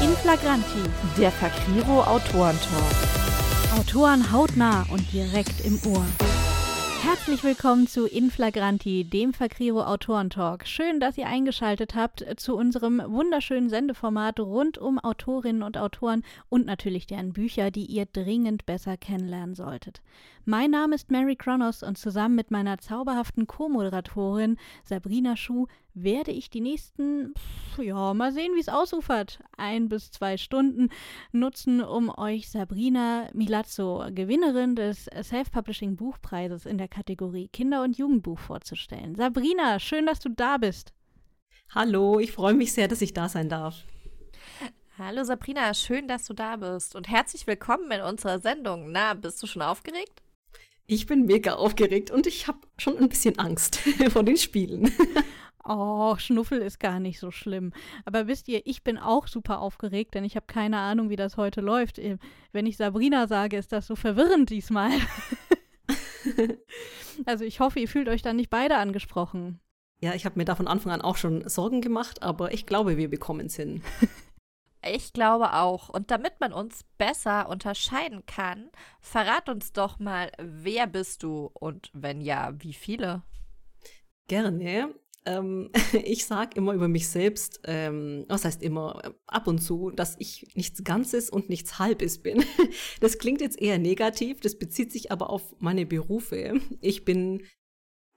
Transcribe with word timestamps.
In 0.00 0.10
Flagranti, 0.10 0.84
der 1.18 1.32
Fakriro 1.32 2.04
Autorentalk. 2.04 2.94
Autoren 3.76 4.30
hautnah 4.30 4.86
und 4.92 5.12
direkt 5.12 5.64
im 5.64 5.76
Ohr. 5.92 6.06
Herzlich 7.02 7.42
willkommen 7.42 7.88
zu 7.88 8.06
Inflagranti, 8.06 9.04
dem 9.04 9.32
Fakriro 9.32 9.82
Autorentalk. 9.82 10.68
Schön, 10.68 11.00
dass 11.00 11.18
ihr 11.18 11.26
eingeschaltet 11.26 11.96
habt 11.96 12.24
zu 12.36 12.56
unserem 12.56 13.02
wunderschönen 13.06 13.70
Sendeformat 13.70 14.38
rund 14.38 14.78
um 14.78 15.00
Autorinnen 15.00 15.64
und 15.64 15.76
Autoren 15.78 16.22
und 16.48 16.66
natürlich 16.66 17.08
deren 17.08 17.32
Bücher, 17.32 17.72
die 17.72 17.86
ihr 17.86 18.06
dringend 18.06 18.66
besser 18.66 18.96
kennenlernen 18.96 19.56
solltet. 19.56 20.00
Mein 20.44 20.70
Name 20.70 20.94
ist 20.94 21.10
Mary 21.10 21.34
Kronos 21.34 21.82
und 21.82 21.98
zusammen 21.98 22.34
mit 22.36 22.50
meiner 22.50 22.78
zauberhaften 22.78 23.46
Co-Moderatorin 23.46 24.58
Sabrina 24.84 25.36
Schuh 25.36 25.66
werde 26.02 26.30
ich 26.30 26.50
die 26.50 26.60
nächsten, 26.60 27.34
ja, 27.78 28.14
mal 28.14 28.32
sehen, 28.32 28.54
wie 28.54 28.60
es 28.60 28.68
ausufert, 28.68 29.40
ein 29.56 29.88
bis 29.88 30.10
zwei 30.10 30.36
Stunden 30.36 30.88
nutzen, 31.32 31.82
um 31.82 32.10
euch 32.16 32.50
Sabrina 32.50 33.28
Milazzo, 33.32 34.04
Gewinnerin 34.10 34.76
des 34.76 35.06
Self-Publishing 35.22 35.96
Buchpreises 35.96 36.66
in 36.66 36.78
der 36.78 36.88
Kategorie 36.88 37.48
Kinder- 37.48 37.82
und 37.82 37.96
Jugendbuch 37.96 38.38
vorzustellen. 38.38 39.14
Sabrina, 39.14 39.78
schön, 39.78 40.06
dass 40.06 40.20
du 40.20 40.28
da 40.28 40.58
bist. 40.58 40.92
Hallo, 41.74 42.18
ich 42.18 42.32
freue 42.32 42.54
mich 42.54 42.72
sehr, 42.72 42.88
dass 42.88 43.02
ich 43.02 43.12
da 43.12 43.28
sein 43.28 43.48
darf. 43.48 43.84
Hallo 44.98 45.22
Sabrina, 45.22 45.74
schön, 45.74 46.08
dass 46.08 46.24
du 46.24 46.34
da 46.34 46.56
bist 46.56 46.96
und 46.96 47.08
herzlich 47.08 47.46
willkommen 47.46 47.90
in 47.92 48.00
unserer 48.00 48.40
Sendung. 48.40 48.90
Na, 48.90 49.14
bist 49.14 49.42
du 49.42 49.46
schon 49.46 49.62
aufgeregt? 49.62 50.22
Ich 50.86 51.06
bin 51.06 51.26
mega 51.26 51.54
aufgeregt 51.54 52.10
und 52.10 52.26
ich 52.26 52.48
habe 52.48 52.60
schon 52.78 52.96
ein 52.96 53.10
bisschen 53.10 53.38
Angst 53.38 53.76
vor 54.10 54.24
den 54.24 54.38
Spielen. 54.38 54.90
Oh, 55.68 56.16
Schnuffel 56.16 56.62
ist 56.62 56.80
gar 56.80 56.98
nicht 56.98 57.20
so 57.20 57.30
schlimm. 57.30 57.72
Aber 58.06 58.26
wisst 58.26 58.48
ihr, 58.48 58.66
ich 58.66 58.82
bin 58.82 58.96
auch 58.96 59.26
super 59.26 59.60
aufgeregt, 59.60 60.14
denn 60.14 60.24
ich 60.24 60.34
habe 60.34 60.46
keine 60.46 60.78
Ahnung, 60.78 61.10
wie 61.10 61.16
das 61.16 61.36
heute 61.36 61.60
läuft. 61.60 61.98
Äh, 61.98 62.16
wenn 62.52 62.66
ich 62.66 62.78
Sabrina 62.78 63.26
sage, 63.26 63.58
ist 63.58 63.72
das 63.72 63.86
so 63.86 63.94
verwirrend 63.94 64.48
diesmal. 64.48 64.92
also 67.26 67.44
ich 67.44 67.60
hoffe, 67.60 67.80
ihr 67.80 67.88
fühlt 67.88 68.08
euch 68.08 68.22
dann 68.22 68.36
nicht 68.36 68.48
beide 68.50 68.76
angesprochen. 68.76 69.60
Ja, 70.00 70.14
ich 70.14 70.24
habe 70.24 70.38
mir 70.38 70.44
da 70.44 70.54
von 70.54 70.68
Anfang 70.68 70.92
an 70.92 71.02
auch 71.02 71.16
schon 71.16 71.46
Sorgen 71.48 71.82
gemacht, 71.82 72.22
aber 72.22 72.52
ich 72.52 72.64
glaube, 72.64 72.96
wir 72.96 73.10
bekommen 73.10 73.46
es 73.46 73.56
hin. 73.56 73.82
Ich 74.86 75.12
glaube 75.12 75.54
auch. 75.54 75.88
Und 75.88 76.12
damit 76.12 76.38
man 76.38 76.52
uns 76.52 76.84
besser 76.98 77.48
unterscheiden 77.48 78.24
kann, 78.26 78.70
verrat 79.00 79.48
uns 79.48 79.72
doch 79.72 79.98
mal, 79.98 80.30
wer 80.38 80.86
bist 80.86 81.24
du 81.24 81.50
und 81.52 81.90
wenn 81.94 82.20
ja, 82.20 82.52
wie 82.58 82.72
viele? 82.72 83.22
Gerne. 84.28 84.94
Ähm, 85.28 85.70
ich 86.04 86.24
sage 86.24 86.56
immer 86.56 86.72
über 86.72 86.88
mich 86.88 87.08
selbst, 87.08 87.60
ähm, 87.64 88.24
was 88.28 88.44
heißt 88.44 88.62
immer, 88.62 89.14
ab 89.26 89.46
und 89.46 89.58
zu, 89.58 89.90
dass 89.90 90.16
ich 90.18 90.46
nichts 90.54 90.82
Ganzes 90.84 91.28
und 91.28 91.48
nichts 91.48 91.78
Halbes 91.78 92.22
bin. 92.22 92.44
Das 93.00 93.18
klingt 93.18 93.40
jetzt 93.40 93.60
eher 93.60 93.78
negativ, 93.78 94.40
das 94.40 94.58
bezieht 94.58 94.92
sich 94.92 95.12
aber 95.12 95.30
auf 95.30 95.54
meine 95.60 95.86
Berufe. 95.86 96.60
Ich 96.80 97.04
bin, 97.04 97.44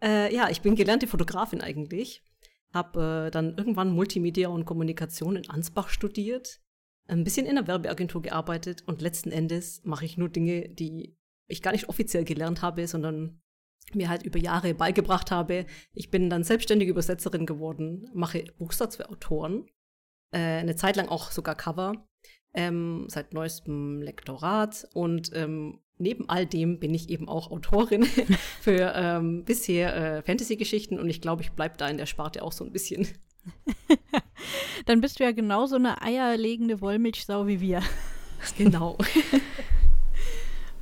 äh, 0.04 0.34
ja, 0.34 0.50
ich 0.50 0.62
bin 0.62 0.76
gelernte 0.76 1.08
Fotografin 1.08 1.62
eigentlich. 1.62 2.24
Habe 2.74 3.28
äh, 3.28 3.32
dann 3.32 3.58
irgendwann 3.58 3.94
Multimedia 3.94 4.48
und 4.50 4.66
Kommunikation 4.66 5.36
in 5.36 5.50
Ansbach 5.50 5.90
studiert, 5.90 6.62
ein 7.08 7.24
bisschen 7.24 7.46
in 7.46 7.56
der 7.56 7.68
Werbeagentur 7.68 8.22
gearbeitet 8.22 8.84
und 8.88 9.02
letzten 9.02 9.32
Endes 9.32 9.82
mache 9.84 10.06
ich 10.06 10.18
nur 10.18 10.30
Dinge, 10.30 10.70
die 10.70 11.18
ich 11.48 11.62
gar 11.62 11.74
nicht 11.74 11.90
offiziell 11.90 12.24
gelernt 12.24 12.62
habe, 12.62 12.88
sondern 12.88 13.42
mir 13.94 14.10
halt 14.10 14.24
über 14.24 14.40
Jahre 14.40 14.74
beigebracht 14.74 15.32
habe. 15.32 15.66
Ich 15.94 16.10
bin 16.12 16.30
dann 16.30 16.44
selbstständige 16.44 16.92
Übersetzerin 16.92 17.46
geworden, 17.46 18.10
mache 18.14 18.46
Buchsatz 18.58 18.96
für 18.96 19.10
Autoren, 19.10 19.66
äh, 20.32 20.38
eine 20.38 20.76
Zeit 20.76 20.96
lang 20.96 21.10
auch 21.10 21.32
sogar 21.32 21.56
Cover, 21.56 21.94
ähm, 22.54 23.06
seit 23.08 23.34
neuestem 23.34 24.02
Lektorat 24.02 24.88
und 24.94 25.32
ähm, 25.34 25.80
neben 25.98 26.28
all 26.30 26.46
dem 26.46 26.80
bin 26.80 26.94
ich 26.94 27.10
eben 27.10 27.30
auch 27.30 27.52
Autorin 27.52 28.04
für 28.62 28.94
ähm, 28.96 29.46
bisher 29.46 29.96
äh, 29.96 30.22
Fantasy-Geschichten 30.24 31.00
und 31.00 31.10
ich 31.10 31.22
glaube, 31.22 31.44
ich 31.44 31.52
bleibe 31.52 31.78
da 31.78 31.88
in 31.88 31.98
der 31.98 32.08
Sparte 32.08 32.44
auch 32.44 32.52
so 32.52 32.66
ein 32.66 32.72
bisschen. 32.72 33.08
Dann 34.86 35.02
bist 35.02 35.20
du 35.20 35.24
ja 35.24 35.32
genauso 35.32 35.76
eine 35.76 36.02
eierlegende 36.02 36.82
Wollmilchsau 36.82 37.48
wie 37.48 37.62
wir. 37.62 37.82
Genau. 38.58 38.98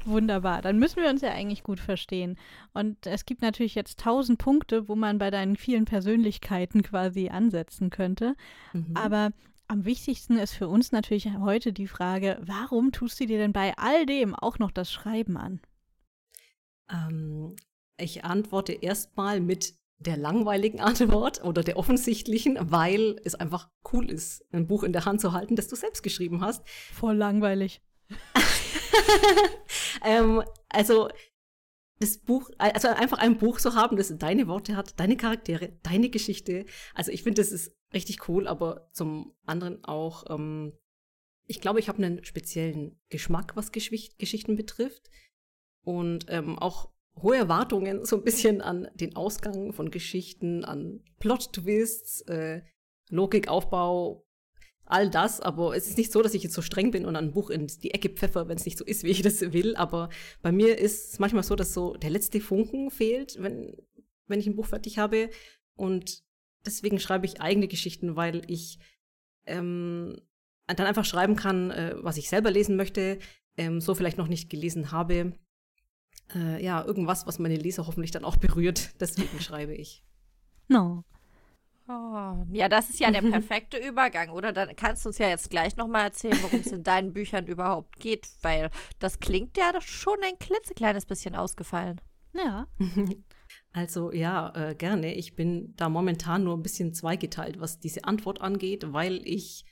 Wunderbar, 0.10 0.62
dann 0.62 0.80
müssen 0.80 1.04
wir 1.04 1.10
uns 1.10 1.22
ja 1.22 1.32
eigentlich 1.32 1.62
gut 1.62 1.80
verstehen. 1.80 2.38
Und 2.74 3.06
es 3.06 3.26
gibt 3.26 3.42
natürlich 3.42 3.76
jetzt 3.76 4.00
tausend 4.00 4.40
Punkte, 4.40 4.88
wo 4.88 4.96
man 4.96 5.20
bei 5.20 5.30
deinen 5.30 5.56
vielen 5.56 5.86
Persönlichkeiten 5.86 6.82
quasi 6.82 7.30
ansetzen 7.30 7.92
könnte. 7.92 8.36
Mhm. 8.74 8.96
Aber 8.96 9.30
am 9.68 9.86
wichtigsten 9.86 10.38
ist 10.38 10.54
für 10.54 10.68
uns 10.68 10.92
natürlich 10.92 11.30
heute 11.38 11.74
die 11.74 11.88
Frage, 11.88 12.40
warum 12.42 12.92
tust 12.92 13.20
du 13.20 13.28
dir 13.28 13.38
denn 13.38 13.54
bei 13.54 13.78
all 13.78 14.08
dem 14.08 14.34
auch 14.34 14.58
noch 14.58 14.72
das 14.72 14.92
Schreiben 14.92 15.38
an? 15.38 15.62
Ähm, 16.92 17.56
ich 17.98 18.26
antworte 18.26 18.74
erstmal 18.74 19.40
mit 19.40 19.76
der 20.00 20.18
langweiligen 20.18 20.80
Antwort 20.80 21.44
oder 21.44 21.62
der 21.62 21.78
offensichtlichen, 21.78 22.58
weil 22.60 23.22
es 23.24 23.36
einfach 23.36 23.70
cool 23.94 24.10
ist, 24.10 24.44
ein 24.52 24.66
Buch 24.66 24.82
in 24.82 24.92
der 24.92 25.06
Hand 25.06 25.22
zu 25.22 25.34
halten, 25.34 25.56
das 25.56 25.68
du 25.68 25.76
selbst 25.76 26.02
geschrieben 26.02 26.42
hast. 26.42 26.68
Voll 26.68 27.16
langweilig. 27.16 27.84
ähm, 30.06 30.44
also 30.70 31.10
das 32.00 32.18
Buch, 32.18 32.50
also 32.58 32.88
einfach 32.88 33.18
ein 33.18 33.38
Buch 33.38 33.60
zu 33.60 33.76
haben, 33.76 33.98
das 33.98 34.14
deine 34.18 34.48
Worte 34.48 34.76
hat, 34.76 35.00
deine 35.00 35.18
Charaktere, 35.18 35.78
deine 35.84 36.10
Geschichte. 36.10 36.66
Also 36.94 37.12
ich 37.12 37.24
finde, 37.24 37.42
das 37.42 37.52
ist 37.52 37.76
richtig 37.94 38.28
cool, 38.30 38.48
aber 38.48 38.90
zum 38.94 39.36
anderen 39.46 39.84
auch, 39.84 40.24
ähm, 40.30 40.74
ich 41.46 41.60
glaube, 41.60 41.80
ich 41.80 41.90
habe 41.90 42.04
einen 42.04 42.24
speziellen 42.24 43.00
Geschmack, 43.10 43.56
was 43.56 43.72
Gesch 43.72 43.92
Geschichten 44.18 44.56
betrifft. 44.56 45.10
Und 45.84 46.26
ähm, 46.30 46.60
auch 46.60 46.92
hohe 47.22 47.38
Erwartungen 47.38 48.06
so 48.06 48.18
ein 48.18 48.24
bisschen 48.24 48.62
an 48.62 48.90
den 48.94 49.16
Ausgang 49.16 49.74
von 49.74 49.92
Geschichten, 49.92 50.64
an 50.64 51.04
Plot-Twists, 51.20 52.22
äh, 52.22 52.62
Logikaufbau, 53.10 54.26
all 54.90 55.10
das, 55.10 55.40
aber 55.40 55.76
es 55.76 55.88
ist 55.88 55.98
nicht 55.98 56.12
so, 56.12 56.22
dass 56.22 56.34
ich 56.34 56.44
jetzt 56.44 56.56
so 56.56 56.62
streng 56.62 56.92
bin 56.92 57.06
und 57.06 57.16
ein 57.16 57.32
Buch 57.32 57.50
in 57.50 57.68
die 57.68 57.92
Ecke 57.92 58.10
pfeffer, 58.10 58.48
wenn 58.48 58.58
es 58.58 58.66
nicht 58.66 58.78
so 58.78 58.84
ist, 58.84 59.04
wie 59.04 59.10
ich 59.10 59.22
das 59.22 59.40
will. 59.54 59.76
Aber 59.76 60.10
bei 60.42 60.52
mir 60.52 60.78
ist 60.78 61.14
es 61.14 61.20
manchmal 61.20 61.44
so, 61.44 61.56
dass 61.56 61.74
so 61.74 61.96
der 61.96 62.10
letzte 62.10 62.42
Funken 62.42 62.90
fehlt, 62.90 63.38
wenn, 63.40 63.78
wenn 64.28 64.40
ich 64.40 64.48
ein 64.48 64.56
Buch 64.56 64.66
fertig 64.66 64.98
habe. 64.98 65.30
Und 65.76 66.24
deswegen 66.66 67.00
schreibe 67.00 67.28
ich 67.28 67.40
eigene 67.40 67.68
Geschichten, 67.68 68.16
weil 68.16 68.42
ich 68.48 68.80
ähm, 69.46 70.20
dann 70.68 70.88
einfach 70.88 71.06
schreiben 71.06 71.36
kann, 71.36 71.72
äh, 71.72 71.96
was 72.00 72.18
ich 72.18 72.28
selber 72.28 72.52
lesen 72.52 72.76
möchte, 72.76 73.20
ähm, 73.58 73.82
so 73.82 73.94
vielleicht 73.94 74.18
noch 74.18 74.28
nicht 74.28 74.50
gelesen 74.50 74.92
habe. 74.92 75.34
Äh, 76.34 76.64
ja, 76.64 76.84
irgendwas, 76.84 77.28
was 77.28 77.40
meine 77.40 77.58
Leser 77.58 77.86
hoffentlich 77.86 78.12
dann 78.12 78.26
auch 78.26 78.38
berührt. 78.38 79.00
Deswegen 79.00 79.40
schreibe 79.42 79.76
ich. 79.76 80.04
No. 80.68 81.04
Oh, 81.92 82.46
ja, 82.52 82.70
das 82.70 82.92
ist 82.92 83.00
ja 83.00 83.10
der 83.10 83.24
perfekte 83.24 83.78
Übergang, 83.88 84.30
oder? 84.30 84.54
Dann 84.54 84.76
kannst 84.76 85.04
du 85.04 85.10
uns 85.10 85.18
ja 85.18 85.28
jetzt 85.28 85.50
gleich 85.50 85.76
nochmal 85.76 86.04
erzählen, 86.06 86.38
worum 86.44 86.60
es 86.60 86.72
in 86.72 86.84
deinen 86.84 87.14
Büchern 87.14 87.48
überhaupt 87.48 88.00
geht, 88.00 88.30
weil 88.44 88.70
das 89.00 89.20
klingt 89.20 89.58
ja 89.58 89.74
schon 89.82 90.18
ein 90.24 90.38
klitzekleines 90.38 91.08
bisschen 91.08 91.36
ausgefallen. 91.36 92.00
Ja. 92.34 92.68
Also 93.72 94.12
ja, 94.12 94.54
äh, 94.56 94.76
gerne. 94.76 95.14
Ich 95.16 95.36
bin 95.36 95.74
da 95.76 95.90
momentan 95.90 96.44
nur 96.44 96.56
ein 96.56 96.62
bisschen 96.64 96.94
zweigeteilt, 96.94 97.60
was 97.60 97.80
diese 97.80 98.04
Antwort 98.04 98.42
angeht, 98.42 98.94
weil 98.94 99.22
ich, 99.26 99.66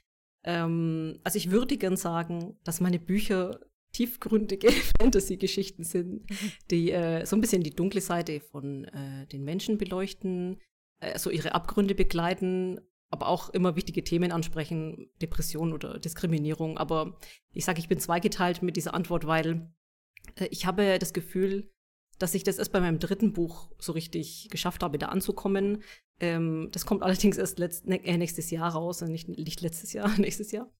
ähm, 0.43 1.19
also 1.23 1.37
ich 1.37 1.51
würde 1.51 1.77
gern 1.77 1.97
sagen, 1.97 2.57
dass 2.63 2.79
meine 2.79 2.99
Bücher 2.99 3.59
tiefgründige 3.93 4.71
Fantasy-Geschichten 4.99 5.83
sind, 5.83 6.25
die 6.71 6.91
äh, 6.91 7.25
so 7.25 7.35
ein 7.35 7.41
bisschen 7.41 7.63
die 7.63 7.75
dunkle 7.75 8.01
Seite 8.01 8.39
von 8.39 8.85
äh, 8.85 9.27
den 9.27 9.43
Menschen 9.43 9.77
beleuchten, 9.77 10.59
also 10.99 11.29
ihre 11.29 11.53
Abgründe 11.53 11.95
begleiten, 11.95 12.79
aber 13.09 13.27
auch 13.27 13.49
immer 13.49 13.75
wichtige 13.75 14.03
Themen 14.03 14.31
ansprechen, 14.31 15.09
Depression 15.21 15.73
oder 15.73 15.99
Diskriminierung. 15.99 16.77
Aber 16.77 17.17
ich 17.53 17.65
sage, 17.65 17.79
ich 17.79 17.87
bin 17.87 17.99
zweigeteilt 17.99 18.61
mit 18.61 18.75
dieser 18.75 18.93
Antwort, 18.93 19.25
weil 19.25 19.71
äh, 20.35 20.47
ich 20.51 20.65
habe 20.65 20.99
das 20.99 21.13
Gefühl, 21.13 21.71
dass 22.19 22.33
ich 22.33 22.43
das 22.43 22.57
erst 22.57 22.71
bei 22.71 22.79
meinem 22.79 22.99
dritten 22.99 23.33
Buch 23.33 23.69
so 23.79 23.91
richtig 23.91 24.49
geschafft 24.49 24.83
habe, 24.83 24.97
da 24.97 25.07
anzukommen. 25.07 25.83
Ähm, 26.19 26.69
das 26.71 26.85
kommt 26.85 27.03
allerdings 27.03 27.37
erst 27.37 27.59
letzt, 27.59 27.87
ne, 27.87 28.03
äh, 28.03 28.17
nächstes 28.17 28.49
Jahr 28.49 28.71
raus, 28.71 29.01
nicht, 29.01 29.29
nicht 29.29 29.61
letztes 29.61 29.93
Jahr, 29.93 30.09
nächstes 30.17 30.51
Jahr. 30.51 30.71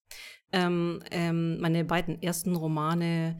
Ähm, 0.52 1.02
ähm, 1.10 1.60
meine 1.60 1.84
beiden 1.84 2.20
ersten 2.22 2.56
Romane, 2.56 3.38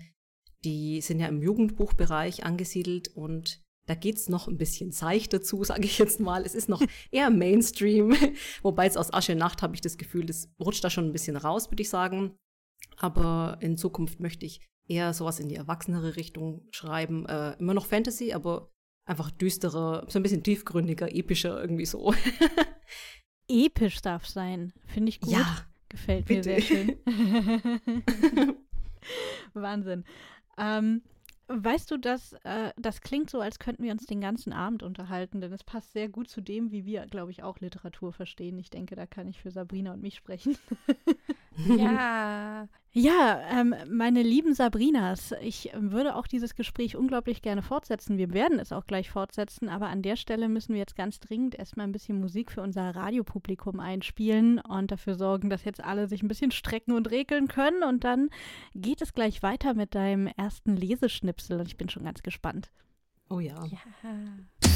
die 0.65 1.01
sind 1.01 1.21
ja 1.21 1.27
im 1.27 1.43
Jugendbuchbereich 1.43 2.45
angesiedelt 2.45 3.09
und 3.09 3.63
da 3.89 3.95
geht's 3.95 4.29
noch 4.29 4.49
ein 4.49 4.59
bisschen 4.59 4.93
seichter 4.93 5.43
zu, 5.43 5.65
sage 5.65 5.85
ich 5.85 5.99
jetzt 5.99 6.21
mal. 6.21 6.43
Es 6.45 6.55
ist 6.55 6.69
noch 6.69 6.83
eher 7.11 7.31
Mainstream. 7.31 8.15
Wobei 8.63 8.85
jetzt 8.85 8.99
aus 8.99 9.13
Asche 9.13 9.35
Nacht 9.35 9.63
habe 9.63 9.75
ich 9.75 9.81
das 9.81 9.99
Gefühl, 9.99 10.27
das 10.27 10.51
rutscht 10.61 10.85
da 10.85 10.91
schon 10.91 11.07
ein 11.07 11.13
bisschen 11.13 11.37
raus, 11.37 11.71
würde 11.71 11.83
ich 11.83 11.91
sagen. 11.91 12.37
Aber 12.97 13.59
in 13.61 13.77
Zukunft 13.77 14.21
möchte 14.21 14.47
ich 14.47 14.61
eher 14.87 15.13
sowas 15.13 15.41
in 15.41 15.49
die 15.49 15.57
erwachsenere 15.57 16.17
Richtung 16.17 16.67
schreiben. 16.71 17.27
Äh, 17.27 17.55
immer 17.59 17.75
noch 17.75 17.87
Fantasy, 17.87 18.33
aber 18.33 18.71
einfach 19.05 19.31
düsterer, 19.31 20.07
so 20.09 20.19
ein 20.19 20.23
bisschen 20.23 20.43
tiefgründiger, 20.43 21.15
epischer 21.15 21.61
irgendwie 21.61 21.87
so. 21.87 22.15
Episch 23.49 24.03
darf 24.03 24.27
sein, 24.27 24.73
finde 24.87 25.09
ich 25.09 25.21
gut. 25.21 25.33
Ja, 25.33 25.67
Gefällt 25.89 26.27
Bitte. 26.27 26.51
mir 26.51 26.61
sehr 26.61 26.61
schön. 26.61 26.97
Wahnsinn. 29.55 30.05
Ähm, 30.59 31.03
weißt 31.49 31.91
du, 31.91 31.97
dass 31.97 32.35
äh, 32.45 32.73
das 32.77 33.01
klingt 33.01 33.31
so, 33.31 33.41
als 33.41 33.59
könnten 33.59 33.83
wir 33.83 33.93
uns 33.93 34.07
den 34.07 34.21
ganzen 34.21 34.53
Abend 34.53 34.83
unterhalten, 34.83 35.41
denn 35.41 35.53
es 35.53 35.65
passt 35.65 35.93
sehr 35.93 36.09
gut 36.09 36.29
zu 36.29 36.41
dem, 36.41 36.71
wie 36.71 36.85
wir, 36.85 37.07
glaube 37.07 37.31
ich, 37.31 37.43
auch 37.43 37.59
Literatur 37.59 38.13
verstehen. 38.13 38.59
Ich 38.59 38.71
denke, 38.71 38.97
da 38.97 39.07
kann 39.07 39.27
ich 39.27 39.41
für 39.41 39.51
Sabrina 39.51 39.93
und 39.93 40.03
mich 40.03 40.17
sprechen. 40.17 40.57
Ja. 41.67 42.69
Ja, 43.01 43.41
ähm, 43.49 43.77
meine 43.89 44.25
lieben 44.25 44.55
Sabrinas, 44.55 45.33
ich 45.41 45.71
würde 45.73 46.17
auch 46.17 46.27
dieses 46.27 46.57
Gespräch 46.57 46.97
unglaublich 46.97 47.43
gerne 47.43 47.63
fortsetzen. 47.63 48.19
Wir 48.19 48.33
werden 48.33 48.59
es 48.59 48.73
auch 48.73 48.89
gleich 48.89 49.09
fortsetzen, 49.09 49.69
aber 49.69 49.87
an 49.87 50.03
der 50.03 50.17
Stelle 50.17 50.49
müssen 50.49 50.73
wir 50.73 50.81
jetzt 50.81 50.97
ganz 50.97 51.21
dringend 51.21 51.55
erstmal 51.55 51.87
ein 51.87 51.93
bisschen 51.93 52.19
Musik 52.19 52.51
für 52.51 52.61
unser 52.61 52.97
Radiopublikum 52.97 53.79
einspielen 53.79 54.59
und 54.59 54.91
dafür 54.91 55.15
sorgen, 55.15 55.49
dass 55.49 55.65
jetzt 55.65 55.81
alle 55.81 56.09
sich 56.09 56.25
ein 56.25 56.29
bisschen 56.29 56.51
strecken 56.51 56.91
und 56.91 57.09
regeln 57.13 57.47
können. 57.47 57.85
Und 57.85 58.03
dann 58.03 58.31
geht 58.75 59.01
es 59.01 59.13
gleich 59.13 59.45
weiter 59.45 59.75
mit 59.75 59.95
deinem 59.95 60.27
ersten 60.27 60.75
Leseschnipsel 60.75 61.61
und 61.61 61.69
ich 61.69 61.77
bin 61.77 61.89
schon 61.89 62.03
ganz 62.03 62.25
gespannt. 62.25 62.73
Oh 63.31 63.39
ja. 63.39 63.65
Ja. 63.65 64.68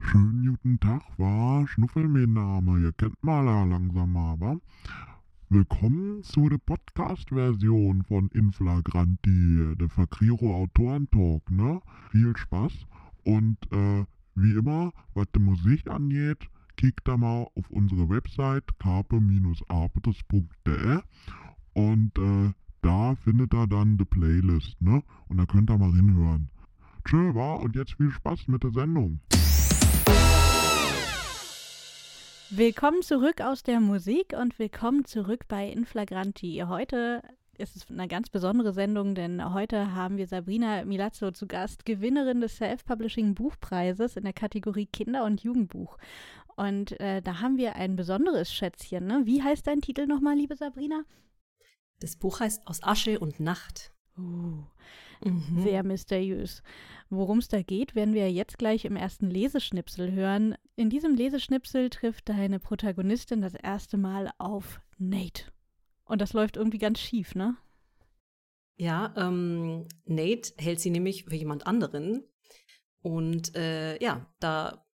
Schönen 0.00 0.46
guten 0.46 0.80
Tag, 0.80 1.02
war 1.18 1.66
Schnuffel 1.66 2.08
mein 2.08 2.32
Name. 2.32 2.80
Ihr 2.80 2.92
kennt 2.92 3.22
mal 3.22 3.42
langsam 3.42 4.16
aber. 4.16 4.58
Willkommen 5.50 6.22
zu 6.22 6.48
der 6.48 6.58
Podcast-Version 6.58 8.04
von 8.04 8.28
Inflagranti, 8.28 9.74
der 9.76 9.88
Fakriro 9.88 10.54
Autorentalk, 10.54 11.50
ne? 11.50 11.80
Viel 12.10 12.36
Spaß 12.36 12.72
und 13.24 13.56
äh, 13.72 14.04
wie 14.34 14.52
immer, 14.52 14.92
was 15.14 15.26
die 15.34 15.40
Musik 15.40 15.90
angeht, 15.90 16.48
kickt 16.76 17.06
da 17.06 17.16
mal 17.16 17.46
auf 17.54 17.70
unsere 17.70 18.08
Website 18.08 18.78
carpe-arbetes.de 18.78 21.00
und 21.74 22.18
äh, 22.18 22.52
da 22.82 23.14
findet 23.16 23.52
ihr 23.52 23.66
dann 23.66 23.98
die 23.98 24.04
Playlist, 24.04 24.80
ne? 24.80 25.02
Und 25.28 25.38
da 25.38 25.46
könnt 25.46 25.70
ihr 25.70 25.78
mal 25.78 25.92
hinhören. 25.92 26.50
Tschö, 27.04 27.34
war 27.34 27.60
und 27.60 27.74
jetzt 27.74 27.94
viel 27.94 28.10
Spaß 28.10 28.48
mit 28.48 28.62
der 28.62 28.70
Sendung. 28.70 29.20
Willkommen 32.50 33.02
zurück 33.02 33.42
aus 33.42 33.62
der 33.62 33.78
Musik 33.78 34.32
und 34.32 34.58
willkommen 34.58 35.04
zurück 35.04 35.44
bei 35.48 35.68
Inflagranti. 35.68 36.64
Heute 36.66 37.22
ist 37.58 37.76
es 37.76 37.90
eine 37.90 38.08
ganz 38.08 38.30
besondere 38.30 38.72
Sendung, 38.72 39.14
denn 39.14 39.52
heute 39.52 39.94
haben 39.94 40.16
wir 40.16 40.26
Sabrina 40.26 40.82
Milazzo 40.86 41.30
zu 41.30 41.46
Gast, 41.46 41.84
Gewinnerin 41.84 42.40
des 42.40 42.56
Self-Publishing 42.56 43.34
Buchpreises 43.34 44.16
in 44.16 44.24
der 44.24 44.32
Kategorie 44.32 44.86
Kinder- 44.86 45.24
und 45.24 45.42
Jugendbuch. 45.42 45.98
Und 46.56 46.98
äh, 47.00 47.20
da 47.20 47.40
haben 47.40 47.58
wir 47.58 47.76
ein 47.76 47.96
besonderes 47.96 48.50
Schätzchen. 48.50 49.06
Ne? 49.06 49.22
Wie 49.26 49.42
heißt 49.42 49.66
dein 49.66 49.82
Titel 49.82 50.06
nochmal, 50.06 50.34
liebe 50.34 50.56
Sabrina? 50.56 51.02
Das 52.00 52.16
Buch 52.16 52.40
heißt 52.40 52.66
Aus 52.66 52.82
Asche 52.82 53.18
und 53.20 53.40
Nacht. 53.40 53.92
Uh, 54.16 54.64
Mhm. 55.24 55.62
sehr 55.62 55.82
mysteriös. 55.82 56.62
Worum 57.10 57.38
es 57.38 57.48
da 57.48 57.62
geht, 57.62 57.94
werden 57.94 58.14
wir 58.14 58.30
jetzt 58.30 58.58
gleich 58.58 58.84
im 58.84 58.96
ersten 58.96 59.30
Leseschnipsel 59.30 60.12
hören. 60.12 60.54
In 60.76 60.90
diesem 60.90 61.14
Leseschnipsel 61.14 61.90
trifft 61.90 62.28
deine 62.28 62.60
Protagonistin 62.60 63.40
das 63.40 63.54
erste 63.54 63.96
Mal 63.96 64.30
auf 64.38 64.80
Nate. 64.98 65.44
Und 66.04 66.20
das 66.20 66.32
läuft 66.32 66.56
irgendwie 66.56 66.78
ganz 66.78 67.00
schief, 67.00 67.34
ne? 67.34 67.56
Ja, 68.76 69.12
ähm, 69.16 69.86
Nate 70.04 70.52
hält 70.56 70.80
sie 70.80 70.90
nämlich 70.90 71.24
für 71.24 71.34
jemand 71.34 71.66
anderen. 71.66 72.22
Und 73.02 73.54
äh, 73.56 74.00
ja, 74.02 74.26
da, 74.38 74.86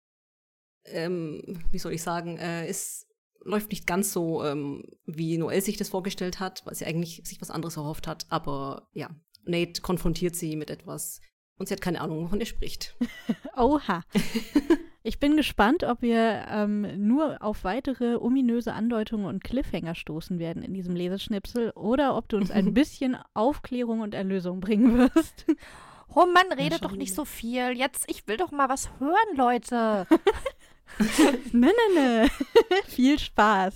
ähm, 0.84 1.64
wie 1.70 1.78
soll 1.78 1.92
ich 1.92 2.02
sagen, 2.02 2.38
äh, 2.38 2.66
es 2.66 3.06
läuft 3.44 3.70
nicht 3.70 3.86
ganz 3.86 4.12
so, 4.12 4.42
ähm, 4.44 4.84
wie 5.04 5.36
Noel 5.36 5.60
sich 5.60 5.76
das 5.76 5.90
vorgestellt 5.90 6.40
hat, 6.40 6.64
weil 6.64 6.74
sie 6.74 6.86
eigentlich 6.86 7.22
sich 7.24 7.40
was 7.40 7.50
anderes 7.50 7.76
erhofft 7.76 8.06
hat. 8.06 8.26
Aber 8.30 8.88
ja, 8.92 9.10
Nate 9.44 9.82
konfrontiert 9.82 10.36
sie 10.36 10.56
mit 10.56 10.70
etwas 10.70 11.20
und 11.58 11.68
sie 11.68 11.74
hat 11.74 11.80
keine 11.80 12.00
Ahnung, 12.00 12.24
wovon 12.24 12.40
er 12.40 12.46
spricht. 12.46 12.96
Oha. 13.56 14.02
Ich 15.02 15.18
bin 15.18 15.36
gespannt, 15.36 15.84
ob 15.84 16.00
wir 16.00 16.46
ähm, 16.48 17.06
nur 17.06 17.42
auf 17.42 17.62
weitere 17.64 18.16
ominöse 18.16 18.72
Andeutungen 18.72 19.26
und 19.26 19.44
Cliffhanger 19.44 19.94
stoßen 19.94 20.38
werden 20.38 20.62
in 20.62 20.72
diesem 20.72 20.96
Leseschnipsel 20.96 21.70
oder 21.72 22.16
ob 22.16 22.28
du 22.28 22.38
uns 22.38 22.50
ein 22.50 22.72
bisschen 22.74 23.16
Aufklärung 23.34 24.00
und 24.00 24.14
Erlösung 24.14 24.60
bringen 24.60 24.98
wirst. 24.98 25.44
Oh 26.14 26.26
Mann, 26.26 26.58
redet 26.58 26.84
doch 26.84 26.92
nicht 26.96 27.14
so 27.14 27.24
viel. 27.24 27.72
Jetzt, 27.76 28.04
ich 28.08 28.26
will 28.26 28.36
doch 28.36 28.50
mal 28.50 28.68
was 28.68 28.88
hören, 28.98 29.36
Leute. 29.36 30.06
Ne, 31.52 31.72
ne, 31.72 31.94
ne. 31.94 32.30
Viel 32.86 33.18
Spaß. 33.18 33.74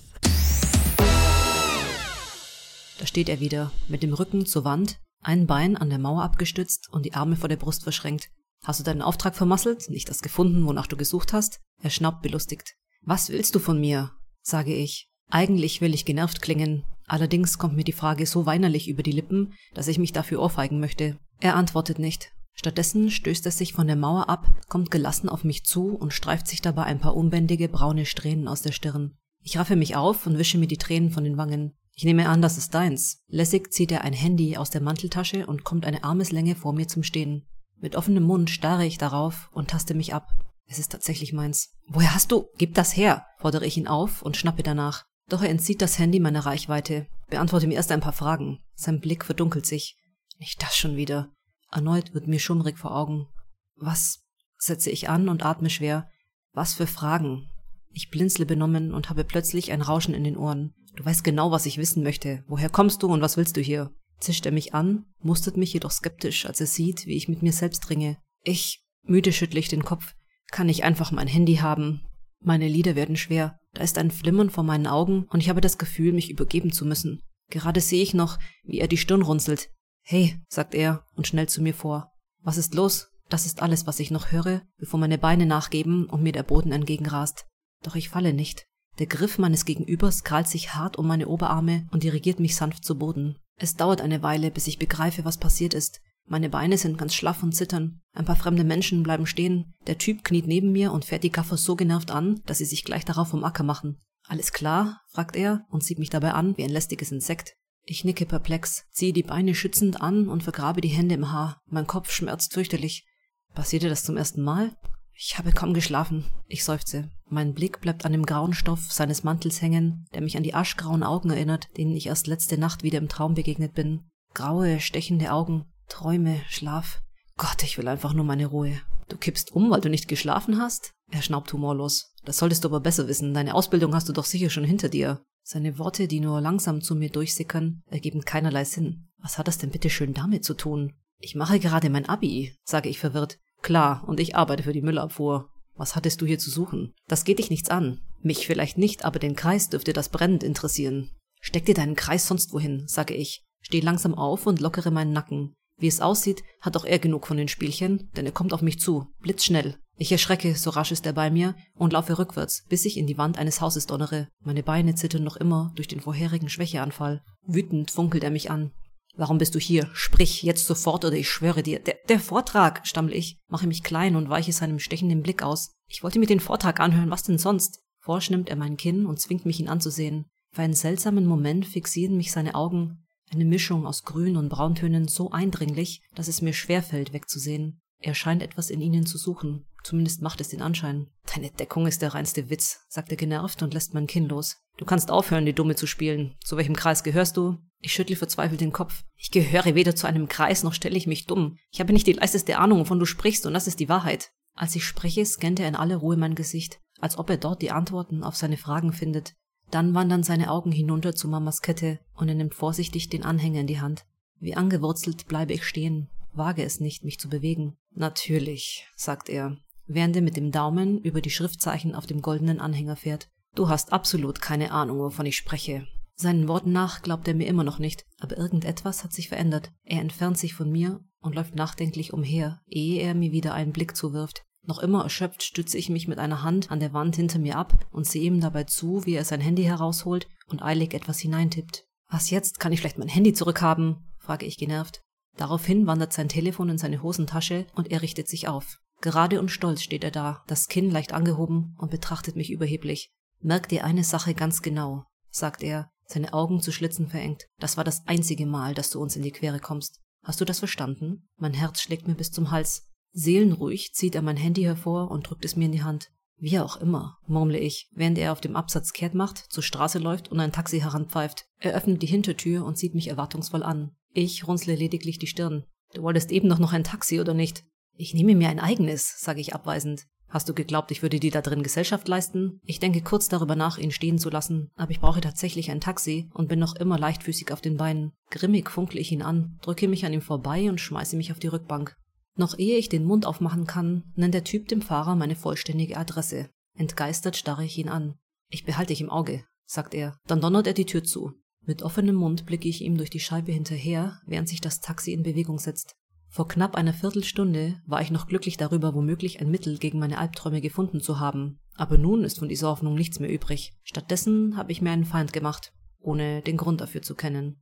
Da 2.99 3.05
steht 3.05 3.29
er 3.29 3.39
wieder, 3.39 3.71
mit 3.87 4.03
dem 4.03 4.13
Rücken 4.13 4.45
zur 4.45 4.63
Wand, 4.63 4.99
ein 5.21 5.47
Bein 5.47 5.77
an 5.77 5.89
der 5.89 5.99
Mauer 5.99 6.23
abgestützt 6.23 6.89
und 6.91 7.05
die 7.05 7.13
Arme 7.13 7.35
vor 7.35 7.49
der 7.49 7.57
Brust 7.57 7.83
verschränkt. 7.83 8.29
Hast 8.63 8.79
du 8.79 8.83
deinen 8.83 9.01
Auftrag 9.01 9.35
vermasselt, 9.35 9.89
nicht 9.89 10.09
das 10.09 10.21
gefunden, 10.21 10.65
wonach 10.65 10.87
du 10.87 10.97
gesucht 10.97 11.33
hast? 11.33 11.59
Er 11.81 11.89
schnaubt 11.89 12.21
belustigt. 12.21 12.75
Was 13.01 13.29
willst 13.29 13.55
du 13.55 13.59
von 13.59 13.79
mir? 13.79 14.11
sage 14.41 14.73
ich. 14.73 15.09
Eigentlich 15.29 15.79
will 15.81 15.93
ich 15.93 16.05
genervt 16.05 16.41
klingen, 16.41 16.85
allerdings 17.05 17.57
kommt 17.57 17.75
mir 17.75 17.83
die 17.83 17.91
Frage 17.91 18.25
so 18.25 18.45
weinerlich 18.45 18.87
über 18.87 19.03
die 19.03 19.11
Lippen, 19.11 19.53
dass 19.73 19.87
ich 19.87 19.99
mich 19.99 20.11
dafür 20.11 20.41
ohrfeigen 20.41 20.79
möchte. 20.79 21.17
Er 21.39 21.55
antwortet 21.55 21.99
nicht. 21.99 22.31
Stattdessen 22.53 23.09
stößt 23.09 23.45
er 23.45 23.53
sich 23.53 23.73
von 23.73 23.87
der 23.87 23.95
Mauer 23.95 24.27
ab, 24.27 24.51
kommt 24.67 24.91
gelassen 24.91 25.29
auf 25.29 25.43
mich 25.43 25.63
zu 25.63 25.95
und 25.95 26.13
streift 26.13 26.47
sich 26.47 26.61
dabei 26.61 26.83
ein 26.83 26.99
paar 26.99 27.15
unbändige 27.15 27.69
braune 27.69 28.05
Strähnen 28.05 28.47
aus 28.47 28.61
der 28.61 28.73
Stirn. 28.73 29.17
Ich 29.41 29.57
raffe 29.57 29.77
mich 29.77 29.95
auf 29.95 30.27
und 30.27 30.37
wische 30.37 30.57
mir 30.57 30.67
die 30.67 30.77
Tränen 30.77 31.11
von 31.11 31.23
den 31.23 31.37
Wangen. 31.37 31.73
Ich 31.99 32.05
nehme 32.05 32.29
an, 32.29 32.41
das 32.41 32.57
ist 32.57 32.73
deins. 32.73 33.25
Lässig 33.27 33.73
zieht 33.73 33.91
er 33.91 34.05
ein 34.05 34.13
Handy 34.13 34.55
aus 34.55 34.69
der 34.69 34.79
Manteltasche 34.79 35.45
und 35.45 35.65
kommt 35.65 35.85
eine 35.85 36.05
Armeslänge 36.05 36.55
vor 36.55 36.71
mir 36.71 36.87
zum 36.87 37.03
Stehen. 37.03 37.45
Mit 37.75 37.97
offenem 37.97 38.23
Mund 38.23 38.49
starre 38.49 38.85
ich 38.85 38.97
darauf 38.97 39.49
und 39.51 39.69
taste 39.69 39.95
mich 39.95 40.13
ab. 40.13 40.29
Es 40.65 40.79
ist 40.79 40.93
tatsächlich 40.93 41.33
meins. 41.33 41.73
Woher 41.89 42.15
hast 42.15 42.31
du? 42.31 42.47
Gib 42.57 42.73
das 42.73 42.95
her, 42.95 43.25
fordere 43.39 43.65
ich 43.65 43.75
ihn 43.75 43.89
auf 43.89 44.21
und 44.21 44.37
schnappe 44.37 44.63
danach. 44.63 45.07
Doch 45.27 45.41
er 45.41 45.49
entzieht 45.49 45.81
das 45.81 45.99
Handy 45.99 46.21
meiner 46.21 46.45
Reichweite. 46.45 47.07
Beantworte 47.27 47.67
mir 47.67 47.73
erst 47.73 47.91
ein 47.91 47.99
paar 47.99 48.13
Fragen. 48.13 48.59
Sein 48.75 49.01
Blick 49.01 49.25
verdunkelt 49.25 49.65
sich. 49.65 49.97
Nicht 50.37 50.61
das 50.61 50.77
schon 50.77 50.95
wieder. 50.95 51.33
Erneut 51.69 52.13
wird 52.13 52.27
mir 52.29 52.39
schummrig 52.39 52.77
vor 52.77 52.95
Augen. 52.95 53.27
Was? 53.75 54.21
setze 54.57 54.89
ich 54.89 55.09
an 55.09 55.27
und 55.27 55.43
atme 55.43 55.69
schwer. 55.69 56.07
Was 56.53 56.75
für 56.75 56.87
Fragen? 56.87 57.49
Ich 57.91 58.09
blinzle 58.09 58.45
benommen 58.45 58.93
und 58.93 59.09
habe 59.09 59.25
plötzlich 59.25 59.73
ein 59.73 59.81
Rauschen 59.81 60.13
in 60.13 60.23
den 60.23 60.37
Ohren. 60.37 60.73
Du 60.95 61.05
weißt 61.05 61.23
genau, 61.23 61.51
was 61.51 61.65
ich 61.65 61.77
wissen 61.77 62.03
möchte. 62.03 62.43
Woher 62.47 62.69
kommst 62.69 63.03
du 63.03 63.07
und 63.07 63.21
was 63.21 63.37
willst 63.37 63.57
du 63.57 63.61
hier? 63.61 63.93
Zischt 64.19 64.45
er 64.45 64.51
mich 64.51 64.73
an, 64.73 65.05
mustert 65.21 65.55
mich 65.55 65.73
jedoch 65.73 65.91
skeptisch, 65.91 66.45
als 66.45 66.59
er 66.59 66.67
sieht, 66.67 67.05
wie 67.05 67.15
ich 67.15 67.29
mit 67.29 67.41
mir 67.41 67.53
selbst 67.53 67.89
ringe. 67.89 68.17
Ich, 68.43 68.83
müde 69.03 69.31
schüttle 69.31 69.59
ich 69.59 69.69
den 69.69 69.83
Kopf. 69.83 70.13
Kann 70.51 70.67
ich 70.67 70.83
einfach 70.83 71.11
mein 71.11 71.27
Handy 71.27 71.55
haben? 71.55 72.01
Meine 72.41 72.67
Lider 72.67 72.95
werden 72.95 73.17
schwer. 73.17 73.59
Da 73.73 73.83
ist 73.83 73.97
ein 73.97 74.11
Flimmern 74.11 74.49
vor 74.49 74.63
meinen 74.63 74.87
Augen 74.87 75.25
und 75.29 75.39
ich 75.39 75.49
habe 75.49 75.61
das 75.61 75.77
Gefühl, 75.77 76.11
mich 76.11 76.29
übergeben 76.29 76.71
zu 76.71 76.85
müssen. 76.85 77.21
Gerade 77.49 77.81
sehe 77.81 78.03
ich 78.03 78.13
noch, 78.13 78.39
wie 78.63 78.79
er 78.79 78.87
die 78.87 78.97
Stirn 78.97 79.21
runzelt. 79.21 79.69
Hey, 80.03 80.39
sagt 80.47 80.73
er 80.73 81.05
und 81.15 81.27
schnell 81.27 81.47
zu 81.47 81.61
mir 81.61 81.73
vor. 81.73 82.11
Was 82.41 82.57
ist 82.57 82.73
los? 82.73 83.11
Das 83.29 83.45
ist 83.45 83.61
alles, 83.61 83.85
was 83.85 83.99
ich 83.99 84.09
noch 84.11 84.31
höre, 84.31 84.63
bevor 84.77 84.99
meine 84.99 85.17
Beine 85.17 85.45
nachgeben 85.45 86.05
und 86.05 86.23
mir 86.23 86.31
der 86.31 86.43
Boden 86.43 86.71
entgegenrast. 86.71 87.45
Doch 87.83 87.95
ich 87.95 88.09
falle 88.09 88.33
nicht. 88.33 88.65
Der 88.97 89.07
Griff 89.07 89.37
meines 89.37 89.65
Gegenübers 89.65 90.23
krallt 90.23 90.47
sich 90.47 90.73
hart 90.73 90.97
um 90.97 91.07
meine 91.07 91.27
Oberarme 91.27 91.87
und 91.91 92.03
dirigiert 92.03 92.39
mich 92.39 92.55
sanft 92.55 92.83
zu 92.83 92.97
Boden. 92.97 93.37
Es 93.57 93.75
dauert 93.75 94.01
eine 94.01 94.23
Weile, 94.23 94.51
bis 94.51 94.67
ich 94.67 94.79
begreife, 94.79 95.25
was 95.25 95.37
passiert 95.37 95.73
ist. 95.73 96.01
Meine 96.25 96.49
Beine 96.49 96.77
sind 96.77 96.97
ganz 96.97 97.15
schlaff 97.15 97.43
und 97.43 97.55
zittern. 97.55 98.01
Ein 98.13 98.25
paar 98.25 98.35
fremde 98.35 98.63
Menschen 98.63 99.03
bleiben 99.03 99.25
stehen. 99.25 99.73
Der 99.87 99.97
Typ 99.97 100.23
kniet 100.23 100.47
neben 100.47 100.71
mir 100.71 100.91
und 100.91 101.05
fährt 101.05 101.23
die 101.23 101.31
Gaffer 101.31 101.57
so 101.57 101.75
genervt 101.75 102.11
an, 102.11 102.41
dass 102.45 102.59
sie 102.59 102.65
sich 102.65 102.83
gleich 102.83 103.03
darauf 103.03 103.29
vom 103.29 103.43
Acker 103.43 103.63
machen. 103.63 103.99
Alles 104.27 104.53
klar? 104.53 105.01
fragt 105.07 105.35
er 105.35 105.65
und 105.69 105.83
sieht 105.83 105.97
mich 105.97 106.09
dabei 106.11 106.33
an 106.33 106.55
wie 106.57 106.63
ein 106.63 106.69
lästiges 106.69 107.11
Insekt. 107.11 107.55
Ich 107.83 108.05
nicke 108.05 108.27
perplex, 108.27 108.85
ziehe 108.91 109.13
die 109.13 109.23
Beine 109.23 109.55
schützend 109.55 110.01
an 110.01 110.27
und 110.27 110.43
vergrabe 110.43 110.81
die 110.81 110.89
Hände 110.89 111.15
im 111.15 111.31
Haar. 111.31 111.59
Mein 111.65 111.87
Kopf 111.87 112.11
schmerzt 112.11 112.53
fürchterlich. 112.53 113.07
Passierte 113.55 113.89
das 113.89 114.03
zum 114.03 114.15
ersten 114.15 114.43
Mal? 114.43 114.75
Ich 115.13 115.39
habe 115.39 115.51
kaum 115.51 115.73
geschlafen. 115.73 116.25
Ich 116.47 116.63
seufze. 116.63 117.09
Mein 117.31 117.53
Blick 117.53 117.79
bleibt 117.79 118.05
an 118.05 118.11
dem 118.11 118.25
grauen 118.25 118.53
Stoff 118.53 118.91
seines 118.91 119.23
Mantels 119.23 119.61
hängen, 119.61 120.07
der 120.13 120.21
mich 120.21 120.35
an 120.35 120.43
die 120.43 120.55
aschgrauen 120.55 121.03
Augen 121.03 121.29
erinnert, 121.29 121.67
denen 121.77 121.95
ich 121.95 122.07
erst 122.07 122.25
letzte 122.25 122.57
Nacht 122.57 122.81
wieder 122.81 122.97
im 122.97 123.07
Traum 123.07 123.35
begegnet 123.35 123.73
bin. 123.75 124.09
Graue, 124.33 124.79
stechende 124.79 125.31
Augen, 125.31 125.65
Träume, 125.87 126.41
Schlaf. 126.49 127.01
Gott, 127.37 127.63
ich 127.63 127.77
will 127.77 127.87
einfach 127.87 128.13
nur 128.13 128.25
meine 128.25 128.47
Ruhe. 128.47 128.81
Du 129.09 129.17
kippst 129.17 129.51
um, 129.51 129.69
weil 129.69 129.81
du 129.81 129.89
nicht 129.89 130.07
geschlafen 130.07 130.59
hast? 130.59 130.93
Er 131.11 131.21
schnaubt 131.21 131.53
humorlos. 131.53 132.13
Das 132.25 132.37
solltest 132.37 132.63
du 132.63 132.67
aber 132.67 132.79
besser 132.79 133.07
wissen. 133.07 133.33
Deine 133.33 133.55
Ausbildung 133.55 133.93
hast 133.93 134.09
du 134.09 134.13
doch 134.13 134.25
sicher 134.25 134.49
schon 134.49 134.63
hinter 134.63 134.89
dir. 134.89 135.21
Seine 135.43 135.77
Worte, 135.77 136.07
die 136.07 136.19
nur 136.19 136.41
langsam 136.41 136.81
zu 136.81 136.95
mir 136.95 137.09
durchsickern, 137.09 137.81
ergeben 137.87 138.21
keinerlei 138.21 138.65
Sinn. 138.65 139.07
Was 139.19 139.37
hat 139.37 139.47
das 139.47 139.57
denn 139.57 139.71
bitte 139.71 139.89
schön 139.89 140.13
damit 140.13 140.45
zu 140.45 140.53
tun? 140.53 140.93
Ich 141.19 141.35
mache 141.35 141.59
gerade 141.59 141.89
mein 141.89 142.07
Abi, 142.07 142.55
sage 142.63 142.89
ich 142.89 142.99
verwirrt. 142.99 143.39
Klar, 143.61 144.03
und 144.07 144.19
ich 144.19 144.35
arbeite 144.35 144.63
für 144.63 144.73
die 144.73 144.81
Müllabfuhr. 144.81 145.49
Was 145.79 145.95
hattest 145.95 146.19
du 146.19 146.25
hier 146.25 146.37
zu 146.39 146.49
suchen? 146.49 146.93
Das 147.07 147.23
geht 147.23 147.39
dich 147.39 147.49
nichts 147.49 147.69
an. 147.69 148.01
Mich 148.21 148.45
vielleicht 148.45 148.77
nicht, 148.77 149.05
aber 149.05 149.17
den 149.17 149.37
Kreis 149.37 149.69
dürfte 149.69 149.93
das 149.93 150.09
brennend 150.09 150.43
interessieren. 150.43 151.09
Steck 151.39 151.65
dir 151.65 151.73
deinen 151.73 151.95
Kreis 151.95 152.27
sonst 152.27 152.51
wohin, 152.51 152.83
sage 152.85 153.13
ich. 153.13 153.45
Steh 153.61 153.79
langsam 153.79 154.13
auf 154.13 154.45
und 154.45 154.59
lockere 154.59 154.91
meinen 154.91 155.13
Nacken. 155.13 155.53
Wie 155.77 155.87
es 155.87 156.01
aussieht, 156.01 156.43
hat 156.59 156.75
auch 156.75 156.83
er 156.83 156.99
genug 156.99 157.25
von 157.25 157.37
den 157.37 157.47
Spielchen, 157.47 158.09
denn 158.17 158.25
er 158.25 158.33
kommt 158.33 158.51
auf 158.51 158.61
mich 158.61 158.81
zu, 158.81 159.07
blitzschnell. 159.21 159.77
Ich 159.97 160.11
erschrecke, 160.11 160.53
so 160.55 160.69
rasch 160.69 160.91
ist 160.91 161.05
er 161.05 161.13
bei 161.13 161.31
mir, 161.31 161.55
und 161.75 161.93
laufe 161.93 162.19
rückwärts, 162.19 162.65
bis 162.67 162.83
ich 162.83 162.97
in 162.97 163.07
die 163.07 163.17
Wand 163.17 163.37
eines 163.37 163.61
Hauses 163.61 163.85
donnere. 163.85 164.27
Meine 164.43 164.63
Beine 164.63 164.95
zittern 164.95 165.23
noch 165.23 165.37
immer 165.37 165.71
durch 165.75 165.87
den 165.87 166.01
vorherigen 166.01 166.49
Schwächeanfall. 166.49 167.23
Wütend 167.47 167.89
funkelt 167.89 168.25
er 168.25 168.31
mich 168.31 168.51
an. 168.51 168.71
Warum 169.15 169.37
bist 169.37 169.55
du 169.55 169.59
hier? 169.59 169.89
Sprich, 169.93 170.43
jetzt 170.43 170.65
sofort 170.65 171.03
oder 171.03 171.15
ich 171.15 171.29
schwöre 171.29 171.63
dir. 171.63 171.79
Der, 171.79 171.95
der 172.07 172.19
Vortrag, 172.19 172.85
stammel 172.87 173.13
ich, 173.13 173.39
mache 173.47 173.67
mich 173.67 173.83
klein 173.83 174.15
und 174.15 174.29
weiche 174.29 174.53
seinem 174.53 174.79
stechenden 174.79 175.21
Blick 175.21 175.43
aus. 175.43 175.73
Ich 175.87 176.03
wollte 176.03 176.19
mir 176.19 176.27
den 176.27 176.39
Vortrag 176.39 176.79
anhören, 176.79 177.09
was 177.09 177.23
denn 177.23 177.37
sonst? 177.37 177.81
Forsch 177.99 178.29
nimmt 178.29 178.49
er 178.49 178.55
mein 178.55 178.77
Kinn 178.77 179.05
und 179.05 179.19
zwingt 179.19 179.45
mich, 179.45 179.59
ihn 179.59 179.67
anzusehen. 179.67 180.25
Für 180.51 180.61
einen 180.61 180.73
seltsamen 180.73 181.25
Moment 181.25 181.65
fixieren 181.65 182.17
mich 182.17 182.31
seine 182.31 182.55
Augen, 182.55 183.05
eine 183.31 183.45
Mischung 183.45 183.85
aus 183.85 184.03
Grün- 184.03 184.37
und 184.37 184.49
Brauntönen 184.49 185.07
so 185.07 185.31
eindringlich, 185.31 186.01
dass 186.15 186.27
es 186.27 186.41
mir 186.41 186.53
schwerfällt, 186.53 187.13
wegzusehen. 187.13 187.81
Er 187.99 188.15
scheint 188.15 188.41
etwas 188.41 188.69
in 188.69 188.81
ihnen 188.81 189.05
zu 189.05 189.17
suchen. 189.17 189.65
Zumindest 189.83 190.21
macht 190.21 190.41
es 190.41 190.49
den 190.49 190.61
Anschein. 190.61 191.07
Deine 191.33 191.51
Deckung 191.51 191.85
ist 191.85 192.01
der 192.01 192.15
reinste 192.15 192.49
Witz, 192.49 192.85
sagt 192.89 193.11
er 193.11 193.17
genervt 193.17 193.61
und 193.61 193.73
lässt 193.73 193.93
mein 193.93 194.07
Kinn 194.07 194.27
los. 194.27 194.57
Du 194.77 194.85
kannst 194.85 195.11
aufhören, 195.11 195.45
die 195.45 195.53
Dumme 195.53 195.75
zu 195.75 195.85
spielen. 195.85 196.35
Zu 196.43 196.57
welchem 196.57 196.75
Kreis 196.75 197.03
gehörst 197.03 197.37
du? 197.37 197.57
Ich 197.81 197.93
schüttle 197.93 198.15
verzweifelt 198.15 198.61
den 198.61 198.73
Kopf. 198.73 199.03
Ich 199.15 199.29
gehöre 199.29 199.75
weder 199.75 199.95
zu 199.95 200.07
einem 200.07 200.27
Kreis 200.27 200.63
noch 200.63 200.73
stelle 200.73 200.97
ich 200.97 201.07
mich 201.07 201.27
dumm. 201.27 201.57
Ich 201.71 201.79
habe 201.79 201.93
nicht 201.93 202.07
die 202.07 202.13
leiseste 202.13 202.57
Ahnung, 202.57 202.79
wovon 202.79 202.99
du 202.99 203.05
sprichst, 203.05 203.45
und 203.45 203.53
das 203.53 203.67
ist 203.67 203.79
die 203.79 203.89
Wahrheit. 203.89 204.31
Als 204.55 204.75
ich 204.75 204.85
spreche, 204.85 205.25
scannt 205.25 205.59
er 205.59 205.67
in 205.67 205.75
aller 205.75 205.97
Ruhe 205.97 206.17
mein 206.17 206.35
Gesicht, 206.35 206.81
als 206.99 207.17
ob 207.17 207.29
er 207.29 207.37
dort 207.37 207.61
die 207.61 207.71
Antworten 207.71 208.23
auf 208.23 208.35
seine 208.35 208.57
Fragen 208.57 208.91
findet. 208.91 209.35
Dann 209.71 209.93
wandern 209.93 210.23
seine 210.23 210.49
Augen 210.49 210.71
hinunter 210.71 211.13
zu 211.13 211.27
Mamas 211.27 211.61
Kette 211.61 211.99
und 212.15 212.27
er 212.27 212.35
nimmt 212.35 212.55
vorsichtig 212.55 213.09
den 213.09 213.23
Anhänger 213.23 213.61
in 213.61 213.67
die 213.67 213.79
Hand. 213.79 214.05
Wie 214.39 214.55
angewurzelt 214.55 215.27
bleibe 215.27 215.53
ich 215.53 215.63
stehen, 215.63 216.09
wage 216.33 216.63
es 216.63 216.79
nicht, 216.79 217.03
mich 217.03 217.19
zu 217.19 217.29
bewegen. 217.29 217.77
Natürlich, 217.91 218.87
sagt 218.95 219.29
er, 219.29 219.57
während 219.89 220.15
er 220.15 220.21
mit 220.21 220.37
dem 220.37 220.51
Daumen 220.51 220.99
über 220.99 221.19
die 221.19 221.31
Schriftzeichen 221.31 221.95
auf 221.95 222.05
dem 222.05 222.21
goldenen 222.21 222.59
Anhänger 222.59 222.95
fährt. 222.95 223.29
Du 223.55 223.67
hast 223.67 223.91
absolut 223.91 224.39
keine 224.39 224.71
Ahnung, 224.71 224.99
wovon 224.99 225.25
ich 225.25 225.35
spreche. 225.35 225.87
Seinen 226.15 226.47
Worten 226.47 226.71
nach 226.71 227.01
glaubt 227.01 227.27
er 227.27 227.33
mir 227.33 227.47
immer 227.47 227.63
noch 227.63 227.79
nicht, 227.79 228.05
aber 228.19 228.37
irgendetwas 228.37 229.03
hat 229.03 229.13
sich 229.13 229.29
verändert. 229.29 229.71
Er 229.83 230.01
entfernt 230.01 230.37
sich 230.37 230.53
von 230.53 230.71
mir 230.71 230.99
und 231.21 231.35
läuft 231.35 231.55
nachdenklich 231.55 232.13
umher, 232.13 232.61
ehe 232.67 233.01
er 233.01 233.15
mir 233.15 233.31
wieder 233.31 233.53
einen 233.53 233.71
Blick 233.71 233.95
zuwirft. 233.95 234.43
Noch 234.65 234.79
immer 234.79 235.03
erschöpft 235.03 235.43
stütze 235.43 235.77
ich 235.77 235.89
mich 235.89 236.07
mit 236.07 236.19
einer 236.19 236.43
Hand 236.43 236.69
an 236.71 236.79
der 236.79 236.93
Wand 236.93 237.15
hinter 237.15 237.39
mir 237.39 237.57
ab 237.57 237.87
und 237.91 238.05
sehe 238.05 238.23
ihm 238.23 238.39
dabei 238.41 238.65
zu, 238.65 239.05
wie 239.05 239.15
er 239.15 239.25
sein 239.25 239.41
Handy 239.41 239.63
herausholt 239.63 240.27
und 240.47 240.61
eilig 240.61 240.93
etwas 240.93 241.19
hineintippt. 241.19 241.85
Was 242.09 242.29
jetzt? 242.29 242.59
Kann 242.59 242.71
ich 242.71 242.81
vielleicht 242.81 242.97
mein 242.97 243.07
Handy 243.07 243.33
zurückhaben? 243.33 244.09
frage 244.17 244.45
ich 244.45 244.57
genervt. 244.57 245.01
Daraufhin 245.37 245.87
wandert 245.87 246.11
sein 246.11 246.27
Telefon 246.27 246.69
in 246.69 246.77
seine 246.77 247.01
Hosentasche 247.01 247.65
und 247.73 247.91
er 247.91 248.01
richtet 248.01 248.27
sich 248.27 248.47
auf. 248.47 248.79
Gerade 249.01 249.39
und 249.39 249.49
stolz 249.49 249.81
steht 249.81 250.03
er 250.03 250.11
da, 250.11 250.43
das 250.47 250.67
Kinn 250.67 250.91
leicht 250.91 251.13
angehoben 251.13 251.75
und 251.79 251.91
betrachtet 251.91 252.35
mich 252.35 252.51
überheblich. 252.51 253.11
Merk 253.41 253.69
dir 253.69 253.85
eine 253.85 254.03
Sache 254.03 254.33
ganz 254.33 254.61
genau, 254.61 255.05
sagt 255.29 255.63
er, 255.63 255.89
seine 256.05 256.33
Augen 256.33 256.61
zu 256.61 256.71
Schlitzen 256.71 257.07
verengt. 257.07 257.45
Das 257.59 257.77
war 257.77 257.83
das 257.83 258.05
einzige 258.07 258.45
Mal, 258.45 258.73
dass 258.73 258.89
du 258.89 258.99
uns 258.99 259.15
in 259.15 259.21
die 259.21 259.31
Quere 259.31 259.59
kommst. 259.59 260.01
Hast 260.23 260.41
du 260.41 260.45
das 260.45 260.59
verstanden? 260.59 261.29
Mein 261.37 261.53
Herz 261.53 261.81
schlägt 261.81 262.07
mir 262.07 262.15
bis 262.15 262.31
zum 262.31 262.51
Hals. 262.51 262.89
Seelenruhig 263.13 263.93
zieht 263.93 264.15
er 264.15 264.21
mein 264.21 264.37
Handy 264.37 264.63
hervor 264.63 265.11
und 265.11 265.29
drückt 265.29 265.45
es 265.45 265.55
mir 265.55 265.65
in 265.65 265.71
die 265.71 265.83
Hand. 265.83 266.11
Wie 266.37 266.59
auch 266.59 266.77
immer, 266.77 267.17
murmle 267.27 267.59
ich, 267.59 267.89
während 267.93 268.17
er 268.17 268.31
auf 268.31 268.41
dem 268.41 268.55
Absatz 268.55 268.93
kehrt 268.93 269.13
macht, 269.13 269.37
zur 269.37 269.63
Straße 269.63 269.99
läuft 269.99 270.29
und 270.29 270.39
ein 270.39 270.51
Taxi 270.51 270.79
heranpfeift. 270.79 271.45
Er 271.57 271.73
öffnet 271.73 272.01
die 272.01 272.07
Hintertür 272.07 272.65
und 272.65 272.77
sieht 272.77 272.95
mich 272.95 273.07
erwartungsvoll 273.07 273.63
an. 273.63 273.91
Ich 274.13 274.47
runzle 274.47 274.75
lediglich 274.75 275.19
die 275.19 275.27
Stirn. 275.27 275.65
Du 275.93 276.01
wolltest 276.01 276.31
eben 276.31 276.47
doch 276.49 276.59
noch 276.59 276.73
ein 276.73 276.83
Taxi, 276.83 277.19
oder 277.19 277.33
nicht? 277.33 277.65
Ich 278.01 278.13
nehme 278.13 278.33
mir 278.33 278.47
ein 278.47 278.61
eigenes, 278.61 279.19
sage 279.19 279.41
ich 279.41 279.53
abweisend. 279.53 280.07
Hast 280.29 280.47
du 280.47 280.53
geglaubt, 280.53 280.89
ich 280.89 281.01
würde 281.01 281.19
dir 281.19 281.31
da 281.31 281.41
drin 281.41 281.63
Gesellschaft 281.63 282.07
leisten? 282.07 282.61
Ich 282.63 282.79
denke 282.79 283.01
kurz 283.01 283.27
darüber 283.27 283.57
nach, 283.57 283.77
ihn 283.77 283.91
stehen 283.91 284.17
zu 284.17 284.29
lassen, 284.29 284.71
aber 284.77 284.91
ich 284.91 285.01
brauche 285.01 285.19
tatsächlich 285.19 285.69
ein 285.69 285.81
Taxi 285.81 286.29
und 286.33 286.47
bin 286.47 286.59
noch 286.59 286.77
immer 286.77 286.97
leichtfüßig 286.97 287.51
auf 287.51 287.59
den 287.59 287.75
Beinen. 287.75 288.13
Grimmig 288.29 288.69
funkle 288.69 289.01
ich 289.01 289.11
ihn 289.11 289.21
an, 289.21 289.59
drücke 289.61 289.89
mich 289.89 290.05
an 290.05 290.13
ihm 290.13 290.21
vorbei 290.21 290.69
und 290.69 290.79
schmeiße 290.79 291.17
mich 291.17 291.33
auf 291.33 291.39
die 291.39 291.47
Rückbank. 291.47 291.97
Noch 292.37 292.57
ehe 292.57 292.77
ich 292.77 292.87
den 292.87 293.03
Mund 293.03 293.25
aufmachen 293.25 293.67
kann, 293.67 294.05
nennt 294.15 294.33
der 294.33 294.45
Typ 294.45 294.69
dem 294.69 294.81
Fahrer 294.81 295.17
meine 295.17 295.35
vollständige 295.35 295.97
Adresse. 295.97 296.49
Entgeistert 296.77 297.35
starre 297.35 297.65
ich 297.65 297.77
ihn 297.77 297.89
an. 297.89 298.15
Ich 298.49 298.63
behalte 298.63 298.93
dich 298.93 299.01
im 299.01 299.09
Auge, 299.09 299.43
sagt 299.65 299.93
er. 299.93 300.17
Dann 300.25 300.39
donnert 300.39 300.67
er 300.67 300.73
die 300.73 300.85
Tür 300.85 301.03
zu. 301.03 301.33
Mit 301.65 301.83
offenem 301.83 302.15
Mund 302.15 302.45
blicke 302.45 302.69
ich 302.69 302.79
ihm 302.79 302.95
durch 302.95 303.09
die 303.09 303.19
Scheibe 303.19 303.51
hinterher, 303.51 304.21
während 304.25 304.47
sich 304.47 304.61
das 304.61 304.79
Taxi 304.79 305.11
in 305.11 305.23
Bewegung 305.23 305.59
setzt. 305.59 305.97
Vor 306.31 306.47
knapp 306.47 306.75
einer 306.75 306.93
Viertelstunde 306.93 307.81
war 307.87 308.01
ich 308.01 308.11
noch 308.11 308.27
glücklich 308.27 308.55
darüber, 308.55 308.93
womöglich 308.93 309.41
ein 309.41 309.49
Mittel 309.49 309.79
gegen 309.79 309.97
meine 309.97 310.19
Albträume 310.19 310.61
gefunden 310.61 311.01
zu 311.01 311.19
haben. 311.19 311.57
Aber 311.75 311.97
nun 311.97 312.23
ist 312.23 312.37
von 312.37 312.47
dieser 312.47 312.67
Hoffnung 312.67 312.93
nichts 312.93 313.19
mehr 313.19 313.31
übrig. 313.31 313.73
Stattdessen 313.83 314.55
habe 314.55 314.71
ich 314.71 314.79
mir 314.79 314.91
einen 314.91 315.05
Feind 315.05 315.33
gemacht, 315.33 315.73
ohne 315.99 316.43
den 316.43 316.55
Grund 316.55 316.81
dafür 316.81 317.01
zu 317.01 317.15
kennen. 317.15 317.59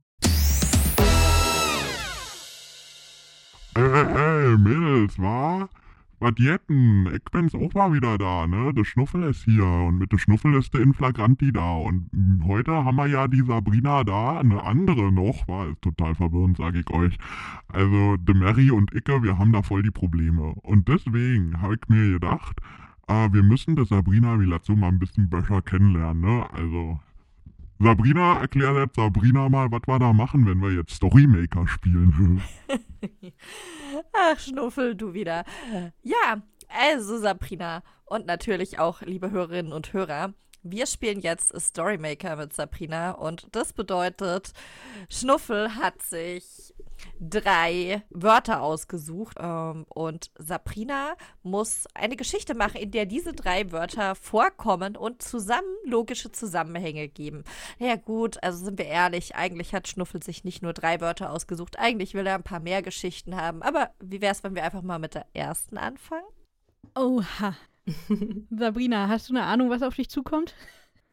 Ey, 3.74 3.84
ey, 3.84 4.50
ey, 4.50 4.58
Mädels, 4.58 5.18
wa? 5.18 5.70
Was 6.20 6.32
jetten? 6.38 7.08
Ich 7.14 7.54
auch 7.54 7.74
mal 7.74 7.92
wieder 7.92 8.18
da, 8.18 8.48
ne? 8.48 8.74
Der 8.74 8.84
Schnuffel 8.84 9.22
ist 9.22 9.44
hier 9.44 9.64
und 9.64 9.98
mit 9.98 10.10
der 10.10 10.18
Schnuffel 10.18 10.52
ist 10.54 10.74
der 10.74 10.80
Inflagranti 10.80 11.52
da 11.52 11.76
und 11.76 12.10
heute 12.44 12.72
haben 12.72 12.96
wir 12.96 13.06
ja 13.06 13.28
die 13.28 13.42
Sabrina 13.42 14.02
da, 14.02 14.40
eine 14.40 14.64
andere 14.64 15.12
noch, 15.12 15.46
war 15.46 15.80
total 15.80 16.16
verwirrend, 16.16 16.56
sag 16.56 16.74
ich 16.74 16.90
euch. 16.90 17.16
Also, 17.68 18.16
de 18.16 18.34
Mary 18.34 18.72
und 18.72 18.92
Icke, 18.94 19.22
wir 19.22 19.38
haben 19.38 19.52
da 19.52 19.62
voll 19.62 19.84
die 19.84 19.92
Probleme 19.92 20.54
und 20.62 20.88
deswegen 20.88 21.62
habe 21.62 21.76
ich 21.76 21.88
mir 21.88 22.14
gedacht, 22.14 22.60
äh, 23.06 23.32
wir 23.32 23.44
müssen 23.44 23.76
der 23.76 23.84
Sabrina 23.84 24.40
Vilazzo 24.40 24.74
mal 24.74 24.88
ein 24.88 24.98
bisschen 24.98 25.30
besser 25.30 25.62
kennenlernen, 25.62 26.20
ne? 26.20 26.46
Also, 26.52 26.98
Sabrina, 27.80 28.40
erklär 28.40 28.74
jetzt 28.74 28.96
Sabrina 28.96 29.48
mal, 29.48 29.70
was 29.70 29.82
wir 29.86 29.98
da 29.98 30.12
machen, 30.12 30.46
wenn 30.46 30.60
wir 30.60 30.72
jetzt 30.72 30.94
Storymaker 30.94 31.68
spielen. 31.68 32.42
Ach, 34.12 34.38
Schnuffel, 34.38 34.96
du 34.96 35.14
wieder. 35.14 35.44
Ja, 36.02 36.42
also 36.68 37.18
Sabrina 37.18 37.82
und 38.04 38.26
natürlich 38.26 38.78
auch 38.78 39.02
liebe 39.02 39.30
Hörerinnen 39.30 39.72
und 39.72 39.92
Hörer. 39.92 40.34
Wir 40.62 40.86
spielen 40.86 41.20
jetzt 41.20 41.58
Storymaker 41.58 42.34
mit 42.36 42.52
Sabrina 42.52 43.12
und 43.12 43.46
das 43.52 43.72
bedeutet, 43.72 44.52
Schnuffel 45.08 45.76
hat 45.76 46.02
sich 46.02 46.74
drei 47.20 48.02
Wörter 48.10 48.62
ausgesucht 48.62 49.36
ähm, 49.40 49.84
und 49.88 50.30
Sabrina 50.38 51.14
muss 51.42 51.86
eine 51.94 52.16
Geschichte 52.16 52.54
machen, 52.54 52.80
in 52.80 52.90
der 52.90 53.06
diese 53.06 53.32
drei 53.32 53.70
Wörter 53.72 54.14
vorkommen 54.14 54.96
und 54.96 55.22
zusammen 55.22 55.68
logische 55.84 56.32
Zusammenhänge 56.32 57.08
geben. 57.08 57.44
Ja 57.78 57.96
gut, 57.96 58.42
also 58.42 58.64
sind 58.64 58.78
wir 58.78 58.86
ehrlich, 58.86 59.34
eigentlich 59.36 59.74
hat 59.74 59.88
Schnuffel 59.88 60.22
sich 60.22 60.44
nicht 60.44 60.62
nur 60.62 60.72
drei 60.72 61.00
Wörter 61.00 61.32
ausgesucht, 61.32 61.78
eigentlich 61.78 62.14
will 62.14 62.26
er 62.26 62.34
ein 62.34 62.42
paar 62.42 62.60
mehr 62.60 62.82
Geschichten 62.82 63.36
haben. 63.36 63.62
Aber 63.62 63.90
wie 64.00 64.20
wäre 64.20 64.32
es, 64.32 64.44
wenn 64.44 64.54
wir 64.54 64.64
einfach 64.64 64.82
mal 64.82 64.98
mit 64.98 65.14
der 65.14 65.26
ersten 65.34 65.78
anfangen? 65.78 66.26
Oha. 66.94 67.56
Sabrina, 68.50 69.08
hast 69.08 69.28
du 69.28 69.34
eine 69.34 69.44
Ahnung, 69.44 69.70
was 69.70 69.82
auf 69.82 69.94
dich 69.94 70.10
zukommt? 70.10 70.54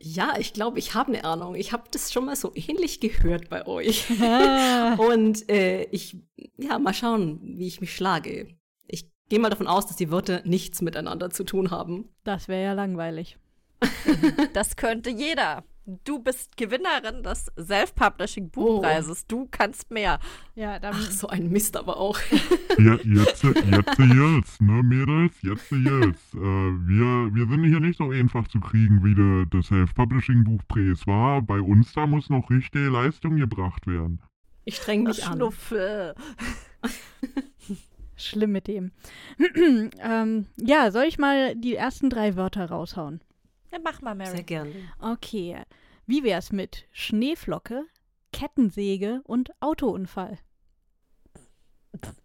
Ja, 0.07 0.35
ich 0.37 0.53
glaube, 0.53 0.77
ich 0.77 0.93
habe 0.93 1.11
eine 1.11 1.23
Ahnung. 1.23 1.55
Ich 1.55 1.71
habe 1.71 1.85
das 1.89 2.13
schon 2.13 2.25
mal 2.25 2.35
so 2.35 2.51
ähnlich 2.53 2.99
gehört 2.99 3.49
bei 3.49 3.65
euch. 3.65 4.05
Ah, 4.21 4.93
Und 4.99 5.49
äh, 5.49 5.85
ich, 5.85 6.15
ja, 6.57 6.77
mal 6.77 6.93
schauen, 6.93 7.39
wie 7.57 7.65
ich 7.65 7.81
mich 7.81 7.95
schlage. 7.95 8.55
Ich 8.85 9.09
gehe 9.29 9.39
mal 9.39 9.49
davon 9.49 9.65
aus, 9.65 9.87
dass 9.87 9.95
die 9.95 10.11
Wörter 10.11 10.43
nichts 10.45 10.83
miteinander 10.83 11.31
zu 11.31 11.43
tun 11.43 11.71
haben. 11.71 12.09
das 12.23 12.47
wäre 12.47 12.63
ja 12.63 12.73
langweilig. 12.73 13.39
Das 14.53 14.75
könnte 14.75 15.09
jeder. 15.09 15.63
Du 15.85 16.17
bist 16.17 16.57
Gewinnerin 16.57 17.21
des 17.21 17.51
Self-Publishing-Buchpreises. 17.57 19.27
Du 19.27 19.47
kannst 19.51 19.91
mehr. 19.91 20.19
Ja, 20.55 20.79
dann 20.79 20.95
Ach, 20.95 21.11
so 21.11 21.27
ein 21.27 21.49
Mist 21.51 21.77
aber 21.77 21.97
auch. 21.97 22.19
Ja, 22.77 22.95
jetzt, 23.05 23.41
jetzt, 23.41 23.63
jetzt, 23.63 24.61
ne, 24.61 24.83
Mädels, 24.83 25.41
jetzt, 25.41 25.71
jetzt. 25.71 26.33
Äh, 26.33 26.37
wir, 26.37 27.33
wir 27.33 27.47
sind 27.47 27.63
hier 27.63 27.79
nicht 27.79 27.97
so 27.97 28.09
einfach 28.09 28.49
zu 28.49 28.59
kriegen 28.59 29.01
wie 29.01 29.15
der 29.15 29.45
de 29.45 29.61
Self-Publishing-Buchpreis 29.61 31.07
war. 31.07 31.41
Bei 31.41 31.61
uns, 31.61 31.93
da 31.93 32.05
muss 32.05 32.29
noch 32.29 32.49
richtige 32.49 32.89
Leistung 32.89 33.37
gebracht 33.37 33.87
werden. 33.87 34.19
Ich 34.65 34.75
streng 34.75 35.03
mich 35.03 35.25
an. 35.25 35.37
Schnuffel. 35.37 36.15
schlimm 38.17 38.51
mit 38.51 38.67
dem. 38.67 38.91
ähm, 40.01 40.47
ja, 40.57 40.91
soll 40.91 41.05
ich 41.05 41.17
mal 41.17 41.55
die 41.55 41.75
ersten 41.75 42.09
drei 42.09 42.35
Wörter 42.35 42.65
raushauen? 42.65 43.21
Ja, 43.75 43.81
mach 43.83 44.01
mal, 44.01 44.15
Mary. 44.15 44.31
Sehr 44.31 44.43
gerne. 44.43 44.73
Okay. 44.99 45.61
Wie 46.05 46.23
wär's 46.23 46.53
mit 46.53 46.87
Schneeflocke, 46.93 47.85
Kettensäge 48.31 49.21
und 49.25 49.51
Autounfall? 49.59 50.39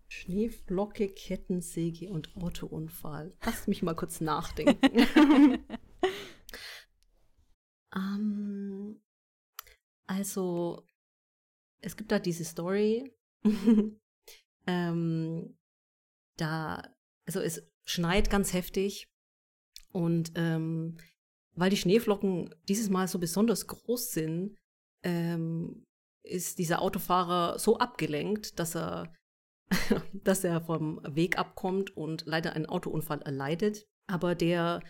Schneeflocke, 0.07 1.09
Kettensäge 1.09 2.09
und 2.09 2.37
Autounfall. 2.37 3.35
Lass 3.45 3.67
mich 3.67 3.83
mal 3.83 3.97
kurz 3.97 4.21
nachdenken. 4.21 4.79
ähm, 7.97 9.03
also, 10.07 10.87
es 11.81 11.97
gibt 11.97 12.13
da 12.13 12.21
diese 12.21 12.45
Story. 12.45 13.13
ähm, 14.69 15.59
da, 16.37 16.95
also 17.27 17.41
es 17.41 17.69
schneit 17.85 18.31
ganz 18.31 18.53
heftig 18.53 19.09
und 19.91 20.31
ähm, 20.37 20.97
weil 21.61 21.71
die 21.71 21.77
Schneeflocken 21.77 22.55
dieses 22.69 22.89
Mal 22.89 23.07
so 23.07 23.19
besonders 23.19 23.67
groß 23.67 24.13
sind, 24.13 24.57
ähm, 25.05 25.85
ist 26.25 26.59
dieser 26.59 26.83
Autofahrer 26.83 27.59
so 27.59 27.79
abgelenkt, 27.79 28.59
dass 28.59 28.75
er, 28.75 29.13
dass 30.13 30.43
er 30.43 30.63
vom 30.63 31.01
Weg 31.05 31.39
abkommt 31.39 31.97
und 31.97 32.25
leider 32.27 32.55
einen 32.55 32.67
Autounfall 32.67 33.21
erleidet. 33.23 33.87
Aber 34.07 34.35
der, 34.35 34.81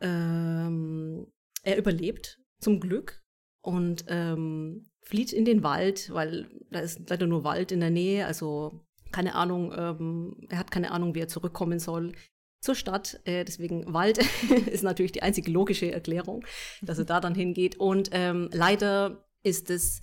ähm, 0.00 1.26
er 1.62 1.78
überlebt 1.78 2.38
zum 2.60 2.80
Glück 2.80 3.22
und 3.62 4.04
ähm, 4.08 4.90
flieht 5.02 5.32
in 5.32 5.44
den 5.44 5.62
Wald, 5.62 6.12
weil 6.12 6.48
da 6.70 6.80
ist 6.80 7.08
leider 7.08 7.26
nur 7.26 7.44
Wald 7.44 7.72
in 7.72 7.80
der 7.80 7.90
Nähe, 7.90 8.26
also 8.26 8.84
keine 9.12 9.34
Ahnung, 9.34 9.72
ähm, 9.74 10.46
er 10.50 10.58
hat 10.58 10.70
keine 10.70 10.90
Ahnung, 10.90 11.14
wie 11.14 11.20
er 11.20 11.28
zurückkommen 11.28 11.78
soll 11.78 12.12
zur 12.60 12.74
Stadt. 12.74 13.20
Äh, 13.24 13.44
deswegen 13.44 13.92
Wald 13.92 14.18
ist 14.66 14.84
natürlich 14.84 15.12
die 15.12 15.22
einzige 15.22 15.50
logische 15.50 15.90
Erklärung, 15.92 16.44
dass 16.82 16.98
er 16.98 17.04
da 17.04 17.20
dann 17.20 17.34
hingeht. 17.34 17.76
Und 17.76 18.10
ähm, 18.12 18.48
leider 18.52 19.24
ist 19.42 19.70
es 19.70 20.00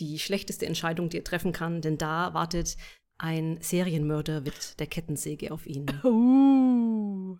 die 0.00 0.18
schlechteste 0.18 0.66
Entscheidung, 0.66 1.08
die 1.08 1.18
er 1.18 1.24
treffen 1.24 1.52
kann, 1.52 1.80
denn 1.80 1.98
da 1.98 2.34
wartet 2.34 2.76
ein 3.18 3.58
Serienmörder 3.60 4.42
mit 4.42 4.78
der 4.78 4.86
Kettensäge 4.86 5.52
auf 5.52 5.66
ihn. 5.66 5.86
Uh, 6.04 7.38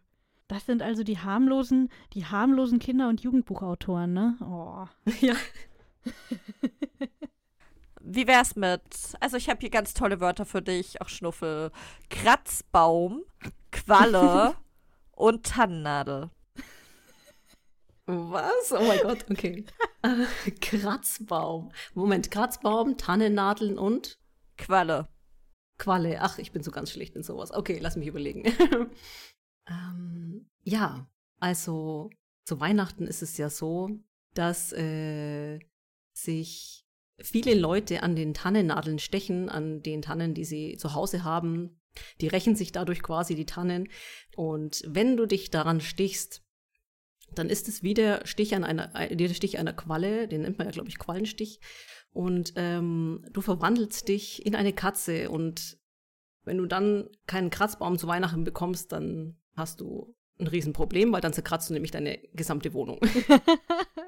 das 0.49 0.65
sind 0.67 0.81
also 0.81 1.03
die 1.03 1.19
harmlosen, 1.19 1.91
die 2.15 2.25
harmlosen 2.25 2.79
Kinder- 2.79 3.09
und 3.09 3.21
Jugendbuchautoren, 3.21 4.13
ne? 4.13 4.37
Oh. 4.41 4.87
ja. 5.21 5.35
Wie 8.01 8.27
wär's 8.29 8.55
mit, 8.55 8.81
also 9.21 9.37
ich 9.37 9.49
habe 9.49 9.61
hier 9.61 9.71
ganz 9.71 9.93
tolle 9.93 10.21
Wörter 10.21 10.47
für 10.47 10.63
dich, 10.63 11.01
auch 11.03 11.09
Schnuffel. 11.09 11.73
Kratzbaum, 12.11 13.23
Qualle 13.77 14.57
und 15.13 15.47
Tannennadel. 15.47 16.31
Was? 18.07 18.73
Oh 18.73 18.83
mein 18.83 19.01
Gott, 19.01 19.27
okay. 19.31 19.65
Äh, 20.03 20.51
Kratzbaum. 20.53 21.73
Moment, 21.95 22.31
Kratzbaum, 22.31 22.97
Tannennadeln 22.97 23.79
und 23.79 24.19
Qualle. 24.57 25.09
Qualle. 25.79 26.19
Ach, 26.21 26.39
ich 26.39 26.53
bin 26.53 26.63
so 26.63 26.71
ganz 26.71 26.91
schlecht 26.91 27.17
in 27.17 27.23
sowas. 27.23 27.53
Okay, 27.53 27.79
lass 27.81 27.97
mich 27.97 28.07
überlegen. 28.07 28.45
ähm, 29.69 30.49
ja, 30.63 31.09
also 31.41 32.11
zu 32.45 32.61
Weihnachten 32.61 33.07
ist 33.07 33.23
es 33.23 33.37
ja 33.37 33.51
so, 33.51 33.91
dass 34.35 34.73
äh, 34.73 35.59
sich 36.15 36.87
viele 37.21 37.55
Leute 37.55 38.03
an 38.03 38.15
den 38.15 38.35
Tannennadeln 38.35 38.99
stechen, 38.99 39.49
an 39.49 39.83
den 39.83 40.03
Tannen, 40.03 40.33
die 40.33 40.45
sie 40.45 40.77
zu 40.77 40.95
Hause 40.95 41.25
haben. 41.25 41.81
Die 42.21 42.29
rächen 42.29 42.57
sich 42.57 42.73
dadurch 42.73 43.03
quasi 43.03 43.35
die 43.35 43.47
Tannen. 43.47 43.89
Und 44.37 44.83
wenn 44.87 45.17
du 45.17 45.27
dich 45.27 45.51
daran 45.51 45.81
stichst, 45.81 46.43
dann 47.35 47.51
ist 47.51 47.69
es 47.69 47.83
wie 47.83 47.95
der 47.95 48.27
Stich 48.27 48.55
an 48.55 48.65
einer, 48.65 48.95
äh, 48.95 49.17
der 49.17 49.29
Stich 49.35 49.59
einer 49.59 49.73
Qualle, 49.73 50.29
den 50.29 50.43
nennt 50.43 50.59
man 50.59 50.67
ja, 50.67 50.73
glaube 50.73 50.89
ich, 50.89 50.99
Quallenstich. 50.99 51.61
Und 52.13 52.55
ähm, 52.57 53.27
du 53.33 53.41
verwandelst 53.41 54.09
dich 54.09 54.47
in 54.47 54.55
eine 54.55 54.73
Katze 54.73 55.31
und 55.31 55.79
wenn 56.45 56.59
du 56.59 56.67
dann 56.67 57.11
keinen 57.27 57.51
Kratzbaum 57.51 57.99
zu 57.99 58.07
Weihnachten 58.07 58.45
bekommst, 58.45 58.93
dann 58.93 59.37
hast 59.57 59.81
du 59.81 60.15
ein 60.39 60.47
Riesenproblem, 60.47 61.13
weil 61.13 61.21
dann 61.21 61.33
zerkratzt 61.33 61.69
du 61.69 61.75
nämlich 61.75 61.91
deine 61.91 62.19
gesamte 62.33 62.73
Wohnung. 62.73 63.01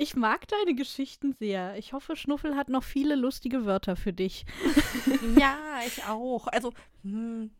Ich 0.00 0.14
mag 0.14 0.46
deine 0.46 0.76
Geschichten 0.76 1.32
sehr. 1.32 1.76
Ich 1.76 1.92
hoffe, 1.92 2.14
Schnuffel 2.14 2.54
hat 2.54 2.68
noch 2.68 2.84
viele 2.84 3.16
lustige 3.16 3.66
Wörter 3.66 3.96
für 3.96 4.12
dich. 4.12 4.46
ja, 5.36 5.56
ich 5.84 6.04
auch. 6.04 6.46
Also, 6.46 6.72
hm, 7.02 7.50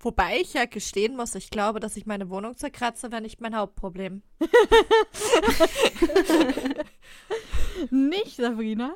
wobei 0.00 0.40
ich 0.40 0.54
ja 0.54 0.64
gestehen 0.64 1.16
muss, 1.16 1.34
ich 1.34 1.50
glaube, 1.50 1.80
dass 1.80 1.98
ich 1.98 2.06
meine 2.06 2.30
Wohnung 2.30 2.56
zerkratze, 2.56 3.12
wäre 3.12 3.20
nicht 3.20 3.42
mein 3.42 3.54
Hauptproblem. 3.54 4.22
nicht, 7.90 8.36
Sabrina? 8.36 8.94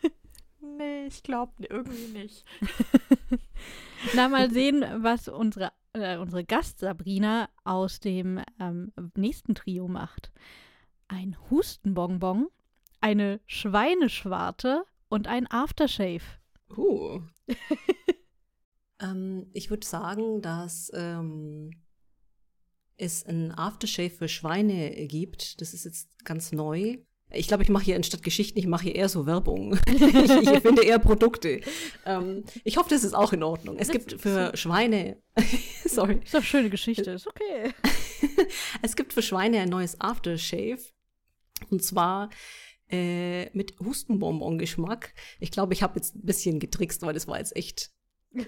nee, 0.78 1.08
ich 1.08 1.22
glaube 1.22 1.52
irgendwie 1.68 2.18
nicht. 2.18 2.46
Na, 4.14 4.30
mal 4.30 4.50
sehen, 4.50 4.82
was 5.02 5.28
unsere, 5.28 5.70
äh, 5.92 6.16
unsere 6.16 6.44
Gast 6.44 6.78
Sabrina 6.78 7.50
aus 7.62 8.00
dem 8.00 8.40
ähm, 8.58 8.90
nächsten 9.16 9.54
Trio 9.54 9.86
macht 9.86 10.32
ein 11.12 11.36
Hustenbonbon, 11.50 12.48
eine 13.00 13.40
Schweineschwarte 13.46 14.84
und 15.08 15.28
ein 15.28 15.46
Aftershave. 15.50 16.22
Uh. 16.76 17.20
ähm, 19.00 19.46
ich 19.52 19.68
würde 19.68 19.86
sagen, 19.86 20.40
dass 20.40 20.90
ähm, 20.94 21.70
es 22.96 23.26
ein 23.26 23.52
Aftershave 23.52 24.10
für 24.10 24.28
Schweine 24.28 25.06
gibt. 25.06 25.60
Das 25.60 25.74
ist 25.74 25.84
jetzt 25.84 26.08
ganz 26.24 26.50
neu. 26.50 26.98
Ich 27.34 27.48
glaube, 27.48 27.62
ich 27.62 27.68
mache 27.68 27.84
hier 27.84 27.96
anstatt 27.96 28.22
Geschichten, 28.22 28.58
ich 28.58 28.66
mache 28.66 28.84
hier 28.84 28.94
eher 28.94 29.08
so 29.08 29.26
Werbung. 29.26 29.78
ich, 29.86 30.00
ich 30.00 30.60
finde 30.60 30.82
eher 30.82 30.98
Produkte. 30.98 31.60
Ähm, 32.06 32.44
ich 32.64 32.76
hoffe, 32.76 32.90
das 32.90 33.04
ist 33.04 33.14
auch 33.14 33.32
in 33.32 33.42
Ordnung. 33.42 33.76
Es 33.78 33.88
gibt 33.88 34.20
für 34.20 34.56
Schweine. 34.56 35.18
Sorry. 35.84 36.20
Ist 36.22 36.34
doch 36.34 36.38
eine 36.38 36.46
schöne 36.46 36.70
Geschichte, 36.70 37.10
ist 37.10 37.26
okay. 37.26 37.72
es 38.82 38.96
gibt 38.96 39.12
für 39.12 39.22
Schweine 39.22 39.60
ein 39.60 39.68
neues 39.68 40.00
Aftershave. 40.00 40.80
Und 41.70 41.82
zwar 41.82 42.30
äh, 42.92 43.50
mit 43.56 43.78
Hustenbonbon-Geschmack. 43.80 45.14
Ich 45.40 45.50
glaube, 45.50 45.72
ich 45.72 45.82
habe 45.82 45.96
jetzt 45.96 46.14
ein 46.14 46.26
bisschen 46.26 46.60
getrickst, 46.60 47.02
weil 47.02 47.14
das 47.14 47.26
war 47.26 47.38
jetzt 47.38 47.56
echt, 47.56 47.90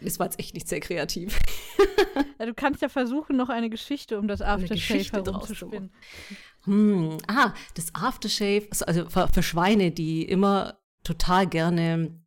das 0.03 0.19
war 0.19 0.27
jetzt 0.27 0.39
echt 0.39 0.55
nicht 0.55 0.69
sehr 0.69 0.81
kreativ. 0.81 1.39
Ja, 2.39 2.47
du 2.47 2.55
kannst 2.55 2.83
ja 2.83 2.89
versuchen, 2.89 3.37
noch 3.37 3.49
eine 3.49 3.71
Geschichte 3.71 4.19
um 4.19 4.29
das 4.29 4.43
Aftershave 4.43 5.25
herumzuspinnen. 5.25 5.93
Hm, 6.65 7.19
ah, 7.29 7.55
das 7.75 7.95
Aftershave, 7.95 8.67
also, 8.71 8.85
also 8.85 9.09
für, 9.09 9.29
für, 9.29 9.43
Schweine, 9.43 9.93
die 9.93 10.25
immer 10.25 10.81
total 11.05 11.47
gerne 11.47 12.21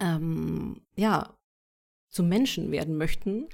ähm, 0.00 0.82
ja, 0.96 1.38
zu 2.08 2.22
Menschen 2.22 2.70
werden 2.70 2.96
möchten, 2.96 3.48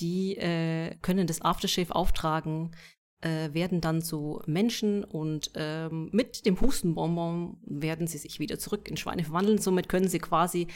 die 0.00 0.36
äh, 0.36 0.96
können 1.02 1.26
das 1.26 1.42
Aftershave 1.42 1.94
auftragen 1.94 2.74
äh, 3.20 3.52
werden 3.52 3.80
dann 3.80 4.02
zu 4.02 4.40
Menschen 4.46 5.04
und 5.04 5.50
ähm, 5.54 6.08
mit 6.12 6.46
dem 6.46 6.60
Hustenbonbon 6.60 7.58
werden 7.64 8.06
sie 8.06 8.18
sich 8.18 8.38
wieder 8.38 8.58
zurück 8.58 8.88
in 8.88 8.96
Schweine 8.96 9.24
verwandeln. 9.24 9.58
Somit 9.58 9.88
können 9.88 10.08
sie 10.08 10.18
quasi 10.18 10.68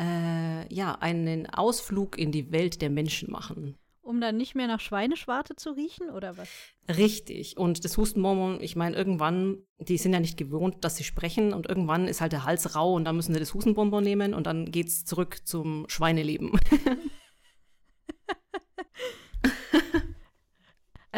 äh, 0.00 0.72
ja 0.72 0.92
einen 1.00 1.46
Ausflug 1.48 2.18
in 2.18 2.32
die 2.32 2.52
Welt 2.52 2.82
der 2.82 2.90
Menschen 2.90 3.30
machen. 3.30 3.76
Um 4.00 4.22
dann 4.22 4.38
nicht 4.38 4.54
mehr 4.54 4.68
nach 4.68 4.80
Schweineschwarte 4.80 5.54
zu 5.54 5.72
riechen 5.72 6.08
oder 6.08 6.38
was? 6.38 6.48
Richtig. 6.88 7.58
Und 7.58 7.84
das 7.84 7.98
Hustenbonbon, 7.98 8.62
ich 8.62 8.74
meine, 8.74 8.96
irgendwann, 8.96 9.58
die 9.78 9.98
sind 9.98 10.14
ja 10.14 10.20
nicht 10.20 10.38
gewohnt, 10.38 10.82
dass 10.82 10.96
sie 10.96 11.04
sprechen 11.04 11.52
und 11.52 11.68
irgendwann 11.68 12.08
ist 12.08 12.22
halt 12.22 12.32
der 12.32 12.44
Hals 12.44 12.74
rau 12.74 12.94
und 12.94 13.04
dann 13.04 13.16
müssen 13.16 13.34
sie 13.34 13.40
das 13.40 13.52
Hustenbonbon 13.52 14.02
nehmen 14.02 14.32
und 14.32 14.46
dann 14.46 14.70
geht's 14.70 15.04
zurück 15.04 15.40
zum 15.44 15.84
Schweineleben. 15.88 16.52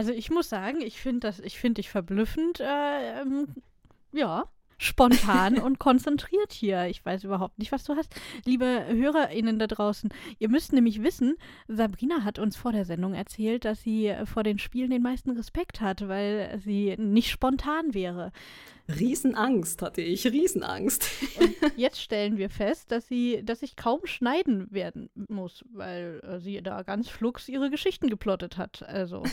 Also 0.00 0.12
ich 0.12 0.30
muss 0.30 0.48
sagen, 0.48 0.80
ich 0.80 0.98
finde 0.98 1.20
das, 1.20 1.40
ich 1.40 1.58
finde 1.58 1.74
dich 1.74 1.90
verblüffend, 1.90 2.58
äh, 2.58 3.20
ähm, 3.20 3.48
ja, 4.12 4.44
spontan 4.78 5.58
und 5.60 5.78
konzentriert 5.78 6.54
hier. 6.54 6.86
Ich 6.86 7.04
weiß 7.04 7.24
überhaupt 7.24 7.58
nicht, 7.58 7.70
was 7.70 7.84
du 7.84 7.96
hast. 7.96 8.18
Liebe 8.46 8.86
HörerInnen 8.88 9.58
da 9.58 9.66
draußen, 9.66 10.08
ihr 10.38 10.48
müsst 10.48 10.72
nämlich 10.72 11.02
wissen, 11.02 11.36
Sabrina 11.68 12.24
hat 12.24 12.38
uns 12.38 12.56
vor 12.56 12.72
der 12.72 12.86
Sendung 12.86 13.12
erzählt, 13.12 13.66
dass 13.66 13.82
sie 13.82 14.14
vor 14.24 14.42
den 14.42 14.58
Spielen 14.58 14.88
den 14.88 15.02
meisten 15.02 15.32
Respekt 15.32 15.82
hat, 15.82 16.08
weil 16.08 16.58
sie 16.64 16.96
nicht 16.96 17.28
spontan 17.28 17.92
wäre. 17.92 18.32
Riesenangst 18.98 19.82
hatte 19.82 20.00
ich, 20.00 20.26
Riesenangst. 20.26 21.08
Und 21.38 21.54
jetzt 21.76 22.00
stellen 22.00 22.36
wir 22.36 22.50
fest, 22.50 22.90
dass 22.90 23.06
sie, 23.06 23.42
dass 23.44 23.62
ich 23.62 23.76
kaum 23.76 24.00
schneiden 24.04 24.70
werden 24.70 25.10
muss, 25.28 25.64
weil 25.72 26.20
äh, 26.22 26.40
sie 26.40 26.62
da 26.62 26.82
ganz 26.82 27.08
flugs 27.08 27.48
ihre 27.48 27.70
Geschichten 27.70 28.08
geplottet 28.08 28.56
hat. 28.56 28.82
Also. 28.82 29.22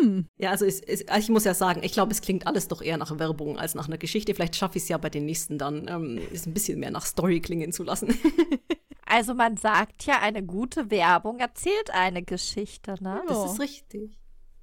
Hm. 0.00 0.26
Ja, 0.38 0.50
also 0.50 0.64
es, 0.64 0.80
es, 0.80 1.04
ich 1.18 1.28
muss 1.28 1.44
ja 1.44 1.54
sagen, 1.54 1.82
ich 1.82 1.92
glaube, 1.92 2.12
es 2.12 2.22
klingt 2.22 2.46
alles 2.46 2.68
doch 2.68 2.82
eher 2.82 2.96
nach 2.96 3.18
Werbung 3.18 3.58
als 3.58 3.74
nach 3.74 3.88
einer 3.88 3.98
Geschichte. 3.98 4.34
Vielleicht 4.34 4.56
schaffe 4.56 4.78
ich 4.78 4.84
es 4.84 4.88
ja 4.88 4.96
bei 4.96 5.10
den 5.10 5.26
nächsten 5.26 5.58
dann, 5.58 5.88
ähm, 5.88 6.20
es 6.32 6.46
ein 6.46 6.54
bisschen 6.54 6.78
mehr 6.80 6.92
nach 6.92 7.04
Story 7.04 7.40
klingen 7.40 7.72
zu 7.72 7.82
lassen. 7.82 8.16
also 9.06 9.34
man 9.34 9.56
sagt 9.56 10.06
ja, 10.06 10.20
eine 10.20 10.44
gute 10.44 10.90
Werbung 10.90 11.40
erzählt 11.40 11.90
eine 11.92 12.22
Geschichte, 12.22 12.94
ne? 13.02 13.22
Das 13.28 13.52
ist 13.52 13.60
richtig. 13.60 14.21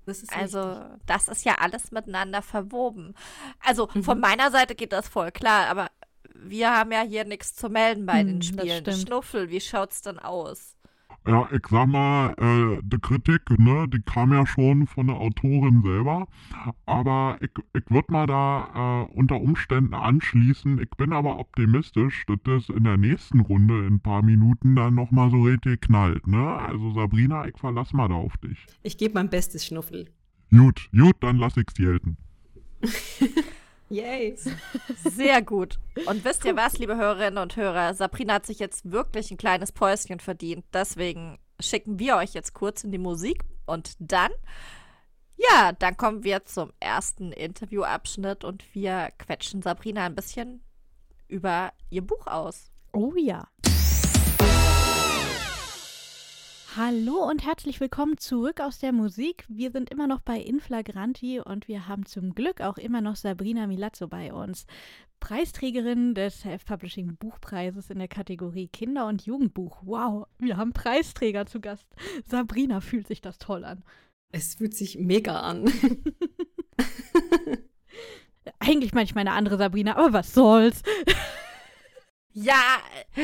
Das 0.10 0.24
ist 0.24 0.36
also 0.36 0.62
richtig. 0.62 1.06
das 1.06 1.28
ist 1.28 1.45
ja 1.45 1.56
alles 1.60 1.91
miteinander 1.91 2.41
verwoben. 2.41 3.15
Also 3.60 3.89
mhm. 3.93 4.04
von 4.04 4.19
meiner 4.19 4.52
Seite 4.52 4.76
geht 4.76 4.91
das 4.91 5.08
voll 5.08 5.32
klar, 5.32 5.67
aber 5.67 5.88
wir 6.36 6.72
haben 6.72 6.91
ja 6.91 7.02
hier 7.02 7.26
nichts 7.26 7.56
zu 7.56 7.69
melden 7.69 8.06
bei 8.06 8.22
hm, 8.22 8.28
den 8.28 8.41
Spielen. 8.41 8.86
Schnuffel, 8.86 9.50
wie 9.50 9.62
schaut's 9.62 10.02
denn 10.02 10.19
aus? 10.19 10.76
Ja, 11.27 11.47
ich 11.51 11.67
sag 11.69 11.88
mal, 11.88 12.34
äh, 12.38 12.82
die 12.82 12.99
Kritik, 12.99 13.41
ne, 13.60 13.88
die 13.88 14.01
kam 14.01 14.32
ja 14.32 14.45
schon 14.47 14.88
von 14.88 15.08
der 15.08 15.17
Autorin 15.17 15.84
selber. 15.84 16.27
Aber 16.86 17.38
ich, 17.41 17.51
ich 17.73 17.84
würde 17.89 18.12
mal 18.12 18.25
da 18.25 19.08
äh, 19.12 19.13
unter 19.13 19.39
Umständen 19.39 19.93
anschließen. 19.93 20.79
Ich 20.79 20.89
bin 20.91 21.13
aber 21.13 21.38
optimistisch, 21.38 22.25
dass 22.27 22.39
das 22.43 22.69
in 22.69 22.84
der 22.84 22.97
nächsten 22.97 23.41
Runde 23.41 23.86
in 23.86 23.95
ein 23.95 23.99
paar 23.99 24.23
Minuten 24.23 24.75
dann 24.75 24.95
nochmal 24.95 25.29
so 25.29 25.43
richtig 25.43 25.82
knallt, 25.82 26.25
ne? 26.25 26.58
Also 26.58 26.93
Sabrina, 26.93 27.47
ich 27.47 27.58
verlass 27.58 27.93
mal 27.93 28.08
da 28.08 28.15
auf 28.15 28.38
dich. 28.38 28.65
Ich 28.84 28.97
gebe 28.97 29.13
mein 29.13 29.29
Bestes, 29.29 29.65
Schnuffel. 29.65 30.10
Gut, 30.51 30.89
gut, 30.91 31.17
dann 31.19 31.38
lass 31.38 31.58
ich's 31.58 31.73
gelten. 31.73 32.17
Yay. 33.89 34.36
Sehr 35.04 35.41
gut. 35.41 35.80
Und 36.06 36.23
wisst 36.23 36.45
ihr 36.45 36.56
was, 36.56 36.78
liebe 36.78 36.95
Hörerinnen 36.95 37.41
und 37.41 37.56
Hörer? 37.56 37.93
Sabrina 37.93 38.36
hat 38.36 38.45
sich 38.45 38.60
jetzt 38.60 38.91
wirklich 38.91 39.32
ein 39.32 39.38
kleines 39.38 39.71
Päuschen 39.71 40.19
verdient. 40.19 40.65
Deswegen 40.73 41.39
schicken 41.60 41.99
wir 41.99 42.15
euch 42.17 42.34
jetzt 42.34 42.54
kurz 42.54 42.84
in 42.84 42.91
die 42.91 42.97
Musik 42.97 43.43
und 43.65 43.93
dann, 43.99 44.32
ja, 45.38 45.71
dann 45.73 45.97
kommen 45.97 46.23
wir 46.23 46.45
zum 46.45 46.71
ersten 46.80 47.32
Interviewabschnitt 47.32 48.43
und 48.43 48.63
wir 48.73 49.10
quetschen 49.17 49.62
Sabrina 49.62 50.06
ein 50.06 50.15
bisschen 50.15 50.62
über 51.28 51.71
ihr 51.89 52.06
Buch 52.06 52.28
aus. 52.28 52.71
Oh 52.93 53.13
ja. 53.15 53.47
Hallo 56.82 57.30
und 57.30 57.46
herzlich 57.46 57.82
willkommen 57.82 58.18
zurück 58.18 58.62
aus 58.62 58.80
der 58.80 58.94
Musik. 58.94 59.44
Wir 59.50 59.70
sind 59.70 59.89
immer 59.89 60.08
noch 60.08 60.22
bei 60.22 60.39
Inflagranti 60.39 61.42
und 61.42 61.68
wir 61.68 61.89
haben 61.89 62.06
zum 62.06 62.34
Glück 62.34 62.62
auch 62.62 62.78
immer 62.78 63.02
noch 63.02 63.18
Sabrina 63.18 63.68
Milazzo 63.68 64.08
bei 64.08 64.32
uns. 64.32 64.65
Preisträgerin 65.20 66.15
des 66.15 66.39
Self-Publishing 66.39 67.18
Buchpreises 67.18 67.89
in 67.89 68.00
der 68.00 68.08
Kategorie 68.08 68.70
Kinder- 68.70 69.08
und 69.08 69.26
Jugendbuch. 69.26 69.82
Wow, 69.84 70.28
wir 70.38 70.56
haben 70.56 70.72
Preisträger 70.72 71.46
zu 71.46 71.60
Gast. 71.60 71.86
Sabrina 72.26 72.80
fühlt 72.80 73.08
sich 73.08 73.20
das 73.20 73.39
toll 73.39 73.65
an. 73.65 73.84
Es 74.32 74.56
fühlt 74.56 74.74
sich 74.74 74.98
mega 74.98 75.38
an. 75.38 75.65
Eigentlich 78.60 78.94
meine 78.94 79.04
ich 79.04 79.15
meine 79.15 79.34
andere 79.34 79.58
Sabrina, 79.58 79.98
aber 79.98 80.13
was 80.13 80.34
soll's? 80.34 80.82
Ja, 82.41 82.78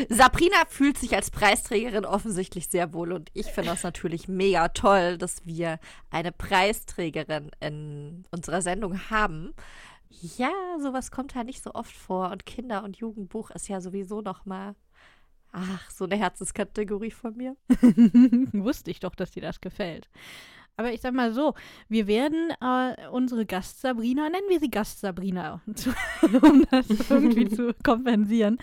Sabrina 0.10 0.58
fühlt 0.68 0.98
sich 0.98 1.16
als 1.16 1.32
Preisträgerin 1.32 2.04
offensichtlich 2.04 2.68
sehr 2.68 2.94
wohl 2.94 3.14
und 3.14 3.30
ich 3.34 3.46
finde 3.48 3.70
das 3.70 3.84
natürlich 3.84 4.28
mega 4.28 4.68
toll, 4.70 5.18
dass 5.18 5.46
wir 5.46 5.80
eine 6.10 6.34
Preisträgerin 6.34 7.50
in 7.62 8.26
unserer 8.32 8.62
Sendung 8.62 9.10
haben. 9.10 9.54
Ja, 10.10 10.52
sowas 10.82 11.12
kommt 11.12 11.34
halt 11.34 11.48
nicht 11.48 11.64
so 11.64 11.74
oft 11.74 11.96
vor 11.96 12.32
und 12.32 12.46
Kinder- 12.46 12.84
und 12.84 12.98
Jugendbuch 12.98 13.52
ist 13.52 13.70
ja 13.70 13.80
sowieso 13.80 14.20
noch 14.20 14.46
mal 14.46 14.76
ach, 15.54 15.90
so 15.90 16.04
eine 16.04 16.18
Herzenskategorie 16.18 17.12
von 17.12 17.38
mir. 17.38 17.56
Wusste 18.52 18.92
ich 18.92 19.00
doch, 19.00 19.16
dass 19.16 19.32
dir 19.32 19.42
das 19.42 19.62
gefällt. 19.62 20.10
Aber 20.78 20.92
ich 20.92 21.02
sag 21.02 21.14
mal 21.14 21.34
so, 21.34 21.54
wir 21.88 22.08
werden 22.08 22.52
äh, 22.62 23.08
unsere 23.10 23.46
Gast 23.46 23.82
Sabrina, 23.82 24.30
nennen 24.30 24.50
wir 24.50 24.60
sie 24.60 24.70
Gast 24.70 25.00
Sabrina, 25.00 25.62
um 26.42 26.66
das 26.70 27.10
irgendwie 27.10 27.48
zu 27.56 27.74
kompensieren, 27.84 28.58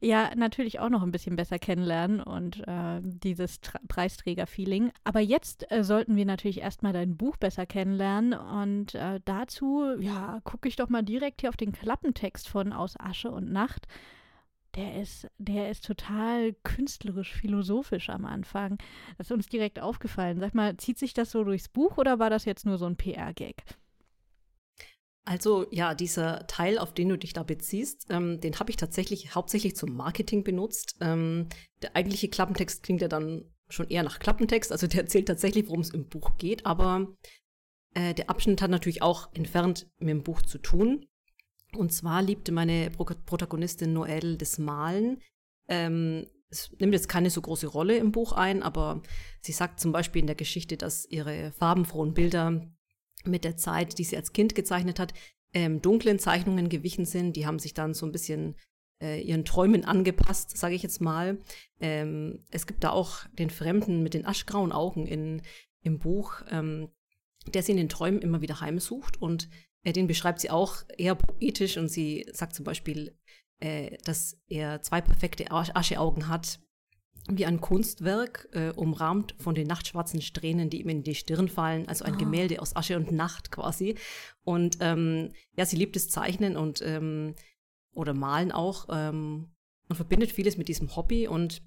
ja, 0.00 0.30
natürlich 0.36 0.78
auch 0.78 0.88
noch 0.88 1.02
ein 1.02 1.10
bisschen 1.10 1.36
besser 1.36 1.58
kennenlernen 1.58 2.20
und 2.20 2.66
äh, 2.68 3.00
dieses 3.02 3.58
Preisträger-Feeling. 3.88 4.92
Aber 5.04 5.20
jetzt 5.20 5.70
äh, 5.72 5.82
sollten 5.82 6.16
wir 6.16 6.24
natürlich 6.24 6.60
erstmal 6.60 6.92
dein 6.92 7.16
Buch 7.16 7.36
besser 7.36 7.66
kennenlernen 7.66 8.32
und 8.32 8.94
äh, 8.94 9.20
dazu, 9.24 9.86
ja, 9.98 10.40
gucke 10.44 10.68
ich 10.68 10.76
doch 10.76 10.88
mal 10.88 11.02
direkt 11.02 11.40
hier 11.40 11.50
auf 11.50 11.56
den 11.56 11.72
Klappentext 11.72 12.48
von 12.48 12.72
Aus 12.72 12.98
Asche 12.98 13.30
und 13.30 13.50
Nacht 13.50 13.88
der 14.76 15.00
ist, 15.00 15.26
der 15.38 15.70
ist 15.70 15.84
total 15.84 16.52
künstlerisch, 16.62 17.32
philosophisch 17.32 18.10
am 18.10 18.24
Anfang. 18.24 18.78
Das 19.16 19.28
ist 19.28 19.32
uns 19.32 19.46
direkt 19.48 19.80
aufgefallen. 19.80 20.38
Sag 20.38 20.54
mal, 20.54 20.76
zieht 20.76 20.98
sich 20.98 21.14
das 21.14 21.30
so 21.30 21.44
durchs 21.44 21.68
Buch 21.68 21.96
oder 21.96 22.18
war 22.18 22.30
das 22.30 22.44
jetzt 22.44 22.66
nur 22.66 22.78
so 22.78 22.86
ein 22.86 22.96
PR-Gag? 22.96 23.64
Also 25.24 25.66
ja, 25.72 25.94
dieser 25.94 26.46
Teil, 26.46 26.78
auf 26.78 26.94
den 26.94 27.08
du 27.08 27.18
dich 27.18 27.32
da 27.32 27.42
beziehst, 27.42 28.06
ähm, 28.10 28.40
den 28.40 28.60
habe 28.60 28.70
ich 28.70 28.76
tatsächlich 28.76 29.34
hauptsächlich 29.34 29.74
zum 29.74 29.96
Marketing 29.96 30.44
benutzt. 30.44 30.96
Ähm, 31.00 31.48
der 31.82 31.96
eigentliche 31.96 32.28
Klappentext 32.28 32.84
klingt 32.84 33.02
ja 33.02 33.08
dann 33.08 33.44
schon 33.68 33.88
eher 33.88 34.04
nach 34.04 34.20
Klappentext, 34.20 34.70
also 34.70 34.86
der 34.86 35.00
erzählt 35.00 35.26
tatsächlich, 35.26 35.66
worum 35.66 35.80
es 35.80 35.90
im 35.90 36.08
Buch 36.08 36.36
geht, 36.38 36.64
aber 36.64 37.08
äh, 37.94 38.14
der 38.14 38.30
Abschnitt 38.30 38.62
hat 38.62 38.70
natürlich 38.70 39.02
auch 39.02 39.32
entfernt 39.34 39.88
mit 39.98 40.10
dem 40.10 40.22
Buch 40.22 40.42
zu 40.42 40.58
tun. 40.58 41.06
Und 41.76 41.92
zwar 41.92 42.22
liebte 42.22 42.52
meine 42.52 42.90
Pro 42.90 43.04
Protagonistin 43.04 43.92
Noelle 43.92 44.36
das 44.36 44.58
Malen. 44.58 45.20
Ähm, 45.68 46.26
es 46.48 46.70
nimmt 46.78 46.92
jetzt 46.92 47.08
keine 47.08 47.30
so 47.30 47.40
große 47.40 47.66
Rolle 47.66 47.96
im 47.96 48.12
Buch 48.12 48.32
ein, 48.32 48.62
aber 48.62 49.02
sie 49.40 49.52
sagt 49.52 49.80
zum 49.80 49.92
Beispiel 49.92 50.20
in 50.20 50.26
der 50.26 50.36
Geschichte, 50.36 50.76
dass 50.76 51.06
ihre 51.06 51.52
farbenfrohen 51.52 52.14
Bilder 52.14 52.66
mit 53.24 53.44
der 53.44 53.56
Zeit, 53.56 53.98
die 53.98 54.04
sie 54.04 54.16
als 54.16 54.32
Kind 54.32 54.54
gezeichnet 54.54 54.98
hat, 54.98 55.12
ähm, 55.52 55.82
dunklen 55.82 56.18
Zeichnungen 56.18 56.68
gewichen 56.68 57.04
sind. 57.04 57.34
Die 57.36 57.46
haben 57.46 57.58
sich 57.58 57.74
dann 57.74 57.94
so 57.94 58.06
ein 58.06 58.12
bisschen 58.12 58.56
äh, 59.00 59.20
ihren 59.20 59.44
Träumen 59.44 59.84
angepasst, 59.84 60.56
sage 60.56 60.74
ich 60.74 60.82
jetzt 60.82 61.00
mal. 61.00 61.38
Ähm, 61.80 62.44
es 62.50 62.66
gibt 62.66 62.84
da 62.84 62.90
auch 62.90 63.24
den 63.38 63.50
Fremden 63.50 64.02
mit 64.02 64.14
den 64.14 64.26
aschgrauen 64.26 64.72
Augen 64.72 65.06
in, 65.06 65.42
im 65.82 65.98
Buch, 65.98 66.42
ähm, 66.50 66.90
der 67.46 67.62
sie 67.62 67.72
in 67.72 67.78
den 67.78 67.88
Träumen 67.88 68.20
immer 68.20 68.40
wieder 68.40 68.60
heimsucht 68.60 69.20
und 69.20 69.48
den 69.92 70.06
beschreibt 70.06 70.40
sie 70.40 70.50
auch 70.50 70.76
eher 70.96 71.14
poetisch 71.14 71.76
und 71.76 71.88
sie 71.88 72.26
sagt 72.32 72.54
zum 72.54 72.64
Beispiel, 72.64 73.16
äh, 73.60 73.96
dass 74.04 74.38
er 74.48 74.82
zwei 74.82 75.00
perfekte 75.00 75.50
Ascheaugen 75.50 76.28
hat, 76.28 76.60
wie 77.28 77.46
ein 77.46 77.60
Kunstwerk, 77.60 78.48
äh, 78.52 78.70
umrahmt 78.70 79.34
von 79.38 79.54
den 79.54 79.66
nachtschwarzen 79.66 80.22
Strähnen, 80.22 80.70
die 80.70 80.80
ihm 80.80 80.88
in 80.88 81.02
die 81.02 81.14
Stirn 81.14 81.48
fallen, 81.48 81.88
also 81.88 82.04
ein 82.04 82.14
oh. 82.14 82.18
Gemälde 82.18 82.60
aus 82.62 82.76
Asche 82.76 82.96
und 82.96 83.10
Nacht 83.12 83.50
quasi. 83.50 83.96
Und 84.44 84.78
ähm, 84.80 85.32
ja, 85.56 85.66
sie 85.66 85.76
liebt 85.76 85.96
das 85.96 86.08
Zeichnen 86.08 86.56
und 86.56 86.82
ähm, 86.82 87.34
oder 87.94 88.14
Malen 88.14 88.52
auch 88.52 88.86
ähm, 88.90 89.48
und 89.88 89.96
verbindet 89.96 90.30
vieles 90.32 90.56
mit 90.56 90.68
diesem 90.68 90.94
Hobby 90.94 91.26
und 91.26 91.62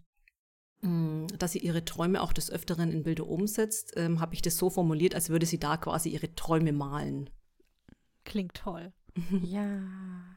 mm, 0.81 1.27
dass 1.37 1.53
sie 1.53 1.59
ihre 1.59 1.83
Träume 1.83 2.21
auch 2.21 2.33
des 2.33 2.51
Öfteren 2.51 2.91
in 2.91 3.03
Bilder 3.03 3.27
umsetzt, 3.27 3.93
ähm, 3.97 4.19
habe 4.19 4.35
ich 4.35 4.41
das 4.41 4.57
so 4.57 4.69
formuliert, 4.69 5.15
als 5.15 5.29
würde 5.29 5.45
sie 5.45 5.59
da 5.59 5.77
quasi 5.77 6.09
ihre 6.09 6.33
Träume 6.35 6.71
malen. 6.71 7.29
Klingt 8.25 8.53
toll. 8.55 8.93
Ja. 9.41 9.81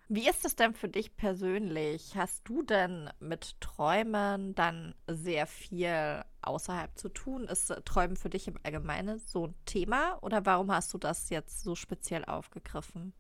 Wie 0.09 0.29
ist 0.29 0.45
es 0.45 0.57
denn 0.57 0.75
für 0.75 0.89
dich 0.89 1.17
persönlich? 1.17 2.17
Hast 2.17 2.47
du 2.49 2.63
denn 2.63 3.09
mit 3.21 3.61
Träumen 3.61 4.55
dann 4.55 4.95
sehr 5.07 5.47
viel 5.47 6.23
außerhalb 6.43 6.99
zu 6.99 7.09
tun? 7.09 7.45
Ist 7.45 7.69
Träumen 7.85 8.17
für 8.17 8.29
dich 8.29 8.49
im 8.49 8.59
Allgemeinen 8.63 9.19
so 9.19 9.47
ein 9.47 9.55
Thema 9.65 10.19
oder 10.23 10.45
warum 10.45 10.71
hast 10.71 10.93
du 10.93 10.99
das 10.99 11.31
jetzt 11.31 11.63
so 11.63 11.75
speziell 11.75 12.25
aufgegriffen? 12.25 13.15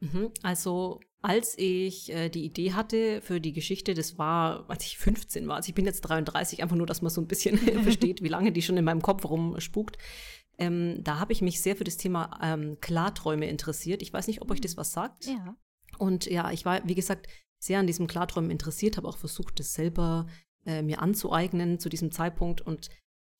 Mhm. 0.00 0.30
Also, 0.42 1.00
als 1.22 1.56
ich 1.58 2.12
äh, 2.12 2.28
die 2.28 2.44
Idee 2.44 2.72
hatte 2.72 3.20
für 3.22 3.40
die 3.40 3.52
Geschichte, 3.52 3.94
das 3.94 4.18
war, 4.18 4.68
als 4.68 4.84
ich 4.84 4.98
15 4.98 5.48
war. 5.48 5.56
Also, 5.56 5.68
ich 5.68 5.74
bin 5.74 5.86
jetzt 5.86 6.02
33, 6.02 6.62
einfach 6.62 6.76
nur, 6.76 6.86
dass 6.86 7.02
man 7.02 7.10
so 7.10 7.20
ein 7.20 7.26
bisschen 7.26 7.58
versteht, 7.82 8.22
wie 8.22 8.28
lange 8.28 8.52
die 8.52 8.62
schon 8.62 8.76
in 8.76 8.84
meinem 8.84 9.02
Kopf 9.02 9.24
rumspukt. 9.24 9.98
Ähm, 10.58 11.02
da 11.02 11.18
habe 11.18 11.32
ich 11.32 11.42
mich 11.42 11.60
sehr 11.60 11.76
für 11.76 11.84
das 11.84 11.96
Thema 11.96 12.38
ähm, 12.42 12.78
Klarträume 12.80 13.48
interessiert. 13.48 14.02
Ich 14.02 14.12
weiß 14.12 14.26
nicht, 14.26 14.42
ob 14.42 14.50
euch 14.50 14.60
das 14.60 14.76
was 14.76 14.92
sagt. 14.92 15.26
Ja. 15.26 15.56
Und 15.98 16.26
ja, 16.26 16.50
ich 16.50 16.64
war, 16.64 16.86
wie 16.86 16.94
gesagt, 16.94 17.28
sehr 17.58 17.78
an 17.78 17.86
diesem 17.86 18.06
Klarträumen 18.06 18.50
interessiert, 18.50 18.96
habe 18.96 19.08
auch 19.08 19.16
versucht, 19.16 19.58
das 19.58 19.74
selber 19.74 20.26
äh, 20.64 20.82
mir 20.82 21.00
anzueignen 21.00 21.78
zu 21.78 21.88
diesem 21.88 22.10
Zeitpunkt. 22.10 22.60
Und 22.60 22.88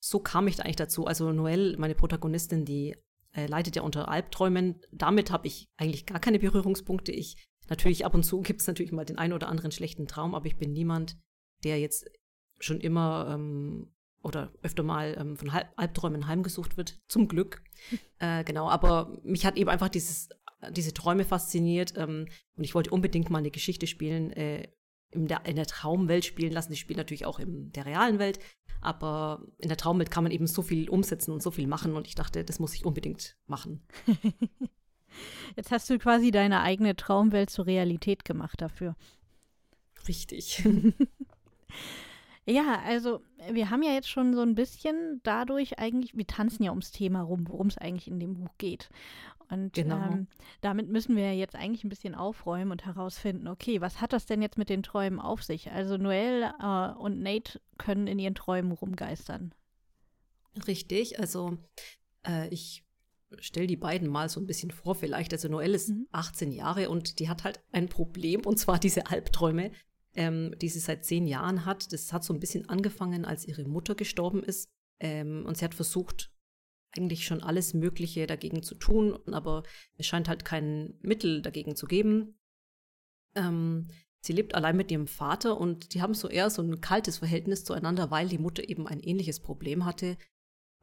so 0.01 0.21
kam 0.21 0.49
ich 0.49 0.57
da 0.57 0.65
eigentlich 0.65 0.77
dazu. 0.77 1.07
Also 1.07 1.33
Noelle, 1.33 1.77
meine 1.79 1.95
Protagonistin, 1.95 2.65
die 2.65 2.97
äh, 3.37 3.47
leidet 3.47 3.77
ja 3.77 3.83
unter 3.83 4.09
Albträumen. 4.09 4.81
Damit 4.91 5.31
habe 5.31 5.47
ich 5.47 5.69
eigentlich 5.77 6.07
gar 6.07 6.19
keine 6.21 6.39
Berührungspunkte. 6.39 7.13
Ich 7.13 7.37
natürlich 7.69 8.05
ab 8.05 8.15
und 8.15 8.25
zu 8.25 8.41
gibt 8.41 8.61
es 8.61 8.67
natürlich 8.67 8.93
mal 8.93 9.05
den 9.05 9.19
einen 9.19 9.33
oder 9.33 9.49
anderen 9.49 9.71
schlechten 9.71 10.07
Traum, 10.07 10.35
aber 10.35 10.47
ich 10.47 10.57
bin 10.57 10.73
niemand, 10.73 11.17
der 11.65 11.79
jetzt 11.79 12.11
schon 12.59 12.81
immer 12.81 13.29
ähm, 13.35 13.93
oder 14.23 14.53
öfter 14.63 14.83
mal 14.83 15.17
ähm, 15.19 15.37
von 15.37 15.53
Halb 15.53 15.69
Albträumen 15.77 16.27
heimgesucht 16.27 16.77
wird, 16.77 16.99
zum 17.09 17.29
Glück. 17.29 17.63
äh, 18.19 18.43
genau, 18.45 18.69
aber 18.69 19.19
mich 19.23 19.45
hat 19.45 19.57
eben 19.57 19.71
einfach 19.71 19.89
dieses, 19.89 20.29
diese 20.71 20.95
Träume 20.95 21.25
fasziniert 21.25 21.95
ähm, 21.97 22.27
und 22.57 22.65
ich 22.65 22.75
wollte 22.75 22.91
unbedingt 22.91 23.31
mal 23.31 23.39
eine 23.39 23.51
Geschichte 23.51 23.87
spielen, 23.87 24.33
äh, 24.33 24.69
in, 25.17 25.27
der, 25.27 25.45
in 25.47 25.57
der 25.57 25.67
Traumwelt 25.67 26.25
spielen 26.25 26.53
lassen. 26.53 26.73
Die 26.73 26.79
spielen 26.79 26.99
natürlich 26.99 27.27
auch 27.27 27.39
in 27.39 27.73
der 27.73 27.87
realen 27.87 28.19
Welt, 28.19 28.39
aber 28.81 29.43
in 29.59 29.69
der 29.69 29.77
Traumwelt 29.77 30.11
kann 30.11 30.25
man 30.25 30.33
eben 30.33 30.47
so 30.47 30.63
viel 30.63 30.89
umsetzen 30.89 31.33
und 31.33 31.43
so 31.43 31.51
viel 31.51 31.67
machen 31.67 31.97
und 31.97 32.07
ich 32.07 32.15
dachte, 32.15 32.45
das 32.45 32.59
muss 32.59 32.75
ich 32.75 32.85
unbedingt 32.85 33.37
machen. 33.47 33.83
Jetzt 35.57 35.71
hast 35.71 35.89
du 35.89 35.99
quasi 35.99 36.31
deine 36.31 36.61
eigene 36.61 36.95
Traumwelt 36.95 37.51
zur 37.51 37.67
Realität 37.67 38.25
gemacht 38.25 38.61
dafür. 38.61 38.95
Richtig. 40.07 40.63
Ja, 42.49 42.81
also 42.87 43.23
wir 43.51 43.71
haben 43.71 43.83
ja 43.83 43.93
jetzt 43.93 44.09
schon 44.09 44.33
so 44.33 44.41
ein 44.41 44.55
bisschen 44.55 45.21
dadurch 45.25 45.81
eigentlich, 45.81 46.17
wir 46.17 46.29
tanzen 46.29 46.63
ja 46.63 46.71
ums 46.71 46.93
Thema 46.93 47.23
rum, 47.23 47.49
worum 47.49 47.67
es 47.67 47.77
eigentlich 47.77 48.07
in 48.07 48.21
dem 48.21 48.35
Buch 48.35 48.51
geht. 48.57 48.89
Und 49.49 49.75
Genau. 49.75 49.97
ähm, 49.97 50.27
damit 50.61 50.89
müssen 50.89 51.15
wir 51.17 51.35
jetzt 51.37 51.55
eigentlich 51.55 51.85
ein 51.85 51.89
bisschen 51.89 52.15
aufräumen 52.15 52.73
und 52.73 52.85
herausfinden, 52.85 53.47
okay, 53.49 53.81
was 53.81 54.01
hat 54.01 54.13
das 54.13 54.27
denn 54.27 54.43
jetzt 54.43 54.59
mit 54.59 54.69
den 54.69 54.83
Träumen 54.83 55.21
auf 55.21 55.43
sich? 55.43 55.71
Also 55.71 55.97
Noelle 55.97 56.53
äh, 56.61 56.99
und 56.99 57.21
Nate 57.21 57.61
können 57.79 58.07
in 58.07 58.19
ihren 58.19 58.35
Träumen 58.35 58.73
rumgeistern. 58.73 59.53
Richtig, 60.67 61.21
also 61.21 61.59
äh, 62.27 62.49
ich 62.49 62.85
stelle 63.41 63.67
die 63.67 63.77
beiden 63.77 64.09
mal 64.09 64.29
so 64.29 64.41
ein 64.41 64.47
bisschen 64.47 64.71
vor 64.71 64.95
vielleicht. 64.95 65.33
Also 65.33 65.49
Noelle 65.49 65.77
ist 65.77 65.91
Mhm. 65.91 66.07
18 66.13 66.53
Jahre 66.53 66.89
und 66.89 67.19
die 67.19 67.29
hat 67.29 67.45
halt 67.45 67.61
ein 67.73 67.89
Problem 67.89 68.41
und 68.47 68.59
zwar 68.59 68.79
diese 68.79 69.07
Albträume, 69.09 69.71
ähm, 70.15 70.55
die 70.61 70.69
sie 70.69 70.79
seit 70.79 71.05
zehn 71.05 71.27
Jahren 71.27 71.67
hat. 71.67 71.93
Das 71.93 72.13
hat 72.13 72.25
so 72.25 72.33
ein 72.33 72.41
bisschen 72.41 72.69
angefangen, 72.69 73.25
als 73.25 73.47
ihre 73.47 73.65
Mutter 73.65 73.95
gestorben 73.95 74.43
ist 74.43 74.69
ähm, 75.01 75.45
und 75.47 75.59
sie 75.59 75.65
hat 75.65 75.75
versucht, 75.75 76.31
eigentlich 76.97 77.25
schon 77.25 77.43
alles 77.43 77.75
Mögliche 77.75 78.27
dagegen 78.27 78.63
zu 78.63 78.75
tun, 78.75 79.19
aber 79.33 79.63
es 79.97 80.07
scheint 80.07 80.29
halt 80.29 80.45
kein 80.45 80.95
Mittel 81.01 81.43
dagegen 81.43 81.77
zu 81.77 81.87
geben. 81.87 82.39
Ähm, 83.35 83.89
sie 84.21 84.33
lebt 84.33 84.55
allein 84.55 84.77
mit 84.77 84.91
ihrem 84.91 85.07
Vater 85.07 85.61
und 85.61 85.95
die 85.95 86.03
haben 86.03 86.15
so 86.15 86.29
eher 86.29 86.51
so 86.51 86.63
ein 86.63 86.81
kaltes 86.81 87.19
Verhältnis 87.19 87.65
zueinander, 87.65 88.11
weil 88.11 88.29
die 88.29 88.39
Mutter 88.39 88.69
eben 88.69 88.87
ein 88.87 89.01
ähnliches 89.01 89.41
Problem 89.41 89.85
hatte. 89.85 90.17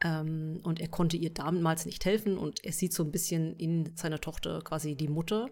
Ähm, 0.02 0.60
und 0.64 0.80
er 0.80 0.90
konnte 0.90 1.18
ihr 1.18 1.34
damals 1.34 1.86
nicht 1.86 2.06
helfen 2.06 2.38
und 2.38 2.64
er 2.64 2.74
sieht 2.74 2.94
so 2.94 3.04
ein 3.04 3.12
bisschen 3.12 3.56
in 3.56 3.96
seiner 3.96 4.20
Tochter 4.20 4.62
quasi 4.62 4.96
die 4.96 5.08
Mutter 5.08 5.50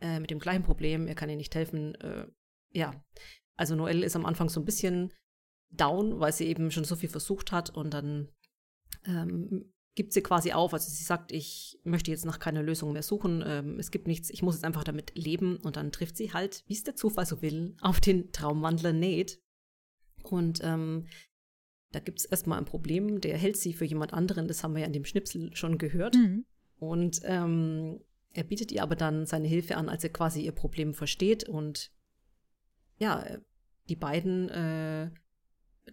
äh, 0.00 0.20
mit 0.20 0.30
dem 0.30 0.38
gleichen 0.38 0.62
Problem. 0.62 1.06
Er 1.06 1.14
kann 1.14 1.30
ihr 1.30 1.36
nicht 1.36 1.54
helfen. 1.54 1.94
Äh, 1.96 2.26
ja, 2.72 2.92
also 3.56 3.74
Noelle 3.74 4.04
ist 4.04 4.16
am 4.16 4.26
Anfang 4.26 4.48
so 4.48 4.60
ein 4.60 4.64
bisschen 4.64 5.12
down, 5.70 6.20
weil 6.20 6.32
sie 6.32 6.46
eben 6.46 6.70
schon 6.70 6.84
so 6.84 6.96
viel 6.96 7.08
versucht 7.08 7.52
hat 7.52 7.70
und 7.70 7.92
dann 7.92 8.28
ähm, 9.04 9.72
gibt 9.98 10.12
sie 10.12 10.22
quasi 10.22 10.52
auf. 10.52 10.72
Also 10.72 10.88
sie 10.88 11.02
sagt, 11.02 11.32
ich 11.32 11.80
möchte 11.82 12.12
jetzt 12.12 12.24
nach 12.24 12.38
keiner 12.38 12.62
Lösung 12.62 12.92
mehr 12.92 13.02
suchen. 13.02 13.42
Ähm, 13.44 13.80
es 13.80 13.90
gibt 13.90 14.06
nichts, 14.06 14.30
ich 14.30 14.42
muss 14.42 14.54
jetzt 14.54 14.64
einfach 14.64 14.84
damit 14.84 15.10
leben. 15.16 15.56
Und 15.56 15.74
dann 15.74 15.90
trifft 15.90 16.16
sie 16.16 16.32
halt, 16.32 16.62
wie 16.68 16.74
es 16.74 16.84
der 16.84 16.94
Zufall 16.94 17.26
so 17.26 17.42
will, 17.42 17.74
auf 17.80 17.98
den 17.98 18.30
Traumwandler 18.30 18.92
Nate. 18.92 19.38
Und 20.22 20.60
ähm, 20.62 21.08
da 21.90 21.98
gibt 21.98 22.20
es 22.20 22.26
erstmal 22.26 22.58
ein 22.58 22.64
Problem, 22.64 23.20
der 23.20 23.36
hält 23.36 23.56
sie 23.56 23.72
für 23.72 23.86
jemand 23.86 24.14
anderen, 24.14 24.46
das 24.46 24.62
haben 24.62 24.74
wir 24.74 24.82
ja 24.82 24.86
in 24.86 24.92
dem 24.92 25.04
Schnipsel 25.04 25.50
schon 25.56 25.78
gehört. 25.78 26.14
Mhm. 26.14 26.44
Und 26.78 27.20
ähm, 27.24 27.98
er 28.32 28.44
bietet 28.44 28.70
ihr 28.70 28.84
aber 28.84 28.94
dann 28.94 29.26
seine 29.26 29.48
Hilfe 29.48 29.76
an, 29.76 29.88
als 29.88 30.04
er 30.04 30.10
quasi 30.10 30.42
ihr 30.42 30.52
Problem 30.52 30.94
versteht. 30.94 31.42
Und 31.48 31.90
ja, 32.98 33.26
die 33.88 33.96
beiden 33.96 34.48
äh, 34.48 35.10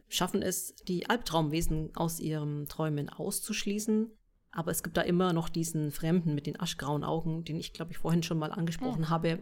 schaffen 0.08 0.41
es, 0.41 0.75
die 0.88 1.10
Albtraumwesen 1.10 1.95
aus 1.95 2.19
ihren 2.19 2.65
Träumen 2.67 3.10
auszuschließen. 3.10 4.12
Aber 4.51 4.71
es 4.71 4.84
gibt 4.84 4.95
da 4.95 5.01
immer 5.01 5.34
noch 5.34 5.49
diesen 5.49 5.91
Fremden 5.91 6.34
mit 6.34 6.47
den 6.47 6.60
aschgrauen 6.60 7.03
Augen, 7.03 7.43
den 7.43 7.60
ich, 7.60 7.73
glaube 7.73 7.91
ich, 7.91 7.97
vorhin 7.97 8.23
schon 8.23 8.39
mal 8.39 8.51
angesprochen 8.51 9.10
habe. 9.10 9.39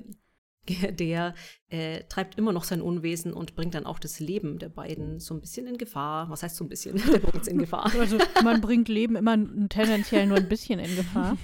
Der 0.67 1.35
äh, 1.67 2.05
treibt 2.05 2.37
immer 2.37 2.53
noch 2.53 2.63
sein 2.63 2.81
Unwesen 2.81 3.33
und 3.33 3.53
bringt 3.55 3.75
dann 3.75 3.85
auch 3.85 3.99
das 3.99 4.21
Leben 4.21 4.59
der 4.59 4.69
beiden 4.69 5.19
so 5.19 5.33
ein 5.33 5.41
bisschen 5.41 5.67
in 5.67 5.77
Gefahr. 5.77 6.29
Was 6.29 6.41
heißt 6.41 6.55
so 6.55 6.63
ein 6.63 6.69
bisschen? 6.69 6.95
Der 7.11 7.19
bringt 7.19 7.47
in 7.47 7.57
Gefahr. 7.57 7.93
Also 7.99 8.17
man 8.43 8.61
bringt 8.61 8.87
Leben 8.87 9.17
immer 9.17 9.37
tendenziell 9.67 10.25
nur 10.25 10.37
ein 10.37 10.47
bisschen 10.47 10.79
in 10.79 10.95
Gefahr. 10.95 11.37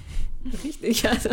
Richtig, 0.63 1.07
also 1.07 1.31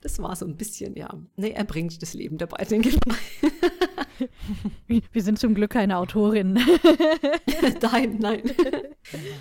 das 0.00 0.20
war 0.20 0.36
so 0.36 0.46
ein 0.46 0.56
bisschen, 0.56 0.94
ja. 0.94 1.12
Nee, 1.34 1.50
er 1.50 1.64
bringt 1.64 2.00
das 2.00 2.14
Leben 2.14 2.38
der 2.38 2.46
beiden 2.46 2.76
in 2.76 2.82
Gefahr. 2.82 3.16
Wir 4.86 5.22
sind 5.22 5.38
zum 5.38 5.54
Glück 5.54 5.72
keine 5.72 5.96
Autorin. 5.98 6.54
nein, 7.82 8.16
nein. 8.18 8.42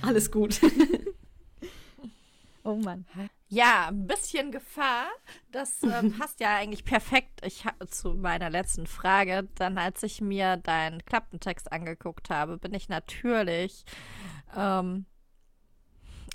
Alles 0.01 0.31
gut. 0.31 0.59
Oh 2.63 2.75
Mann. 2.75 3.05
Ja, 3.47 3.87
ein 3.87 4.07
bisschen 4.07 4.51
Gefahr. 4.51 5.07
Das 5.51 5.81
ähm, 5.83 6.11
passt 6.19 6.41
ja 6.41 6.57
eigentlich 6.57 6.83
perfekt 6.83 7.39
ich, 7.45 7.63
zu 7.89 8.13
meiner 8.13 8.49
letzten 8.49 8.87
Frage. 8.87 9.47
Dann, 9.55 9.77
als 9.77 10.03
ich 10.03 10.19
mir 10.19 10.57
deinen 10.57 11.05
Klappentext 11.05 11.71
angeguckt 11.71 12.29
habe, 12.29 12.57
bin 12.57 12.73
ich 12.73 12.89
natürlich 12.89 13.85
ähm, 14.55 15.05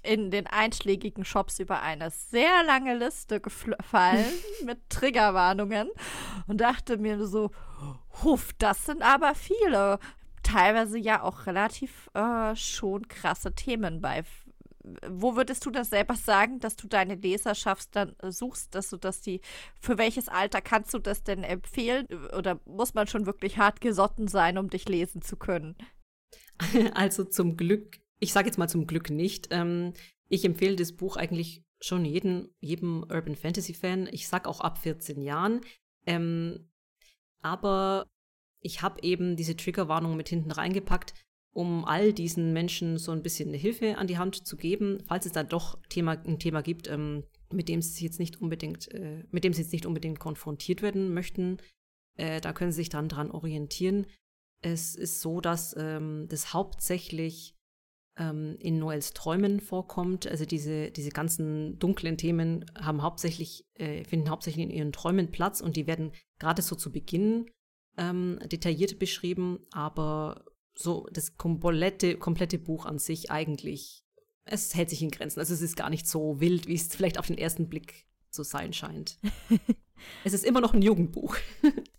in 0.02 0.30
den 0.30 0.46
einschlägigen 0.46 1.24
Shops 1.24 1.58
über 1.58 1.82
eine 1.82 2.10
sehr 2.10 2.64
lange 2.64 2.96
Liste 2.96 3.40
gefallen 3.40 4.26
mit 4.64 4.78
Triggerwarnungen 4.88 5.90
und 6.46 6.60
dachte 6.60 6.98
mir 6.98 7.26
so, 7.26 7.50
huff, 8.22 8.52
das 8.58 8.86
sind 8.86 9.02
aber 9.02 9.34
viele. 9.34 9.98
Teilweise 10.42 10.98
ja 10.98 11.22
auch 11.22 11.46
relativ 11.46 12.10
äh, 12.14 12.56
schon 12.56 13.06
krasse 13.06 13.54
Themen 13.54 14.00
bei 14.00 14.24
wo 15.08 15.36
würdest 15.36 15.64
du 15.64 15.70
das 15.70 15.90
selber 15.90 16.16
sagen, 16.16 16.58
dass 16.58 16.76
du 16.76 16.88
deine 16.88 17.14
Leserschaft 17.14 17.94
dann 17.94 18.16
äh, 18.18 18.30
suchst, 18.30 18.74
dass 18.74 18.90
du 18.90 18.96
das 18.96 19.20
die, 19.20 19.40
für 19.80 19.98
welches 19.98 20.28
Alter 20.28 20.60
kannst 20.60 20.92
du 20.94 20.98
das 20.98 21.22
denn 21.22 21.44
empfehlen? 21.44 22.06
Oder 22.36 22.60
muss 22.64 22.94
man 22.94 23.06
schon 23.06 23.26
wirklich 23.26 23.58
hart 23.58 23.80
gesotten 23.80 24.28
sein, 24.28 24.58
um 24.58 24.70
dich 24.70 24.88
lesen 24.88 25.22
zu 25.22 25.36
können? 25.36 25.76
Also 26.94 27.24
zum 27.24 27.56
Glück, 27.56 27.98
ich 28.22 28.32
sage 28.32 28.46
jetzt 28.46 28.56
mal 28.56 28.68
zum 28.68 28.86
Glück 28.86 29.10
nicht. 29.10 29.48
Ähm, 29.50 29.94
ich 30.28 30.44
empfehle 30.44 30.76
das 30.76 30.92
Buch 30.92 31.16
eigentlich 31.16 31.64
schon 31.80 32.04
jedem, 32.04 32.50
jedem 32.60 33.02
Urban 33.02 33.34
Fantasy 33.34 33.74
Fan. 33.74 34.08
Ich 34.12 34.28
sag 34.28 34.46
auch 34.46 34.60
ab 34.60 34.78
14 34.78 35.20
Jahren. 35.20 35.60
Ähm, 36.06 36.70
aber 37.40 38.06
ich 38.60 38.80
habe 38.80 39.02
eben 39.02 39.34
diese 39.34 39.56
Triggerwarnung 39.56 40.16
mit 40.16 40.28
hinten 40.28 40.52
reingepackt, 40.52 41.14
um 41.52 41.84
all 41.84 42.12
diesen 42.12 42.52
Menschen 42.52 42.96
so 42.96 43.10
ein 43.10 43.24
bisschen 43.24 43.48
eine 43.48 43.58
Hilfe 43.58 43.98
an 43.98 44.06
die 44.06 44.18
Hand 44.18 44.46
zu 44.46 44.56
geben, 44.56 45.02
falls 45.08 45.26
es 45.26 45.32
da 45.32 45.42
doch 45.42 45.80
Thema, 45.88 46.12
ein 46.12 46.38
Thema 46.38 46.62
gibt, 46.62 46.86
ähm, 46.88 47.24
mit 47.52 47.68
dem 47.68 47.82
sie 47.82 48.04
jetzt 48.04 48.20
nicht 48.20 48.40
unbedingt, 48.40 48.88
äh, 48.92 49.24
mit 49.32 49.42
dem 49.42 49.52
sie 49.52 49.62
jetzt 49.62 49.72
nicht 49.72 49.84
unbedingt 49.84 50.20
konfrontiert 50.20 50.80
werden 50.80 51.12
möchten. 51.12 51.56
Äh, 52.16 52.40
da 52.40 52.52
können 52.52 52.70
sie 52.70 52.82
sich 52.82 52.88
dann 52.88 53.08
dran 53.08 53.32
orientieren. 53.32 54.06
Es 54.60 54.94
ist 54.94 55.20
so, 55.20 55.40
dass 55.40 55.74
ähm, 55.76 56.28
das 56.28 56.54
hauptsächlich 56.54 57.56
ähm, 58.16 58.56
in 58.58 58.78
Noels 58.78 59.12
Träumen 59.12 59.60
vorkommt. 59.60 60.26
Also 60.26 60.44
diese, 60.44 60.90
diese 60.90 61.10
ganzen 61.10 61.78
dunklen 61.78 62.16
Themen 62.16 62.64
haben 62.78 63.02
hauptsächlich, 63.02 63.66
äh, 63.74 64.04
finden 64.04 64.30
hauptsächlich 64.30 64.64
in 64.64 64.70
ihren 64.70 64.92
Träumen 64.92 65.30
Platz 65.30 65.60
und 65.60 65.76
die 65.76 65.86
werden 65.86 66.12
gerade 66.38 66.62
so 66.62 66.76
zu 66.76 66.92
Beginn 66.92 67.46
ähm, 67.96 68.38
detailliert 68.44 68.98
beschrieben, 68.98 69.60
aber 69.70 70.44
so 70.74 71.06
das 71.12 71.36
komplette, 71.36 72.16
komplette 72.16 72.58
Buch 72.58 72.86
an 72.86 72.98
sich 72.98 73.30
eigentlich, 73.30 74.02
es 74.44 74.74
hält 74.74 74.90
sich 74.90 75.02
in 75.02 75.10
Grenzen. 75.10 75.40
Also 75.40 75.54
es 75.54 75.62
ist 75.62 75.76
gar 75.76 75.90
nicht 75.90 76.06
so 76.06 76.40
wild, 76.40 76.66
wie 76.66 76.74
es 76.74 76.94
vielleicht 76.94 77.18
auf 77.18 77.26
den 77.26 77.38
ersten 77.38 77.68
Blick 77.68 78.06
zu 78.30 78.42
sein 78.42 78.72
scheint. 78.72 79.18
es 80.24 80.32
ist 80.32 80.44
immer 80.44 80.60
noch 80.60 80.74
ein 80.74 80.82
Jugendbuch. 80.82 81.36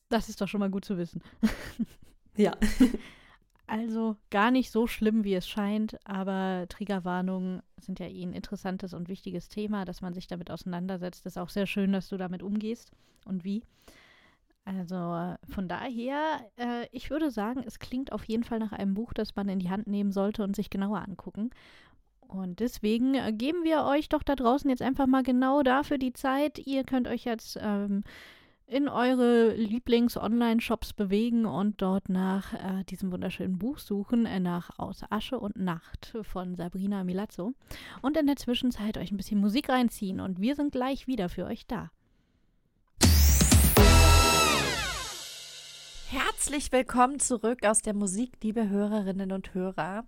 Das 0.09 0.29
ist 0.29 0.41
doch 0.41 0.47
schon 0.47 0.59
mal 0.59 0.69
gut 0.69 0.85
zu 0.85 0.97
wissen. 0.97 1.21
ja. 2.37 2.55
Also 3.65 4.17
gar 4.29 4.51
nicht 4.51 4.71
so 4.71 4.87
schlimm, 4.87 5.23
wie 5.23 5.35
es 5.35 5.47
scheint, 5.47 5.97
aber 6.05 6.65
Triggerwarnungen 6.67 7.61
sind 7.79 7.99
ja 7.99 8.07
eh 8.07 8.23
ein 8.23 8.33
interessantes 8.33 8.93
und 8.93 9.07
wichtiges 9.07 9.47
Thema, 9.47 9.85
dass 9.85 10.01
man 10.01 10.13
sich 10.13 10.27
damit 10.27 10.51
auseinandersetzt. 10.51 11.25
Ist 11.25 11.37
auch 11.37 11.49
sehr 11.49 11.65
schön, 11.65 11.93
dass 11.93 12.09
du 12.09 12.17
damit 12.17 12.43
umgehst 12.43 12.91
und 13.25 13.43
wie. 13.43 13.63
Also 14.65 14.95
äh, 14.95 15.37
von 15.49 15.67
daher, 15.67 16.39
äh, 16.57 16.87
ich 16.91 17.09
würde 17.09 17.31
sagen, 17.31 17.63
es 17.65 17.79
klingt 17.79 18.11
auf 18.11 18.23
jeden 18.25 18.43
Fall 18.43 18.59
nach 18.59 18.71
einem 18.71 18.93
Buch, 18.93 19.13
das 19.13 19.35
man 19.35 19.49
in 19.49 19.59
die 19.59 19.69
Hand 19.69 19.87
nehmen 19.87 20.11
sollte 20.11 20.43
und 20.43 20.55
sich 20.55 20.69
genauer 20.69 20.99
angucken. 21.01 21.49
Und 22.21 22.59
deswegen 22.59 23.13
äh, 23.15 23.33
geben 23.33 23.63
wir 23.63 23.83
euch 23.83 24.09
doch 24.09 24.23
da 24.23 24.35
draußen 24.35 24.69
jetzt 24.69 24.81
einfach 24.81 25.07
mal 25.07 25.23
genau 25.23 25.63
dafür 25.63 25.97
die 25.97 26.13
Zeit. 26.13 26.59
Ihr 26.59 26.83
könnt 26.83 27.07
euch 27.07 27.25
jetzt 27.25 27.57
ähm, 27.61 28.03
in 28.65 28.87
eure 28.87 29.53
Lieblings-Online-Shops 29.53 30.93
bewegen 30.93 31.45
und 31.45 31.81
dort 31.81 32.09
nach 32.09 32.53
äh, 32.53 32.83
diesem 32.85 33.11
wunderschönen 33.11 33.57
Buch 33.57 33.77
suchen, 33.77 34.25
äh, 34.25 34.39
nach 34.39 34.79
Aus 34.79 35.01
Asche 35.09 35.39
und 35.39 35.57
Nacht 35.57 36.13
von 36.23 36.55
Sabrina 36.55 37.03
Milazzo. 37.03 37.53
Und 38.01 38.17
in 38.17 38.25
der 38.25 38.35
Zwischenzeit 38.35 38.97
euch 38.97 39.11
ein 39.11 39.17
bisschen 39.17 39.41
Musik 39.41 39.69
reinziehen 39.69 40.19
und 40.19 40.39
wir 40.39 40.55
sind 40.55 40.71
gleich 40.71 41.07
wieder 41.07 41.29
für 41.29 41.45
euch 41.45 41.67
da. 41.67 41.91
Herzlich 46.09 46.71
willkommen 46.71 47.19
zurück 47.19 47.65
aus 47.65 47.81
der 47.81 47.93
Musik, 47.93 48.33
liebe 48.43 48.69
Hörerinnen 48.69 49.31
und 49.31 49.53
Hörer. 49.53 50.05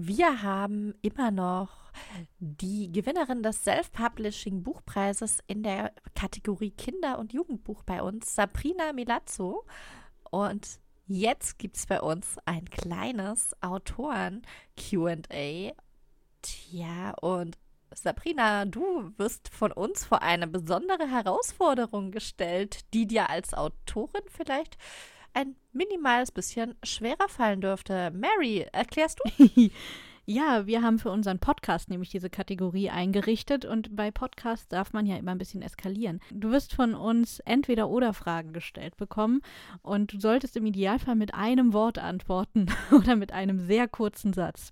Wir 0.00 0.42
haben 0.42 0.94
immer 1.02 1.32
noch 1.32 1.90
die 2.38 2.92
Gewinnerin 2.92 3.42
des 3.42 3.64
Self-Publishing 3.64 4.62
Buchpreises 4.62 5.40
in 5.48 5.64
der 5.64 5.92
Kategorie 6.14 6.70
Kinder- 6.70 7.18
und 7.18 7.32
Jugendbuch 7.32 7.82
bei 7.82 8.00
uns, 8.00 8.32
Sabrina 8.32 8.92
Milazzo. 8.92 9.64
Und 10.30 10.78
jetzt 11.08 11.58
gibt 11.58 11.78
es 11.78 11.86
bei 11.86 12.00
uns 12.00 12.36
ein 12.44 12.66
kleines 12.66 13.60
Autoren-QA. 13.60 15.72
Tja, 16.42 17.14
und 17.20 17.58
Sabrina, 17.92 18.66
du 18.66 19.12
wirst 19.16 19.48
von 19.48 19.72
uns 19.72 20.04
vor 20.04 20.22
eine 20.22 20.46
besondere 20.46 21.10
Herausforderung 21.10 22.12
gestellt, 22.12 22.82
die 22.94 23.08
dir 23.08 23.30
als 23.30 23.52
Autorin 23.52 24.22
vielleicht 24.28 24.78
ein 25.34 25.56
minimales 25.72 26.32
bisschen 26.32 26.74
schwerer 26.82 27.28
fallen 27.28 27.60
dürfte. 27.60 28.10
Mary, 28.10 28.66
erklärst 28.72 29.20
du? 29.24 29.70
Ja, 30.30 30.66
wir 30.66 30.82
haben 30.82 30.98
für 30.98 31.10
unseren 31.10 31.38
Podcast 31.38 31.88
nämlich 31.88 32.10
diese 32.10 32.28
Kategorie 32.28 32.90
eingerichtet 32.90 33.64
und 33.64 33.96
bei 33.96 34.10
Podcasts 34.10 34.68
darf 34.68 34.92
man 34.92 35.06
ja 35.06 35.16
immer 35.16 35.30
ein 35.30 35.38
bisschen 35.38 35.62
eskalieren. 35.62 36.20
Du 36.30 36.50
wirst 36.50 36.74
von 36.74 36.94
uns 36.94 37.40
entweder 37.46 37.88
oder 37.88 38.12
Fragen 38.12 38.52
gestellt 38.52 38.98
bekommen 38.98 39.40
und 39.80 40.12
du 40.12 40.20
solltest 40.20 40.54
im 40.58 40.66
Idealfall 40.66 41.14
mit 41.16 41.32
einem 41.32 41.72
Wort 41.72 41.98
antworten 41.98 42.66
oder 42.92 43.16
mit 43.16 43.32
einem 43.32 43.58
sehr 43.58 43.88
kurzen 43.88 44.34
Satz. 44.34 44.70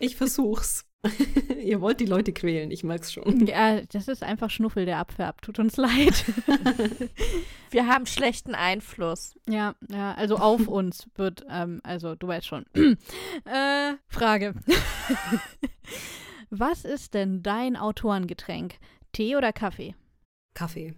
Ich 0.00 0.16
versuch's. 0.16 0.89
Ihr 1.62 1.80
wollt 1.80 2.00
die 2.00 2.06
Leute 2.06 2.32
quälen, 2.32 2.70
ich 2.70 2.84
merk's 2.84 3.12
schon. 3.12 3.46
Ja, 3.46 3.80
das 3.80 4.08
ist 4.08 4.22
einfach 4.22 4.50
Schnuffel, 4.50 4.84
der 4.84 4.98
abfärbt. 4.98 5.44
Tut 5.44 5.58
uns 5.58 5.76
leid. 5.76 6.24
Wir 7.70 7.86
haben 7.86 8.04
schlechten 8.06 8.54
Einfluss. 8.54 9.38
Ja, 9.48 9.74
ja, 9.88 10.12
also 10.14 10.36
auf 10.36 10.68
uns 10.68 11.08
wird, 11.14 11.44
ähm, 11.48 11.80
also 11.84 12.14
du 12.14 12.28
weißt 12.28 12.46
schon. 12.46 12.66
äh, 12.74 13.94
Frage. 14.08 14.54
Was 16.50 16.84
ist 16.84 17.14
denn 17.14 17.42
dein 17.42 17.76
Autorengetränk? 17.76 18.74
Tee 19.12 19.36
oder 19.36 19.52
Kaffee? 19.52 19.94
Kaffee. 20.54 20.94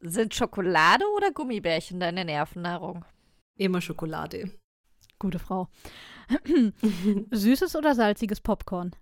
Sind 0.00 0.34
Schokolade 0.34 1.04
oder 1.16 1.32
Gummibärchen 1.32 2.00
deine 2.00 2.24
Nervennahrung? 2.24 3.04
Immer 3.56 3.80
Schokolade. 3.80 4.52
Gute 5.18 5.38
Frau. 5.38 5.68
Süßes 7.30 7.74
oder 7.76 7.94
salziges 7.94 8.40
Popcorn? 8.40 8.94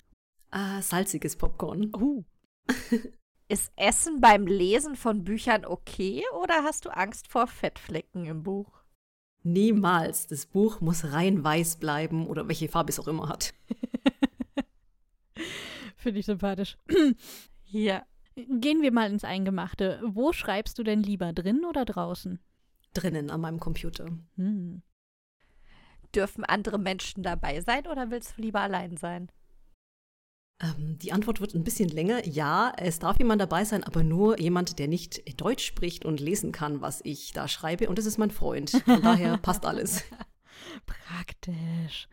Ah, 0.50 0.82
salziges 0.82 1.36
Popcorn. 1.36 1.92
Uh. 1.94 2.24
Ist 3.48 3.72
Essen 3.76 4.20
beim 4.20 4.46
Lesen 4.46 4.96
von 4.96 5.22
Büchern 5.22 5.64
okay 5.64 6.24
oder 6.42 6.64
hast 6.64 6.84
du 6.84 6.90
Angst 6.90 7.28
vor 7.28 7.46
Fettflecken 7.46 8.26
im 8.26 8.42
Buch? 8.42 8.82
Niemals. 9.44 10.26
Das 10.26 10.46
Buch 10.46 10.80
muss 10.80 11.12
rein 11.12 11.44
weiß 11.44 11.76
bleiben 11.76 12.26
oder 12.26 12.48
welche 12.48 12.68
Farbe 12.68 12.90
es 12.90 12.98
auch 12.98 13.06
immer 13.06 13.28
hat. 13.28 13.54
Finde 15.96 16.18
ich 16.18 16.26
sympathisch. 16.26 16.76
Hier. 17.62 18.04
Gehen 18.34 18.82
wir 18.82 18.92
mal 18.92 19.10
ins 19.10 19.24
Eingemachte. 19.24 20.02
Wo 20.04 20.32
schreibst 20.32 20.78
du 20.78 20.82
denn 20.82 21.02
lieber, 21.02 21.32
drin 21.32 21.64
oder 21.64 21.84
draußen? 21.84 22.40
Drinnen 22.92 23.30
an 23.30 23.40
meinem 23.40 23.60
Computer. 23.60 24.06
Hm. 24.34 24.82
Dürfen 26.14 26.44
andere 26.44 26.78
Menschen 26.78 27.22
dabei 27.22 27.60
sein 27.60 27.86
oder 27.86 28.10
willst 28.10 28.36
du 28.36 28.42
lieber 28.42 28.60
allein 28.60 28.96
sein? 28.96 29.30
Ähm, 30.60 30.98
die 30.98 31.12
Antwort 31.12 31.40
wird 31.40 31.54
ein 31.54 31.64
bisschen 31.64 31.88
länger. 31.88 32.26
Ja, 32.26 32.72
es 32.78 32.98
darf 32.98 33.18
jemand 33.18 33.40
dabei 33.42 33.64
sein, 33.64 33.84
aber 33.84 34.02
nur 34.02 34.40
jemand, 34.40 34.78
der 34.78 34.88
nicht 34.88 35.40
Deutsch 35.40 35.64
spricht 35.64 36.04
und 36.04 36.20
lesen 36.20 36.52
kann, 36.52 36.80
was 36.80 37.00
ich 37.04 37.32
da 37.32 37.46
schreibe. 37.48 37.88
Und 37.88 37.98
das 37.98 38.06
ist 38.06 38.18
mein 38.18 38.30
Freund. 38.30 38.70
Von 38.70 39.02
daher 39.02 39.36
passt 39.42 39.66
alles. 39.66 40.04
Praktisch. 40.86 42.08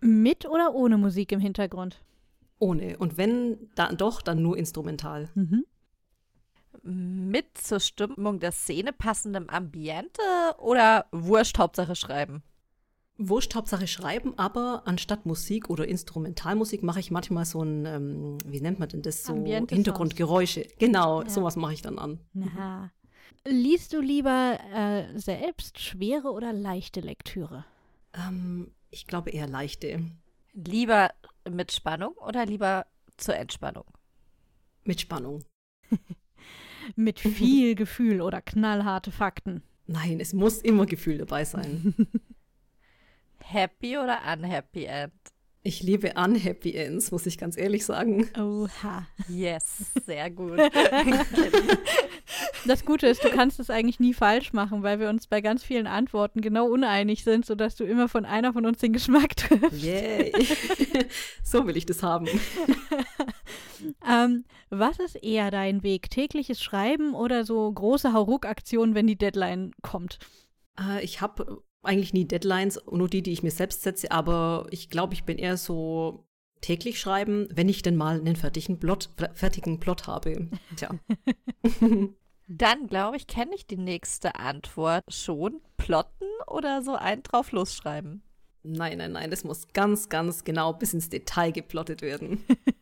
Mit 0.00 0.46
oder 0.46 0.74
ohne 0.74 0.98
Musik 0.98 1.32
im 1.32 1.40
Hintergrund? 1.40 2.00
Ohne. 2.58 2.96
Und 2.98 3.18
wenn, 3.18 3.70
dann 3.74 3.96
doch, 3.96 4.22
dann 4.22 4.42
nur 4.42 4.56
instrumental. 4.56 5.28
Mhm. 5.34 5.64
Mit 6.82 7.58
zur 7.58 7.80
Stimmung 7.80 8.38
der 8.38 8.52
Szene 8.52 8.92
passendem 8.92 9.48
Ambiente 9.48 10.22
oder 10.58 11.06
Wurscht, 11.10 11.58
Hauptsache 11.58 11.96
schreiben? 11.96 12.44
Wurscht, 13.18 13.54
Hauptsache 13.54 13.86
schreiben, 13.86 14.34
aber 14.38 14.82
anstatt 14.84 15.24
Musik 15.24 15.70
oder 15.70 15.88
Instrumentalmusik 15.88 16.82
mache 16.82 17.00
ich 17.00 17.10
manchmal 17.10 17.44
so 17.46 17.62
ein, 17.62 17.86
ähm, 17.86 18.38
wie 18.44 18.60
nennt 18.60 18.78
man 18.78 18.88
denn 18.90 19.00
das, 19.02 19.24
so 19.24 19.32
Ambiente 19.32 19.74
Hintergrundgeräusche. 19.74 20.66
Genau, 20.78 21.22
Ja. 21.22 21.28
sowas 21.30 21.56
mache 21.56 21.72
ich 21.72 21.80
dann 21.82 21.98
an. 21.98 22.20
Aha. 22.42 22.92
Liest 23.46 23.92
du 23.94 24.00
lieber 24.00 24.58
äh, 24.74 25.18
selbst 25.18 25.78
schwere 25.80 26.30
oder 26.32 26.52
leichte 26.52 27.00
Lektüre? 27.00 27.64
Ähm, 28.12 28.72
ich 28.90 29.06
glaube 29.06 29.30
eher 29.30 29.46
leichte. 29.48 30.04
Lieber 30.52 31.10
mit 31.48 31.72
Spannung 31.72 32.14
oder 32.18 32.44
lieber 32.44 32.86
zur 33.16 33.36
Entspannung? 33.36 33.84
Mit 34.84 35.00
Spannung. 35.00 35.44
Mit 36.96 37.18
viel 37.18 37.74
Gefühl 37.74 38.20
oder 38.20 38.40
knallharte 38.40 39.10
Fakten? 39.10 39.62
Nein, 39.86 40.20
es 40.20 40.32
muss 40.32 40.58
immer 40.58 40.86
Gefühl 40.86 41.18
dabei 41.18 41.44
sein. 41.44 41.94
Happy 43.48 43.96
oder 43.96 44.20
unhappy 44.32 44.84
end? 44.84 45.12
Ich 45.62 45.82
liebe 45.82 46.12
Unhappy 46.14 46.74
Ends, 46.74 47.10
muss 47.10 47.26
ich 47.26 47.38
ganz 47.38 47.56
ehrlich 47.56 47.84
sagen. 47.84 48.28
Oha. 48.38 49.04
Yes, 49.28 49.84
sehr 50.06 50.30
gut. 50.30 50.60
Das 52.66 52.84
Gute 52.84 53.06
ist, 53.06 53.22
du 53.22 53.30
kannst 53.30 53.60
es 53.60 53.70
eigentlich 53.70 54.00
nie 54.00 54.12
falsch 54.12 54.52
machen, 54.52 54.82
weil 54.82 54.98
wir 54.98 55.08
uns 55.08 55.28
bei 55.28 55.40
ganz 55.40 55.62
vielen 55.62 55.86
Antworten 55.86 56.40
genau 56.40 56.66
uneinig 56.66 57.22
sind, 57.22 57.46
sodass 57.46 57.76
du 57.76 57.84
immer 57.84 58.08
von 58.08 58.24
einer 58.24 58.52
von 58.52 58.66
uns 58.66 58.78
den 58.78 58.92
Geschmack 58.92 59.36
triffst. 59.36 59.82
Yay. 59.82 60.32
so 61.44 61.66
will 61.66 61.76
ich 61.76 61.86
das 61.86 62.02
haben. 62.02 62.28
Ähm, 64.08 64.46
was 64.70 64.98
ist 64.98 65.16
eher 65.16 65.50
dein 65.50 65.82
Weg? 65.82 66.08
Tägliches 66.10 66.62
Schreiben 66.62 67.14
oder 67.14 67.44
so 67.44 67.70
große 67.70 68.14
Hauruck-Aktionen, 68.14 68.94
wenn 68.94 69.06
die 69.06 69.18
Deadline 69.18 69.72
kommt? 69.82 70.18
Äh, 70.80 71.04
ich 71.04 71.20
habe 71.20 71.62
eigentlich 71.86 72.12
nie 72.12 72.26
Deadlines, 72.26 72.80
nur 72.90 73.08
die, 73.08 73.22
die 73.22 73.32
ich 73.32 73.42
mir 73.42 73.50
selbst 73.50 73.82
setze, 73.82 74.10
aber 74.10 74.66
ich 74.70 74.90
glaube, 74.90 75.14
ich 75.14 75.24
bin 75.24 75.38
eher 75.38 75.56
so 75.56 76.26
täglich 76.60 76.98
schreiben, 77.00 77.48
wenn 77.52 77.68
ich 77.68 77.82
denn 77.82 77.96
mal 77.96 78.18
einen 78.18 78.36
fertigen 78.36 78.78
Plot, 78.78 79.10
fertigen 79.34 79.78
Plot 79.78 80.06
habe. 80.06 80.48
Tja. 80.76 80.90
Dann 82.48 82.86
glaube 82.86 83.16
ich, 83.16 83.26
kenne 83.26 83.54
ich 83.54 83.66
die 83.66 83.76
nächste 83.76 84.36
Antwort 84.36 85.04
schon. 85.08 85.60
Plotten 85.76 86.26
oder 86.46 86.82
so 86.82 86.94
ein 86.94 87.22
drauf 87.22 87.52
losschreiben? 87.52 88.22
Nein, 88.62 88.98
nein, 88.98 89.12
nein, 89.12 89.30
das 89.30 89.44
muss 89.44 89.68
ganz, 89.72 90.08
ganz 90.08 90.44
genau 90.44 90.72
bis 90.72 90.94
ins 90.94 91.08
Detail 91.08 91.52
geplottet 91.52 92.02
werden. 92.02 92.44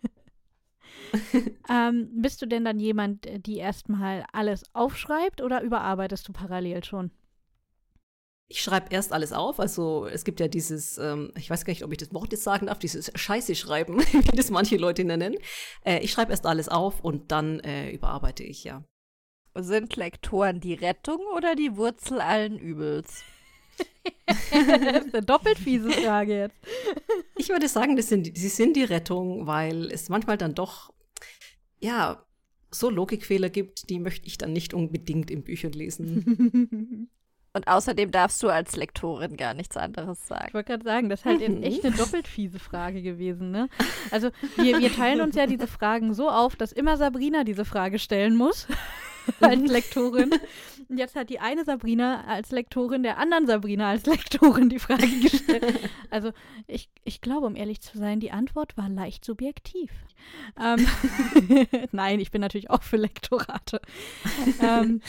Ähm, 1.70 2.10
bist 2.20 2.42
du 2.42 2.46
denn 2.46 2.64
dann 2.64 2.78
jemand, 2.78 3.26
die 3.46 3.56
erstmal 3.56 4.24
alles 4.32 4.64
aufschreibt 4.74 5.40
oder 5.40 5.62
überarbeitest 5.62 6.28
du 6.28 6.32
parallel 6.32 6.84
schon? 6.84 7.10
Ich 8.48 8.60
schreibe 8.60 8.88
erst 8.90 9.12
alles 9.12 9.32
auf, 9.32 9.58
also 9.58 10.06
es 10.06 10.24
gibt 10.24 10.38
ja 10.38 10.48
dieses, 10.48 10.98
ähm, 10.98 11.32
ich 11.36 11.48
weiß 11.48 11.64
gar 11.64 11.72
nicht, 11.72 11.82
ob 11.82 11.92
ich 11.92 11.98
das 11.98 12.12
Wort 12.12 12.30
jetzt 12.32 12.44
sagen 12.44 12.66
darf, 12.66 12.78
dieses 12.78 13.10
Scheiße 13.14 13.54
schreiben, 13.54 14.00
wie 14.12 14.36
das 14.36 14.50
manche 14.50 14.76
Leute 14.76 15.04
nennen. 15.04 15.36
Äh, 15.84 16.00
ich 16.00 16.12
schreibe 16.12 16.30
erst 16.30 16.44
alles 16.44 16.68
auf 16.68 17.00
und 17.00 17.32
dann 17.32 17.60
äh, 17.60 17.90
überarbeite 17.90 18.44
ich, 18.44 18.64
ja. 18.64 18.84
Sind 19.54 19.96
Lektoren 19.96 20.60
die 20.60 20.74
Rettung 20.74 21.20
oder 21.34 21.54
die 21.54 21.76
Wurzel 21.76 22.20
allen 22.20 22.58
Übels? 22.58 23.22
das 24.26 25.06
ist 25.06 25.14
eine 25.14 25.24
doppelt 25.24 25.58
fiese 25.58 25.90
Frage 25.90 26.38
jetzt. 26.38 26.56
Ich 27.36 27.48
würde 27.48 27.68
sagen, 27.68 27.96
das 27.96 28.08
sind, 28.08 28.36
sie 28.36 28.48
sind 28.48 28.76
die 28.76 28.84
Rettung, 28.84 29.46
weil 29.46 29.90
es 29.90 30.08
manchmal 30.08 30.38
dann 30.38 30.54
doch, 30.54 30.94
ja, 31.80 32.24
so 32.70 32.90
Logikfehler 32.90 33.50
gibt, 33.50 33.90
die 33.90 33.98
möchte 33.98 34.26
ich 34.26 34.38
dann 34.38 34.52
nicht 34.52 34.72
unbedingt 34.72 35.30
in 35.32 35.42
Büchern 35.42 35.72
lesen. 35.72 37.10
Und 37.56 37.68
außerdem 37.68 38.10
darfst 38.10 38.42
du 38.42 38.48
als 38.48 38.74
Lektorin 38.74 39.36
gar 39.36 39.54
nichts 39.54 39.76
anderes 39.76 40.26
sagen. 40.26 40.46
Ich 40.48 40.54
wollte 40.54 40.72
gerade 40.72 40.82
sagen, 40.84 41.08
das 41.08 41.20
ist 41.20 41.24
halt 41.26 41.48
Mhm. 41.48 41.62
echt 41.62 41.84
eine 41.84 41.94
doppelt 41.94 42.26
fiese 42.26 42.58
Frage 42.58 43.00
gewesen, 43.00 43.52
ne? 43.52 43.68
Also 44.10 44.30
wir, 44.56 44.80
wir 44.80 44.92
teilen 44.92 45.20
uns 45.20 45.36
ja 45.36 45.46
diese 45.46 45.68
Fragen 45.68 46.14
so 46.14 46.28
auf, 46.28 46.56
dass 46.56 46.72
immer 46.72 46.96
Sabrina 46.96 47.44
diese 47.44 47.64
Frage 47.64 48.00
stellen 48.00 48.34
muss 48.36 48.66
als 49.40 49.62
Lektorin. 49.70 50.32
Und 50.88 50.98
jetzt 50.98 51.14
hat 51.14 51.30
die 51.30 51.38
eine 51.38 51.64
Sabrina 51.64 52.24
als 52.26 52.50
Lektorin 52.50 53.04
der 53.04 53.18
anderen 53.18 53.46
Sabrina 53.46 53.88
als 53.90 54.04
Lektorin 54.04 54.68
die 54.68 54.80
Frage 54.80 55.06
gestellt. 55.20 55.78
Also 56.10 56.32
ich, 56.66 56.88
ich 57.04 57.20
glaube, 57.20 57.46
um 57.46 57.54
ehrlich 57.54 57.80
zu 57.80 57.96
sein, 57.98 58.18
die 58.18 58.32
Antwort 58.32 58.76
war 58.76 58.88
leicht 58.88 59.24
subjektiv. 59.24 59.92
Ähm, 60.60 60.84
Nein, 61.92 62.18
ich 62.18 62.32
bin 62.32 62.40
natürlich 62.40 62.70
auch 62.70 62.82
für 62.82 62.96
Lektorate. 62.96 63.80
Ähm, 64.60 65.00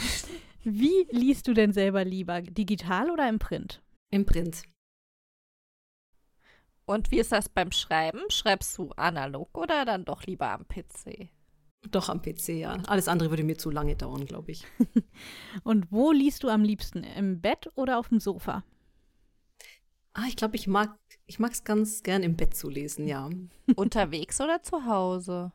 wie 0.65 1.07
liest 1.09 1.47
du 1.47 1.53
denn 1.53 1.73
selber 1.73 2.03
lieber? 2.03 2.41
Digital 2.41 3.09
oder 3.09 3.29
im 3.29 3.39
Print? 3.39 3.81
Im 4.11 4.25
Print. 4.25 4.63
Und 6.85 7.11
wie 7.11 7.19
ist 7.19 7.31
das 7.31 7.49
beim 7.49 7.71
Schreiben? 7.71 8.21
Schreibst 8.29 8.77
du 8.77 8.91
analog 8.91 9.57
oder 9.57 9.85
dann 9.85 10.05
doch 10.05 10.23
lieber 10.23 10.49
am 10.49 10.67
PC? 10.67 11.29
Doch 11.91 12.09
am 12.09 12.21
PC, 12.21 12.49
ja. 12.49 12.77
Alles 12.87 13.07
andere 13.07 13.29
würde 13.29 13.43
mir 13.43 13.57
zu 13.57 13.69
lange 13.69 13.95
dauern, 13.95 14.25
glaube 14.25 14.51
ich. 14.51 14.65
Und 15.63 15.91
wo 15.91 16.11
liest 16.11 16.43
du 16.43 16.49
am 16.49 16.63
liebsten? 16.63 17.03
Im 17.03 17.41
Bett 17.41 17.69
oder 17.75 17.99
auf 17.99 18.09
dem 18.09 18.19
Sofa? 18.19 18.63
Ah, 20.13 20.25
ich 20.27 20.35
glaube, 20.35 20.55
ich 20.55 20.67
mag 20.67 20.97
ich 21.27 21.39
es 21.39 21.63
ganz 21.63 22.03
gern 22.03 22.23
im 22.23 22.37
Bett 22.37 22.55
zu 22.55 22.69
lesen, 22.69 23.07
ja. 23.07 23.29
Unterwegs 23.75 24.39
oder 24.39 24.63
zu 24.63 24.85
Hause? 24.85 25.51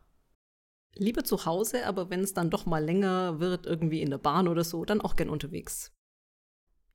Lieber 0.96 1.24
zu 1.24 1.46
Hause, 1.46 1.86
aber 1.86 2.10
wenn 2.10 2.20
es 2.20 2.34
dann 2.34 2.50
doch 2.50 2.66
mal 2.66 2.84
länger 2.84 3.40
wird, 3.40 3.66
irgendwie 3.66 4.02
in 4.02 4.10
der 4.10 4.18
Bahn 4.18 4.48
oder 4.48 4.64
so, 4.64 4.84
dann 4.84 5.00
auch 5.00 5.16
gern 5.16 5.30
unterwegs. 5.30 5.92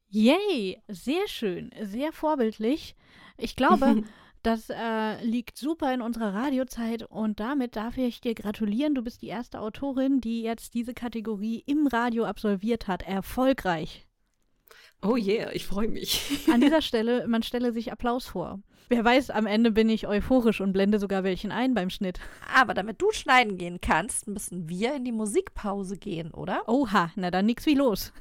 Yay, 0.09 0.81
sehr 0.87 1.27
schön, 1.27 1.71
sehr 1.81 2.11
vorbildlich. 2.11 2.95
Ich 3.37 3.55
glaube, 3.55 4.03
das 4.43 4.69
äh, 4.69 5.23
liegt 5.23 5.57
super 5.57 5.93
in 5.93 6.01
unserer 6.01 6.33
Radiozeit 6.33 7.03
und 7.03 7.39
damit 7.39 7.75
darf 7.75 7.97
ich 7.97 8.21
dir 8.21 8.35
gratulieren. 8.35 8.95
Du 8.95 9.01
bist 9.01 9.21
die 9.21 9.27
erste 9.27 9.59
Autorin, 9.59 10.21
die 10.21 10.41
jetzt 10.41 10.73
diese 10.73 10.93
Kategorie 10.93 11.63
im 11.65 11.87
Radio 11.87 12.25
absolviert 12.25 12.87
hat. 12.87 13.01
Erfolgreich. 13.03 14.04
Oh 15.01 15.15
yeah, 15.15 15.51
ich 15.51 15.65
freue 15.65 15.87
mich. 15.87 16.21
An 16.51 16.61
dieser 16.61 16.81
Stelle, 16.81 17.27
man 17.27 17.43
stelle 17.43 17.71
sich 17.71 17.91
Applaus 17.91 18.27
vor. 18.27 18.59
Wer 18.87 19.03
weiß, 19.03 19.31
am 19.31 19.47
Ende 19.47 19.71
bin 19.71 19.89
ich 19.89 20.07
euphorisch 20.07 20.61
und 20.61 20.71
blende 20.71 20.99
sogar 20.99 21.23
welchen 21.23 21.51
ein 21.51 21.73
beim 21.73 21.89
Schnitt. 21.89 22.19
Aber 22.53 22.75
damit 22.75 23.01
du 23.01 23.11
schneiden 23.11 23.57
gehen 23.57 23.79
kannst, 23.81 24.27
müssen 24.27 24.69
wir 24.69 24.95
in 24.95 25.05
die 25.05 25.11
Musikpause 25.11 25.97
gehen, 25.97 26.31
oder? 26.31 26.67
Oha, 26.67 27.11
na 27.15 27.31
dann 27.31 27.47
nix 27.47 27.65
wie 27.65 27.73
los. 27.73 28.13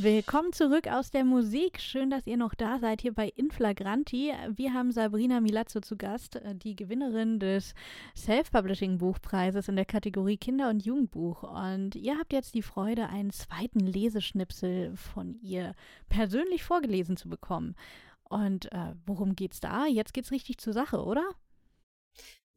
Willkommen 0.00 0.52
zurück 0.52 0.86
aus 0.86 1.10
der 1.10 1.24
Musik. 1.24 1.80
Schön, 1.80 2.08
dass 2.08 2.24
ihr 2.24 2.36
noch 2.36 2.54
da 2.54 2.78
seid 2.78 3.00
hier 3.00 3.12
bei 3.12 3.32
Inflagranti. 3.34 4.32
Wir 4.54 4.72
haben 4.72 4.92
Sabrina 4.92 5.40
Milazzo 5.40 5.80
zu 5.80 5.96
Gast, 5.96 6.36
äh, 6.36 6.54
die 6.54 6.76
Gewinnerin 6.76 7.40
des 7.40 7.74
Self-Publishing-Buchpreises 8.16 9.66
in 9.66 9.74
der 9.74 9.86
Kategorie 9.86 10.36
Kinder- 10.36 10.70
und 10.70 10.84
Jugendbuch. 10.84 11.42
Und 11.42 11.96
ihr 11.96 12.16
habt 12.16 12.32
jetzt 12.32 12.54
die 12.54 12.62
Freude, 12.62 13.08
einen 13.08 13.32
zweiten 13.32 13.80
Leseschnipsel 13.80 14.96
von 14.96 15.34
ihr 15.40 15.74
persönlich 16.08 16.62
vorgelesen 16.62 17.16
zu 17.16 17.28
bekommen. 17.28 17.74
Und 18.22 18.70
äh, 18.70 18.94
worum 19.04 19.34
geht's 19.34 19.58
da? 19.58 19.86
Jetzt 19.86 20.14
geht's 20.14 20.30
richtig 20.30 20.58
zur 20.58 20.74
Sache, 20.74 21.02
oder? 21.02 21.24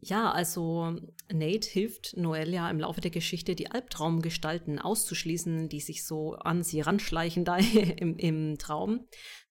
Ja, 0.04 0.32
also 0.32 0.96
Nate 1.32 1.70
hilft 1.70 2.18
Noelle 2.18 2.52
ja 2.52 2.70
im 2.72 2.80
Laufe 2.80 3.02
der 3.02 3.12
Geschichte, 3.12 3.54
die 3.54 3.70
Albtraumgestalten 3.70 4.80
auszuschließen, 4.80 5.70
die 5.70 5.80
sich 5.80 6.06
so 6.06 6.34
an 6.34 6.64
sie 6.64 6.82
ranschleichen 6.82 7.46
da 7.46 7.58
im, 7.98 8.18
im 8.18 8.58
Traum. 8.58 9.08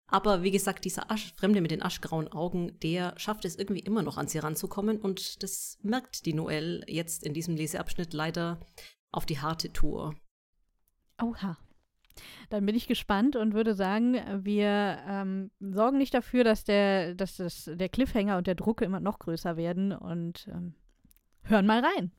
Aber 0.08 0.42
wie 0.42 0.50
gesagt, 0.50 0.84
dieser 0.84 1.08
Asch, 1.08 1.32
Fremde 1.36 1.60
mit 1.60 1.70
den 1.70 1.82
aschgrauen 1.82 2.26
Augen, 2.26 2.76
der 2.80 3.14
schafft 3.16 3.44
es 3.44 3.54
irgendwie 3.54 3.82
immer 3.82 4.02
noch 4.02 4.18
an 4.18 4.26
sie 4.26 4.38
ranzukommen 4.38 5.00
und 5.00 5.40
das 5.44 5.78
merkt 5.82 6.26
die 6.26 6.34
Noelle 6.34 6.82
jetzt 6.88 7.24
in 7.24 7.32
diesem 7.32 7.54
Leseabschnitt 7.54 8.12
leider 8.12 8.58
auf 9.12 9.26
die 9.26 9.38
harte 9.38 9.72
Tour. 9.72 10.16
Oha. 11.22 11.58
Dann 12.48 12.66
bin 12.66 12.74
ich 12.74 12.86
gespannt 12.86 13.36
und 13.36 13.54
würde 13.54 13.74
sagen, 13.74 14.16
wir 14.44 14.98
ähm, 15.06 15.50
sorgen 15.60 15.98
nicht 15.98 16.14
dafür, 16.14 16.44
dass 16.44 16.64
der, 16.64 17.14
dass 17.14 17.36
das, 17.36 17.70
der 17.72 17.88
Cliffhanger 17.88 18.36
und 18.38 18.46
der 18.46 18.54
Druck 18.54 18.82
immer 18.82 19.00
noch 19.00 19.18
größer 19.18 19.56
werden 19.56 19.92
und 19.92 20.48
ähm, 20.52 20.74
hören 21.42 21.66
mal 21.66 21.82
rein. 21.84 22.12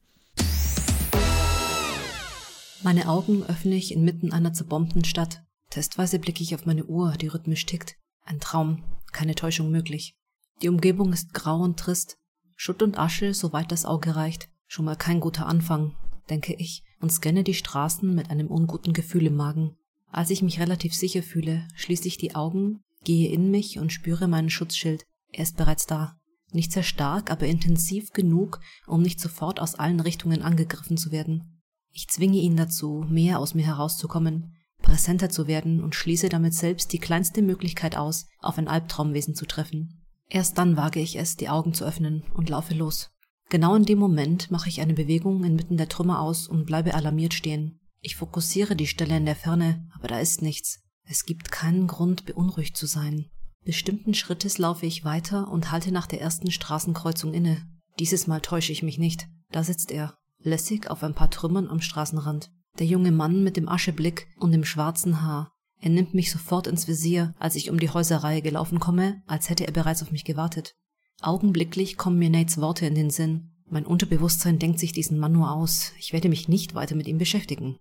Meine 2.84 3.08
Augen 3.08 3.43
öffne 3.43 3.76
ich 3.76 3.93
inmitten 3.93 4.34
einer 4.34 4.54
zerbombten 4.54 5.06
Stadt. 5.06 5.43
Testweise 5.70 6.18
blicke 6.18 6.41
ich 6.41 6.56
auf 6.56 6.66
meine 6.66 6.86
Uhr, 6.86 7.14
die 7.14 7.28
rhythmisch 7.28 7.66
tickt. 7.68 7.95
Ein 8.26 8.39
Traum, 8.39 8.84
keine 9.12 9.36
Täuschung 9.36 9.72
möglich. 9.72 10.16
Die 10.62 10.70
Umgebung 10.70 11.14
ist 11.14 11.34
grau 11.34 11.60
und 11.60 11.80
trist. 11.80 12.18
Schutt 12.56 12.82
und 12.82 12.97
Asche, 12.97 13.34
soweit 13.34 13.72
das 13.72 13.86
Auge 13.86 14.16
reicht. 14.16 14.49
Schon 14.68 14.86
mal 14.86 14.95
kein 14.95 15.20
guter 15.20 15.45
Anfang, 15.45 15.95
denke 16.30 16.54
ich, 16.54 16.84
und 16.99 17.12
scanne 17.12 17.43
die 17.43 17.54
Straßen 17.54 18.14
mit 18.14 18.30
einem 18.30 18.47
unguten 18.47 18.93
Gefühl 18.93 19.28
im 19.28 19.36
Magen. 19.36 19.76
Als 20.12 20.30
ich 20.30 20.41
mich 20.41 20.59
relativ 20.59 20.93
sicher 20.93 21.24
fühle, 21.24 21.68
schließe 21.76 22.07
ich 22.07 22.18
die 22.18 22.36
Augen, 22.36 22.82
gehe 23.03 23.32
in 23.32 23.49
mich 23.49 23.80
und 23.80 23.93
spüre 23.93 24.28
meinen 24.28 24.49
Schutzschild. 24.49 25.05
Er 25.32 25.43
ist 25.43 25.57
bereits 25.57 25.86
da. 25.86 26.18
Nicht 26.51 26.74
sehr 26.74 26.84
stark, 26.84 27.32
aber 27.32 27.47
intensiv 27.47 28.12
genug, 28.12 28.59
um 28.86 29.01
nicht 29.01 29.22
sofort 29.22 29.62
aus 29.62 29.76
allen 29.76 30.01
Richtungen 30.01 30.41
angegriffen 30.41 30.97
zu 30.97 31.12
werden. 31.12 31.62
Ich 31.93 32.09
zwinge 32.09 32.39
ihn 32.39 32.57
dazu, 32.57 33.05
mehr 33.09 33.39
aus 33.39 33.53
mir 33.53 33.66
herauszukommen, 33.66 34.53
präsenter 34.82 35.30
zu 35.30 35.47
werden 35.47 35.82
und 35.82 35.95
schließe 35.95 36.28
damit 36.28 36.53
selbst 36.53 36.91
die 36.91 36.99
kleinste 36.99 37.41
Möglichkeit 37.41 37.95
aus, 37.95 38.28
auf 38.39 38.57
ein 38.57 38.68
Albtraumwesen 38.68 39.36
zu 39.36 39.45
treffen. 39.45 40.03
Erst 40.28 40.57
dann 40.57 40.76
wage 40.76 40.99
ich 40.99 41.18
es, 41.18 41.38
die 41.38 41.49
Augen 41.49 41.74
zu 41.74 41.86
öffnen 41.86 42.24
und 42.34 42.49
laufe 42.49 42.74
los. 42.74 43.12
Genau 43.49 43.76
in 43.76 43.84
dem 43.84 43.99
Moment 43.99 44.49
mache 44.49 44.70
ich 44.70 44.80
eine 44.80 44.93
Bewegung 44.93 45.43
inmitten 45.43 45.76
der 45.76 45.89
Trümmer 45.89 46.22
aus 46.22 46.47
und 46.47 46.66
bleibe 46.66 46.93
alarmiert 46.93 47.34
stehen. 47.34 47.81
Ich 48.04 48.16
fokussiere 48.16 48.76
die 48.76 48.88
Stelle 48.88 49.16
in 49.16 49.26
der 49.26 49.36
Ferne, 49.36 49.88
aber 49.93 50.08
da 50.08 50.20
ist 50.20 50.41
nichts. 50.41 50.80
Es 51.04 51.26
gibt 51.26 51.52
keinen 51.52 51.86
Grund, 51.86 52.26
beunruhigt 52.26 52.76
zu 52.76 52.88
sein. 52.88 53.30
Bestimmten 53.64 54.16
Schrittes 54.16 54.58
laufe 54.58 54.88
ich 54.88 55.06
weiter 55.06 55.52
und 55.52 55.72
halte 55.72 55.91
nach 55.91 56.08
der 56.08 56.20
ersten 56.20 56.49
Straßenkreuzung 56.49 57.34
inne. 57.34 57.68
Dieses 57.99 58.26
Mal 58.26 58.41
täusche 58.41 58.72
ich 58.72 58.82
mich 58.82 58.97
nicht. 58.97 59.28
Da 59.52 59.64
sitzt 59.64 59.91
er, 59.91 60.18
lässig 60.39 60.89
auf 60.89 61.04
ein 61.04 61.14
paar 61.14 61.30
Trümmern 61.30 61.70
am 61.70 61.80
Straßenrand. 61.80 62.52
Der 62.80 62.88
junge 62.88 63.12
Mann 63.12 63.43
mit 63.43 63.56
dem 63.56 63.70
Ascheblick 63.70 64.28
und 64.38 64.52
dem 64.52 64.66
schwarzen 64.66 65.22
Haar. 65.22 65.52
Er 65.80 65.89
nimmt 65.89 66.16
mich 66.16 66.32
sofort 66.32 66.66
ins 66.66 66.88
Visier, 66.88 67.36
als 67.38 67.56
ich 67.56 67.70
um 67.70 67.80
die 67.80 67.89
Häuserreihe 67.89 68.41
gelaufen 68.41 68.80
komme, 68.80 69.22
als 69.28 69.49
hätte 69.49 69.68
er 69.68 69.74
bereits 69.74 70.02
auf 70.02 70.12
mich 70.12 70.26
gewartet. 70.26 70.74
Augenblicklich 71.22 71.97
kommen 71.97 72.18
mir 72.18 72.32
Nates 72.32 72.60
Worte 72.60 72.88
in 72.88 72.95
den 72.95 73.12
Sinn. 73.12 73.52
Mein 73.70 73.86
Unterbewusstsein 73.86 74.58
denkt 74.58 74.80
sich 74.80 74.91
diesen 74.91 75.20
Mann 75.20 75.34
nur 75.34 75.52
aus. 75.52 75.91
Ich 75.99 76.14
werde 76.14 76.30
mich 76.30 76.47
nicht 76.47 76.74
weiter 76.74 76.95
mit 76.95 77.08
ihm 77.08 77.20
beschäftigen. 77.20 77.78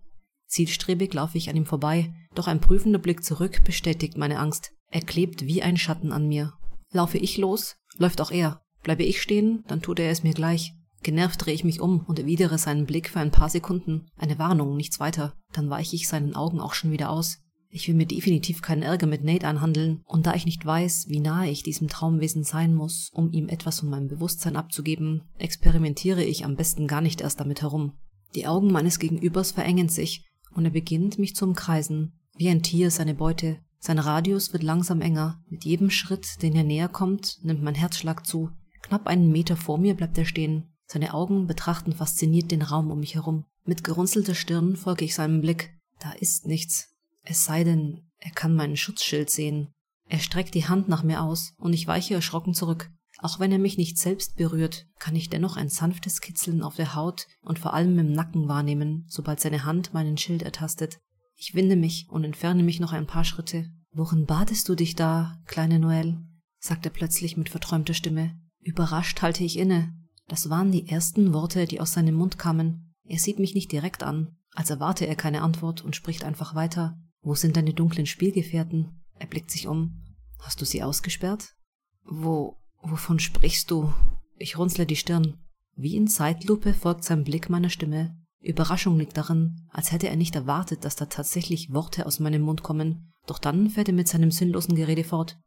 Zielstrebig 0.51 1.13
laufe 1.13 1.37
ich 1.37 1.49
an 1.49 1.55
ihm 1.55 1.65
vorbei, 1.65 2.13
doch 2.35 2.47
ein 2.47 2.59
prüfender 2.59 2.99
Blick 2.99 3.23
zurück 3.23 3.63
bestätigt 3.63 4.17
meine 4.17 4.37
Angst. 4.37 4.73
Er 4.89 4.99
klebt 4.99 5.45
wie 5.45 5.63
ein 5.63 5.77
Schatten 5.77 6.11
an 6.11 6.27
mir. 6.27 6.53
Laufe 6.91 7.17
ich 7.17 7.37
los, 7.37 7.77
läuft 7.97 8.19
auch 8.19 8.31
er. 8.31 8.61
Bleibe 8.83 9.03
ich 9.03 9.21
stehen, 9.21 9.63
dann 9.67 9.81
tut 9.81 9.99
er 9.99 10.11
es 10.11 10.23
mir 10.23 10.33
gleich. 10.33 10.73
Genervt 11.03 11.45
drehe 11.45 11.53
ich 11.53 11.63
mich 11.63 11.79
um 11.79 12.01
und 12.01 12.19
erwidere 12.19 12.57
seinen 12.57 12.85
Blick 12.85 13.09
für 13.09 13.21
ein 13.21 13.31
paar 13.31 13.47
Sekunden. 13.47 14.07
Eine 14.17 14.39
Warnung, 14.39 14.75
nichts 14.75 14.99
weiter. 14.99 15.33
Dann 15.53 15.69
weiche 15.69 15.95
ich 15.95 16.09
seinen 16.09 16.35
Augen 16.35 16.59
auch 16.59 16.73
schon 16.73 16.91
wieder 16.91 17.11
aus. 17.11 17.39
Ich 17.69 17.87
will 17.87 17.95
mir 17.95 18.05
definitiv 18.05 18.61
keinen 18.61 18.83
Ärger 18.83 19.07
mit 19.07 19.23
Nate 19.23 19.47
anhandeln, 19.47 20.01
und 20.05 20.27
da 20.27 20.33
ich 20.33 20.45
nicht 20.45 20.65
weiß, 20.65 21.05
wie 21.07 21.21
nahe 21.21 21.49
ich 21.49 21.63
diesem 21.63 21.87
Traumwesen 21.87 22.43
sein 22.43 22.75
muss, 22.75 23.09
um 23.13 23.31
ihm 23.31 23.47
etwas 23.47 23.79
von 23.79 23.89
meinem 23.89 24.09
Bewusstsein 24.09 24.57
abzugeben, 24.57 25.23
experimentiere 25.37 26.25
ich 26.25 26.43
am 26.43 26.57
besten 26.57 26.87
gar 26.87 26.99
nicht 26.99 27.21
erst 27.21 27.39
damit 27.39 27.61
herum. 27.61 27.93
Die 28.35 28.45
Augen 28.45 28.73
meines 28.73 28.99
Gegenübers 28.99 29.53
verengen 29.53 29.87
sich, 29.87 30.25
und 30.53 30.65
er 30.65 30.71
beginnt 30.71 31.19
mich 31.19 31.35
zu 31.35 31.45
umkreisen, 31.45 32.13
wie 32.35 32.49
ein 32.49 32.63
Tier 32.63 32.91
seine 32.91 33.13
Beute. 33.13 33.59
Sein 33.79 33.99
Radius 33.99 34.53
wird 34.53 34.63
langsam 34.63 35.01
enger. 35.01 35.43
Mit 35.49 35.65
jedem 35.65 35.89
Schritt, 35.89 36.41
den 36.43 36.55
er 36.55 36.63
näher 36.63 36.87
kommt, 36.87 37.39
nimmt 37.43 37.63
mein 37.63 37.75
Herzschlag 37.75 38.25
zu. 38.25 38.51
Knapp 38.83 39.07
einen 39.07 39.31
Meter 39.31 39.57
vor 39.57 39.77
mir 39.77 39.95
bleibt 39.95 40.17
er 40.17 40.25
stehen. 40.25 40.71
Seine 40.85 41.13
Augen 41.13 41.47
betrachten 41.47 41.93
fasziniert 41.93 42.51
den 42.51 42.61
Raum 42.61 42.91
um 42.91 42.99
mich 42.99 43.15
herum. 43.15 43.45
Mit 43.65 43.83
gerunzelter 43.83 44.35
Stirn 44.35 44.75
folge 44.75 45.05
ich 45.05 45.15
seinem 45.15 45.41
Blick. 45.41 45.75
Da 45.99 46.11
ist 46.11 46.45
nichts. 46.45 46.95
Es 47.23 47.45
sei 47.45 47.63
denn, 47.63 48.01
er 48.17 48.31
kann 48.31 48.55
meinen 48.55 48.77
Schutzschild 48.77 49.29
sehen. 49.29 49.69
Er 50.07 50.19
streckt 50.19 50.53
die 50.55 50.67
Hand 50.67 50.89
nach 50.89 51.03
mir 51.03 51.21
aus, 51.21 51.53
und 51.57 51.73
ich 51.73 51.87
weiche 51.87 52.15
erschrocken 52.15 52.53
zurück. 52.53 52.91
Auch 53.21 53.39
wenn 53.39 53.51
er 53.51 53.59
mich 53.59 53.77
nicht 53.77 53.99
selbst 53.99 54.35
berührt, 54.35 54.87
kann 54.97 55.15
ich 55.15 55.29
dennoch 55.29 55.55
ein 55.55 55.69
sanftes 55.69 56.21
Kitzeln 56.21 56.63
auf 56.63 56.75
der 56.75 56.95
Haut 56.95 57.27
und 57.41 57.59
vor 57.59 57.75
allem 57.75 57.97
im 57.99 58.11
Nacken 58.11 58.47
wahrnehmen, 58.47 59.05
sobald 59.07 59.39
seine 59.39 59.63
Hand 59.63 59.93
meinen 59.93 60.17
Schild 60.17 60.41
ertastet. 60.41 60.99
Ich 61.35 61.53
winde 61.53 61.75
mich 61.75 62.07
und 62.09 62.23
entferne 62.23 62.63
mich 62.63 62.79
noch 62.79 62.93
ein 62.93 63.05
paar 63.05 63.23
Schritte. 63.23 63.69
Worin 63.93 64.25
badest 64.25 64.67
du 64.69 64.75
dich 64.75 64.95
da, 64.95 65.39
kleine 65.45 65.77
Noelle? 65.77 66.25
sagt 66.59 66.85
er 66.85 66.91
plötzlich 66.91 67.37
mit 67.37 67.49
verträumter 67.49 67.93
Stimme. 67.93 68.39
Überrascht 68.59 69.21
halte 69.21 69.43
ich 69.43 69.57
inne. 69.57 69.93
Das 70.27 70.49
waren 70.49 70.71
die 70.71 70.87
ersten 70.87 71.33
Worte, 71.33 71.65
die 71.65 71.79
aus 71.79 71.93
seinem 71.93 72.15
Mund 72.15 72.39
kamen. 72.39 72.93
Er 73.03 73.19
sieht 73.19 73.39
mich 73.39 73.53
nicht 73.53 73.71
direkt 73.71 74.01
an, 74.03 74.35
als 74.53 74.69
erwarte 74.69 75.05
er 75.05 75.15
keine 75.15 75.41
Antwort 75.41 75.81
und 75.81 75.95
spricht 75.95 76.23
einfach 76.23 76.55
weiter. 76.55 76.97
Wo 77.21 77.35
sind 77.35 77.55
deine 77.55 77.73
dunklen 77.73 78.05
Spielgefährten? 78.05 79.03
Er 79.19 79.27
blickt 79.27 79.51
sich 79.51 79.67
um. 79.67 80.01
Hast 80.39 80.61
du 80.61 80.65
sie 80.65 80.81
ausgesperrt? 80.81 81.55
Wo, 82.03 82.60
Wovon 82.83 83.19
sprichst 83.19 83.69
du? 83.71 83.93
Ich 84.37 84.57
runzle 84.57 84.85
die 84.85 84.95
Stirn. 84.95 85.37
Wie 85.75 85.95
in 85.95 86.07
Zeitlupe 86.07 86.73
folgt 86.73 87.03
sein 87.03 87.23
Blick 87.23 87.49
meiner 87.49 87.69
Stimme. 87.69 88.17
Überraschung 88.39 88.97
liegt 88.97 89.17
darin, 89.17 89.67
als 89.69 89.91
hätte 89.91 90.09
er 90.09 90.15
nicht 90.15 90.35
erwartet, 90.35 90.83
dass 90.83 90.95
da 90.95 91.05
tatsächlich 91.05 91.71
Worte 91.71 92.05
aus 92.05 92.19
meinem 92.19 92.41
Mund 92.41 92.63
kommen. 92.63 93.13
Doch 93.27 93.37
dann 93.37 93.69
fährt 93.69 93.87
er 93.87 93.93
mit 93.93 94.07
seinem 94.07 94.31
sinnlosen 94.31 94.75
Gerede 94.75 95.03
fort. 95.03 95.37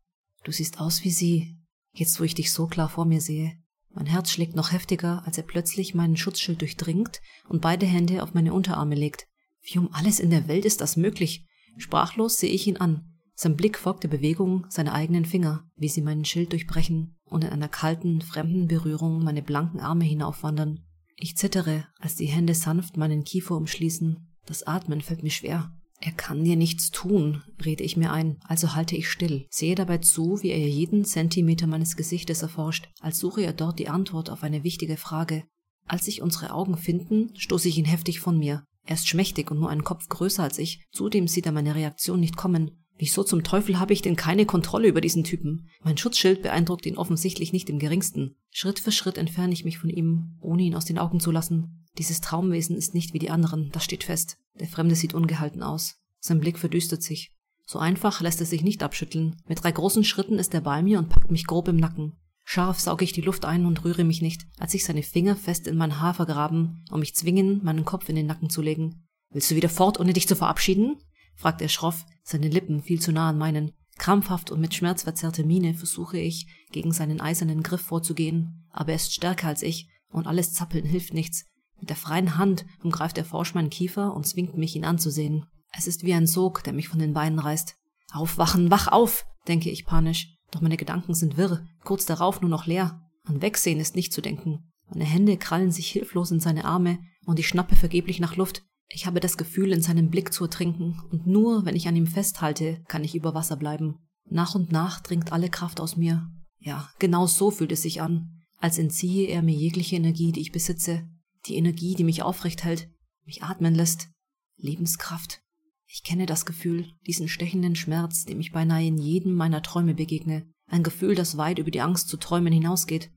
Du 0.44 0.52
siehst 0.52 0.80
aus 0.80 1.02
wie 1.02 1.10
sie. 1.10 1.58
Jetzt, 1.92 2.20
wo 2.20 2.24
ich 2.24 2.34
dich 2.34 2.52
so 2.52 2.66
klar 2.66 2.88
vor 2.88 3.04
mir 3.04 3.20
sehe. 3.20 3.58
Mein 3.90 4.06
Herz 4.06 4.30
schlägt 4.30 4.56
noch 4.56 4.72
heftiger, 4.72 5.24
als 5.24 5.38
er 5.38 5.44
plötzlich 5.44 5.94
meinen 5.94 6.16
Schutzschild 6.16 6.60
durchdringt 6.60 7.20
und 7.48 7.62
beide 7.62 7.86
Hände 7.86 8.22
auf 8.22 8.34
meine 8.34 8.52
Unterarme 8.52 8.94
legt. 8.94 9.26
Wie 9.62 9.78
um 9.78 9.92
alles 9.92 10.20
in 10.20 10.30
der 10.30 10.48
Welt 10.48 10.64
ist 10.64 10.80
das 10.80 10.96
möglich? 10.96 11.46
Sprachlos 11.76 12.38
sehe 12.38 12.50
ich 12.50 12.66
ihn 12.66 12.76
an. 12.76 13.13
Sein 13.34 13.56
Blick 13.56 13.78
folgt 13.78 14.04
der 14.04 14.08
Bewegung 14.08 14.66
seiner 14.68 14.94
eigenen 14.94 15.24
Finger, 15.24 15.68
wie 15.76 15.88
sie 15.88 16.02
meinen 16.02 16.24
Schild 16.24 16.52
durchbrechen 16.52 17.16
und 17.24 17.42
in 17.44 17.50
einer 17.50 17.68
kalten, 17.68 18.20
fremden 18.20 18.68
Berührung 18.68 19.24
meine 19.24 19.42
blanken 19.42 19.80
Arme 19.80 20.04
hinaufwandern. 20.04 20.84
Ich 21.16 21.36
zittere, 21.36 21.86
als 21.98 22.14
die 22.14 22.26
Hände 22.26 22.54
sanft 22.54 22.96
meinen 22.96 23.24
Kiefer 23.24 23.56
umschließen. 23.56 24.34
Das 24.46 24.62
Atmen 24.64 25.00
fällt 25.00 25.22
mir 25.22 25.30
schwer. 25.30 25.72
Er 26.00 26.12
kann 26.12 26.44
dir 26.44 26.56
nichts 26.56 26.90
tun, 26.90 27.42
rede 27.64 27.82
ich 27.82 27.96
mir 27.96 28.12
ein, 28.12 28.38
also 28.44 28.74
halte 28.74 28.94
ich 28.94 29.08
still, 29.08 29.46
sehe 29.48 29.74
dabei 29.74 29.98
zu, 29.98 30.42
wie 30.42 30.50
er 30.50 30.58
jeden 30.58 31.04
Zentimeter 31.04 31.66
meines 31.66 31.96
Gesichtes 31.96 32.42
erforscht, 32.42 32.88
als 33.00 33.18
suche 33.18 33.42
er 33.42 33.52
dort 33.52 33.78
die 33.78 33.88
Antwort 33.88 34.28
auf 34.28 34.42
eine 34.42 34.64
wichtige 34.64 34.96
Frage. 34.96 35.44
Als 35.86 36.04
sich 36.04 36.20
unsere 36.20 36.52
Augen 36.52 36.76
finden, 36.76 37.34
stoße 37.36 37.68
ich 37.68 37.78
ihn 37.78 37.84
heftig 37.84 38.20
von 38.20 38.38
mir. 38.38 38.64
Er 38.86 38.96
ist 38.96 39.08
schmächtig 39.08 39.50
und 39.50 39.60
nur 39.60 39.70
einen 39.70 39.84
Kopf 39.84 40.08
größer 40.08 40.42
als 40.42 40.58
ich, 40.58 40.84
zudem 40.92 41.26
sieht 41.26 41.46
er 41.46 41.52
meine 41.52 41.74
Reaktion 41.74 42.20
nicht 42.20 42.36
kommen. 42.36 42.83
Wieso 42.96 43.24
zum 43.24 43.42
Teufel 43.42 43.80
habe 43.80 43.92
ich 43.92 44.02
denn 44.02 44.16
keine 44.16 44.46
Kontrolle 44.46 44.88
über 44.88 45.00
diesen 45.00 45.24
Typen? 45.24 45.68
Mein 45.82 45.98
Schutzschild 45.98 46.42
beeindruckt 46.42 46.86
ihn 46.86 46.96
offensichtlich 46.96 47.52
nicht 47.52 47.68
im 47.68 47.78
geringsten. 47.78 48.36
Schritt 48.50 48.78
für 48.78 48.92
Schritt 48.92 49.18
entferne 49.18 49.52
ich 49.52 49.64
mich 49.64 49.78
von 49.78 49.90
ihm, 49.90 50.36
ohne 50.40 50.62
ihn 50.62 50.76
aus 50.76 50.84
den 50.84 50.98
Augen 50.98 51.18
zu 51.18 51.32
lassen. 51.32 51.84
Dieses 51.98 52.20
Traumwesen 52.20 52.76
ist 52.76 52.94
nicht 52.94 53.12
wie 53.12 53.18
die 53.18 53.30
anderen, 53.30 53.70
das 53.72 53.84
steht 53.84 54.04
fest. 54.04 54.38
Der 54.60 54.68
Fremde 54.68 54.94
sieht 54.94 55.14
ungehalten 55.14 55.62
aus. 55.62 55.96
Sein 56.20 56.40
Blick 56.40 56.58
verdüstert 56.58 57.02
sich. 57.02 57.32
So 57.66 57.78
einfach 57.78 58.20
lässt 58.20 58.40
er 58.40 58.46
sich 58.46 58.62
nicht 58.62 58.82
abschütteln. 58.82 59.36
Mit 59.48 59.62
drei 59.62 59.72
großen 59.72 60.04
Schritten 60.04 60.38
ist 60.38 60.54
er 60.54 60.60
bei 60.60 60.82
mir 60.82 60.98
und 60.98 61.08
packt 61.08 61.30
mich 61.30 61.46
grob 61.46 61.68
im 61.68 61.76
Nacken. 61.76 62.16
Scharf 62.44 62.78
sauge 62.78 63.04
ich 63.04 63.12
die 63.12 63.22
Luft 63.22 63.44
ein 63.46 63.64
und 63.64 63.84
rühre 63.84 64.04
mich 64.04 64.20
nicht, 64.20 64.46
als 64.58 64.72
sich 64.72 64.84
seine 64.84 65.02
Finger 65.02 65.34
fest 65.34 65.66
in 65.66 65.76
mein 65.76 66.00
Haar 66.00 66.14
vergraben 66.14 66.84
und 66.90 67.00
mich 67.00 67.14
zwingen, 67.14 67.64
meinen 67.64 67.86
Kopf 67.86 68.08
in 68.08 68.16
den 68.16 68.26
Nacken 68.26 68.50
zu 68.50 68.60
legen. 68.60 69.06
Willst 69.30 69.50
du 69.50 69.56
wieder 69.56 69.70
fort, 69.70 69.98
ohne 69.98 70.12
dich 70.12 70.28
zu 70.28 70.36
verabschieden? 70.36 70.96
Fragt 71.36 71.60
er 71.62 71.68
schroff, 71.68 72.04
seine 72.22 72.48
Lippen 72.48 72.82
viel 72.82 73.00
zu 73.00 73.12
nah 73.12 73.28
an 73.28 73.38
meinen. 73.38 73.72
Krampfhaft 73.98 74.50
und 74.50 74.60
mit 74.60 74.74
schmerzverzerrter 74.74 75.44
Miene 75.44 75.74
versuche 75.74 76.18
ich, 76.18 76.46
gegen 76.72 76.92
seinen 76.92 77.20
eisernen 77.20 77.62
Griff 77.62 77.82
vorzugehen, 77.82 78.66
aber 78.70 78.90
er 78.90 78.96
ist 78.96 79.14
stärker 79.14 79.48
als 79.48 79.62
ich, 79.62 79.88
und 80.10 80.26
alles 80.26 80.52
Zappeln 80.52 80.84
hilft 80.84 81.14
nichts. 81.14 81.44
Mit 81.78 81.90
der 81.90 81.96
freien 81.96 82.36
Hand 82.36 82.64
umgreift 82.82 83.18
er 83.18 83.24
forsch 83.24 83.54
meinen 83.54 83.70
Kiefer 83.70 84.14
und 84.14 84.26
zwingt 84.26 84.56
mich, 84.56 84.74
ihn 84.74 84.84
anzusehen. 84.84 85.46
Es 85.70 85.86
ist 85.86 86.04
wie 86.04 86.14
ein 86.14 86.26
Sog, 86.26 86.62
der 86.64 86.72
mich 86.72 86.88
von 86.88 86.98
den 86.98 87.14
Beinen 87.14 87.38
reißt. 87.38 87.76
Aufwachen, 88.12 88.70
wach 88.70 88.88
auf, 88.88 89.26
denke 89.48 89.70
ich 89.70 89.86
panisch, 89.86 90.36
doch 90.50 90.60
meine 90.60 90.76
Gedanken 90.76 91.14
sind 91.14 91.36
wirr, 91.36 91.66
kurz 91.82 92.06
darauf 92.06 92.40
nur 92.40 92.50
noch 92.50 92.66
leer. 92.66 93.00
An 93.24 93.42
Wegsehen 93.42 93.80
ist 93.80 93.96
nicht 93.96 94.12
zu 94.12 94.20
denken. 94.20 94.70
Meine 94.88 95.04
Hände 95.04 95.36
krallen 95.36 95.72
sich 95.72 95.90
hilflos 95.90 96.30
in 96.30 96.40
seine 96.40 96.64
Arme 96.64 96.98
und 97.26 97.38
ich 97.38 97.48
schnappe 97.48 97.74
vergeblich 97.74 98.20
nach 98.20 98.36
Luft. 98.36 98.62
Ich 98.88 99.06
habe 99.06 99.20
das 99.20 99.36
Gefühl, 99.36 99.72
in 99.72 99.82
seinem 99.82 100.10
Blick 100.10 100.32
zu 100.32 100.44
ertrinken, 100.44 101.00
und 101.10 101.26
nur 101.26 101.64
wenn 101.64 101.76
ich 101.76 101.88
an 101.88 101.96
ihm 101.96 102.06
festhalte, 102.06 102.82
kann 102.88 103.04
ich 103.04 103.14
über 103.14 103.34
Wasser 103.34 103.56
bleiben. 103.56 103.96
Nach 104.28 104.54
und 104.54 104.72
nach 104.72 105.00
dringt 105.00 105.32
alle 105.32 105.48
Kraft 105.48 105.80
aus 105.80 105.96
mir. 105.96 106.30
Ja, 106.58 106.88
genau 106.98 107.26
so 107.26 107.50
fühlt 107.50 107.72
es 107.72 107.82
sich 107.82 108.00
an, 108.00 108.40
als 108.58 108.78
entziehe 108.78 109.26
er 109.28 109.42
mir 109.42 109.54
jegliche 109.54 109.96
Energie, 109.96 110.32
die 110.32 110.40
ich 110.40 110.52
besitze, 110.52 111.06
die 111.46 111.56
Energie, 111.56 111.94
die 111.94 112.04
mich 112.04 112.22
aufrecht 112.22 112.64
hält, 112.64 112.88
mich 113.24 113.42
atmen 113.42 113.74
lässt, 113.74 114.08
Lebenskraft. 114.56 115.42
Ich 115.86 116.02
kenne 116.02 116.26
das 116.26 116.46
Gefühl, 116.46 116.90
diesen 117.06 117.28
stechenden 117.28 117.76
Schmerz, 117.76 118.24
dem 118.24 118.40
ich 118.40 118.52
beinahe 118.52 118.86
in 118.86 118.98
jedem 118.98 119.34
meiner 119.34 119.62
Träume 119.62 119.94
begegne, 119.94 120.46
ein 120.66 120.82
Gefühl, 120.82 121.14
das 121.14 121.36
weit 121.36 121.58
über 121.58 121.70
die 121.70 121.82
Angst 121.82 122.08
zu 122.08 122.16
träumen 122.16 122.52
hinausgeht. 122.52 123.10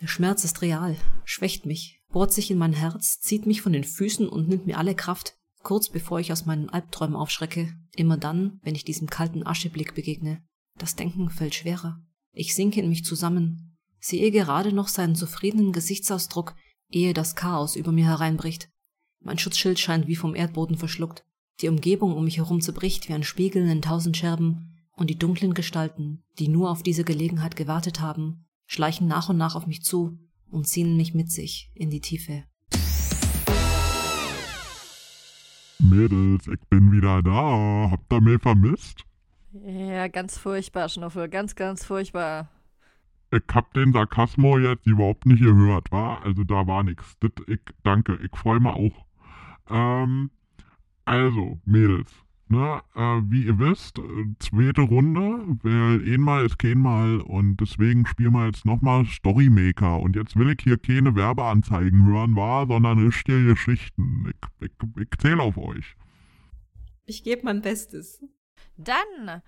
Der 0.00 0.06
Schmerz 0.06 0.44
ist 0.44 0.62
real, 0.62 0.96
schwächt 1.24 1.66
mich, 1.66 2.00
bohrt 2.12 2.32
sich 2.32 2.50
in 2.50 2.58
mein 2.58 2.72
Herz, 2.72 3.20
zieht 3.20 3.46
mich 3.46 3.62
von 3.62 3.72
den 3.72 3.84
Füßen 3.84 4.28
und 4.28 4.48
nimmt 4.48 4.66
mir 4.66 4.78
alle 4.78 4.94
Kraft, 4.94 5.34
kurz 5.62 5.88
bevor 5.88 6.20
ich 6.20 6.30
aus 6.30 6.46
meinen 6.46 6.68
Albträumen 6.68 7.16
aufschrecke, 7.16 7.74
immer 7.96 8.16
dann, 8.16 8.60
wenn 8.62 8.74
ich 8.74 8.84
diesem 8.84 9.08
kalten 9.08 9.46
Ascheblick 9.46 9.94
begegne. 9.94 10.42
Das 10.78 10.94
Denken 10.94 11.30
fällt 11.30 11.54
schwerer. 11.54 12.00
Ich 12.32 12.54
sinke 12.54 12.80
in 12.80 12.88
mich 12.88 13.04
zusammen, 13.04 13.76
sehe 13.98 14.30
gerade 14.30 14.72
noch 14.72 14.88
seinen 14.88 15.14
zufriedenen 15.14 15.72
Gesichtsausdruck, 15.72 16.54
ehe 16.90 17.14
das 17.14 17.34
Chaos 17.34 17.76
über 17.76 17.92
mir 17.92 18.06
hereinbricht. 18.06 18.68
Mein 19.20 19.38
Schutzschild 19.38 19.78
scheint 19.78 20.06
wie 20.06 20.16
vom 20.16 20.34
Erdboden 20.34 20.76
verschluckt. 20.76 21.24
Die 21.60 21.68
Umgebung 21.68 22.14
um 22.14 22.24
mich 22.24 22.38
herum 22.38 22.60
zerbricht 22.60 23.08
wie 23.08 23.12
ein 23.12 23.22
Spiegel 23.22 23.68
in 23.68 23.82
tausend 23.82 24.16
Scherben, 24.16 24.68
und 24.94 25.08
die 25.08 25.18
dunklen 25.18 25.54
Gestalten, 25.54 26.22
die 26.38 26.48
nur 26.48 26.70
auf 26.70 26.82
diese 26.82 27.02
Gelegenheit 27.02 27.56
gewartet 27.56 28.00
haben, 28.00 28.46
schleichen 28.66 29.06
nach 29.06 29.30
und 29.30 29.38
nach 29.38 29.54
auf 29.54 29.66
mich 29.66 29.82
zu 29.82 30.18
und 30.52 30.68
ziehen 30.68 30.96
mich 30.96 31.14
mit 31.14 31.30
sich 31.30 31.70
in 31.74 31.90
die 31.90 32.00
Tiefe. 32.00 32.44
Mädels, 35.78 36.46
ich 36.46 36.60
bin 36.70 36.92
wieder 36.92 37.22
da. 37.22 37.90
Habt 37.90 38.12
ihr 38.12 38.20
mich 38.20 38.40
vermisst? 38.40 39.04
Ja, 39.52 40.08
ganz 40.08 40.38
furchtbar, 40.38 40.88
Schnuffel. 40.88 41.28
Ganz, 41.28 41.54
ganz 41.56 41.84
furchtbar. 41.84 42.48
Ich 43.30 43.42
hab 43.52 43.72
den 43.74 43.92
Sarkasmo 43.92 44.58
jetzt 44.58 44.86
überhaupt 44.86 45.26
nicht 45.26 45.42
gehört, 45.42 45.90
wa? 45.90 46.18
Also 46.18 46.44
da 46.44 46.66
war 46.66 46.82
nix. 46.82 47.16
Das, 47.20 47.30
ich, 47.46 47.60
danke, 47.82 48.18
ich 48.22 48.38
freue 48.38 48.60
mich 48.60 48.72
auch. 48.72 49.06
Ähm, 49.70 50.30
also, 51.04 51.58
Mädels, 51.64 52.12
ne, 52.48 52.82
äh, 52.94 53.20
wie 53.30 53.44
ihr 53.44 53.58
wisst, 53.58 53.98
äh, 53.98 54.02
zweite 54.38 54.82
Runde, 54.82 55.44
weil 55.62 56.02
einmal 56.12 56.46
ist 56.46 56.58
kein 56.58 56.78
Mal 56.78 57.20
und 57.20 57.56
deswegen 57.58 58.06
spielen 58.06 58.32
wir 58.32 58.46
jetzt 58.46 58.64
nochmal 58.64 59.06
Storymaker. 59.06 60.00
Und 60.00 60.16
jetzt 60.16 60.36
will 60.36 60.50
ich 60.50 60.62
hier 60.62 60.78
keine 60.78 61.14
Werbeanzeigen 61.14 62.04
hören, 62.04 62.36
war, 62.36 62.66
sondern 62.66 62.98
richtige 62.98 63.44
Geschichten. 63.46 64.30
Ich, 64.60 64.68
ich, 64.68 65.02
ich 65.02 65.18
zähle 65.18 65.42
auf 65.42 65.56
euch. 65.56 65.96
Ich 67.06 67.24
gebe 67.24 67.42
mein 67.44 67.62
Bestes. 67.62 68.24
Dann, 68.76 69.42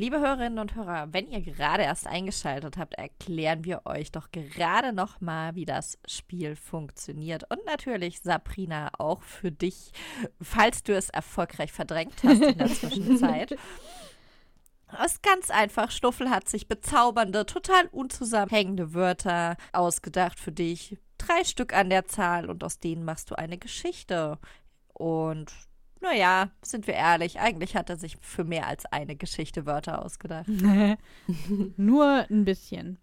liebe 0.00 0.18
Hörerinnen 0.18 0.58
und 0.58 0.76
Hörer, 0.76 1.12
wenn 1.12 1.28
ihr 1.28 1.42
gerade 1.42 1.82
erst 1.82 2.06
eingeschaltet 2.06 2.78
habt, 2.78 2.94
erklären 2.94 3.66
wir 3.66 3.82
euch 3.84 4.10
doch 4.10 4.30
gerade 4.30 4.94
noch 4.94 5.20
mal, 5.20 5.54
wie 5.54 5.66
das 5.66 5.98
Spiel 6.06 6.56
funktioniert. 6.56 7.44
Und 7.50 7.66
natürlich, 7.66 8.22
Sabrina, 8.22 8.92
auch 8.96 9.20
für 9.22 9.52
dich, 9.52 9.92
falls 10.40 10.82
du 10.82 10.96
es 10.96 11.10
erfolgreich 11.10 11.70
verdrängt 11.70 12.14
hast 12.24 12.40
in 12.40 12.56
der 12.56 12.68
Zwischenzeit. 12.74 13.52
Es 15.04 15.12
ist 15.12 15.22
ganz 15.22 15.50
einfach. 15.50 15.90
Schnuffel 15.90 16.30
hat 16.30 16.48
sich 16.48 16.66
bezaubernde, 16.66 17.44
total 17.44 17.86
unzusammenhängende 17.92 18.94
Wörter 18.94 19.58
ausgedacht 19.74 20.40
für 20.40 20.50
dich. 20.50 20.96
Drei 21.18 21.44
Stück 21.44 21.74
an 21.74 21.90
der 21.90 22.06
Zahl 22.06 22.48
und 22.48 22.64
aus 22.64 22.80
denen 22.80 23.04
machst 23.04 23.30
du 23.30 23.34
eine 23.34 23.58
Geschichte. 23.58 24.38
Und 24.94 25.52
naja, 26.00 26.50
sind 26.62 26.86
wir 26.86 26.94
ehrlich, 26.94 27.40
eigentlich 27.40 27.76
hat 27.76 27.90
er 27.90 27.96
sich 27.96 28.16
für 28.20 28.44
mehr 28.44 28.66
als 28.66 28.86
eine 28.86 29.16
Geschichte 29.16 29.66
Wörter 29.66 30.04
ausgedacht. 30.04 30.48
Nur 31.76 32.26
ein 32.30 32.44
bisschen. 32.44 32.98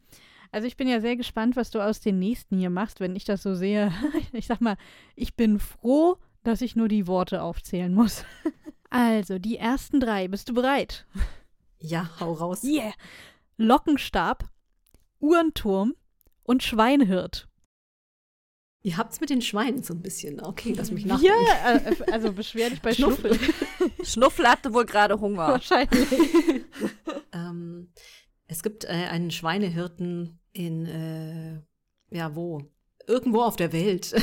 Also 0.51 0.67
ich 0.67 0.77
bin 0.77 0.87
ja 0.87 1.01
sehr 1.01 1.15
gespannt, 1.15 1.55
was 1.55 1.71
du 1.71 1.79
aus 1.79 1.99
den 1.99 2.19
nächsten 2.19 2.57
hier 2.57 2.69
machst, 2.69 2.99
wenn 2.99 3.15
ich 3.15 3.25
das 3.25 3.43
so 3.43 3.53
sehe. 3.55 3.91
Ich 4.33 4.47
sag 4.47 4.61
mal, 4.61 4.77
ich 5.15 5.35
bin 5.35 5.59
froh, 5.59 6.17
dass 6.43 6.61
ich 6.61 6.75
nur 6.75 6.87
die 6.87 7.07
Worte 7.07 7.41
aufzählen 7.41 7.93
muss. 7.93 8.23
Also, 8.89 9.37
die 9.37 9.57
ersten 9.57 9.99
drei. 9.99 10.29
Bist 10.29 10.47
du 10.47 10.53
bereit? 10.53 11.05
Ja, 11.77 12.09
hau 12.21 12.31
raus. 12.31 12.63
Yeah. 12.63 12.93
Lockenstab, 13.57 14.45
Uhrenturm 15.19 15.93
und 16.43 16.63
Schweinhirt. 16.63 17.46
Ihr 18.87 18.95
habt's 18.95 19.19
mit 19.19 19.29
den 19.29 19.41
Schweinen 19.41 19.83
so 19.83 19.93
ein 19.93 20.01
bisschen. 20.01 20.39
Okay, 20.39 20.73
lass 20.73 20.91
mich 20.91 21.05
nachdenken. 21.05 21.35
Ja, 21.45 21.75
äh, 21.75 22.09
also 22.09 22.31
beschwer 22.31 22.69
dich 22.69 22.81
bei 22.81 22.93
Schnuffel. 22.93 23.33
Schnuffel. 23.37 24.05
Schnuffel 24.05 24.47
hatte 24.47 24.73
wohl 24.73 24.85
gerade 24.85 25.19
Hunger. 25.19 25.49
Wahrscheinlich. 25.49 26.07
ähm, 27.33 27.91
es 28.45 28.63
gibt 28.63 28.85
äh, 28.85 28.87
einen 28.87 29.29
Schweinehirten 29.29 30.39
in, 30.53 30.85
äh, 30.85 32.15
ja, 32.15 32.33
wo? 32.33 32.61
Irgendwo 33.05 33.41
auf 33.41 33.57
der 33.57 33.73
Welt 33.73 34.15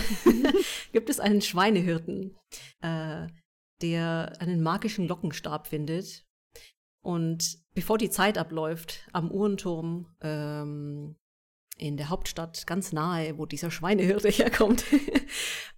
gibt 0.93 1.11
es 1.11 1.21
einen 1.21 1.43
Schweinehirten, 1.43 2.35
äh, 2.81 3.27
der 3.83 4.33
einen 4.39 4.62
magischen 4.62 5.07
Lockenstab 5.07 5.67
findet. 5.67 6.25
Und 7.03 7.59
bevor 7.75 7.99
die 7.99 8.09
Zeit 8.09 8.39
abläuft, 8.39 9.07
am 9.12 9.31
Uhrenturm 9.31 10.17
ähm, 10.23 11.17
in 11.77 11.97
der 11.97 12.09
Hauptstadt 12.09 12.66
ganz 12.66 12.93
nahe, 12.93 13.37
wo 13.39 13.47
dieser 13.47 13.70
Schweinehirte 13.70 14.29
herkommt, 14.31 14.85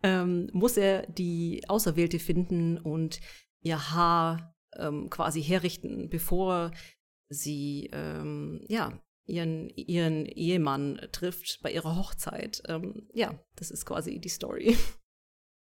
ähm, 0.02 0.48
muss 0.52 0.76
er 0.76 1.06
die 1.06 1.64
Auserwählte 1.68 2.18
finden 2.18 2.78
und 2.78 3.20
ihr 3.62 3.92
Haar 3.92 4.54
ähm, 4.76 5.10
quasi 5.10 5.42
herrichten, 5.42 6.08
bevor 6.10 6.70
sie 7.28 7.90
ähm, 7.92 8.64
ja 8.68 8.92
ihren 9.26 9.70
ihren 9.70 10.26
Ehemann 10.26 11.00
trifft 11.12 11.60
bei 11.62 11.72
ihrer 11.72 11.96
Hochzeit. 11.96 12.62
Ähm, 12.68 13.08
ja, 13.12 13.34
das 13.56 13.70
ist 13.70 13.84
quasi 13.86 14.20
die 14.20 14.28
Story. 14.28 14.76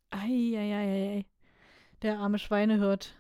Eieiei. 0.10 1.26
Der 2.02 2.20
arme 2.20 2.40
Schweinehirt. 2.40 3.16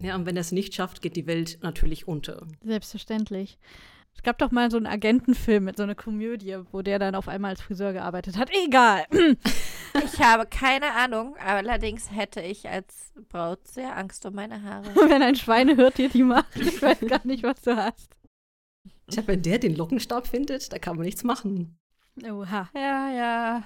Ja, 0.00 0.14
und 0.14 0.26
wenn 0.26 0.36
er 0.36 0.42
es 0.42 0.52
nicht 0.52 0.74
schafft, 0.74 1.02
geht 1.02 1.16
die 1.16 1.26
Welt 1.26 1.58
natürlich 1.62 2.06
unter. 2.06 2.46
Selbstverständlich. 2.62 3.58
Es 4.18 4.24
gab 4.24 4.36
doch 4.38 4.50
mal 4.50 4.68
so 4.68 4.76
einen 4.76 4.86
Agentenfilm 4.86 5.64
mit 5.64 5.76
so 5.76 5.84
einer 5.84 5.94
Komödie, 5.94 6.58
wo 6.72 6.82
der 6.82 6.98
dann 6.98 7.14
auf 7.14 7.28
einmal 7.28 7.52
als 7.52 7.62
Friseur 7.62 7.92
gearbeitet 7.92 8.36
hat. 8.36 8.50
Egal. 8.50 9.04
Ich 10.04 10.20
habe 10.20 10.46
keine 10.46 10.92
Ahnung, 10.94 11.36
allerdings 11.38 12.10
hätte 12.10 12.40
ich 12.40 12.68
als 12.68 13.12
Braut 13.28 13.66
sehr 13.66 13.96
Angst 13.96 14.26
um 14.26 14.34
meine 14.34 14.62
Haare. 14.62 14.94
Wenn 14.94 15.22
ein 15.22 15.36
Schweinehirt 15.36 15.98
dir 15.98 16.08
die 16.08 16.22
macht, 16.22 16.56
ich 16.56 16.80
weiß 16.82 17.00
gar 17.08 17.24
nicht, 17.24 17.42
was 17.42 17.62
du 17.62 17.76
hast. 17.76 18.14
Tja, 19.10 19.22
wenn 19.26 19.40
der 19.40 19.58
den 19.58 19.74
Lockenstab 19.74 20.26
findet, 20.26 20.70
da 20.70 20.78
kann 20.78 20.96
man 20.96 21.06
nichts 21.06 21.24
machen. 21.24 21.78
Oha. 22.22 22.68
Ja, 22.74 23.10
ja. 23.10 23.62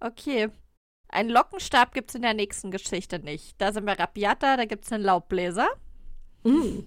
Okay. 0.00 0.48
Einen 1.08 1.28
Lockenstab 1.28 1.92
gibt 1.92 2.08
es 2.08 2.14
in 2.14 2.22
der 2.22 2.32
nächsten 2.32 2.70
Geschichte 2.70 3.18
nicht. 3.18 3.60
Da 3.60 3.72
sind 3.72 3.84
wir 3.84 3.98
Rapiata, 3.98 4.56
da 4.56 4.64
gibt 4.64 4.86
es 4.86 4.92
einen 4.92 5.04
Laubbläser. 5.04 5.68
Mm, 6.44 6.48
mhm. 6.48 6.86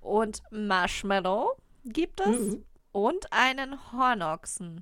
Und 0.00 0.42
Marshmallow 0.50 1.56
gibt 1.88 2.20
es. 2.20 2.38
Mhm. 2.38 2.64
Und 2.92 3.32
einen 3.32 3.92
Hornochsen. 3.92 4.80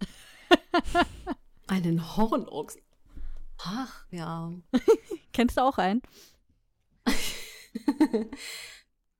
Einen 1.68 2.16
Hornochsen. 2.16 2.80
Ach, 3.58 4.06
ja. 4.10 4.52
Kennst 5.32 5.56
du 5.56 5.62
auch 5.62 5.78
einen? 5.78 6.00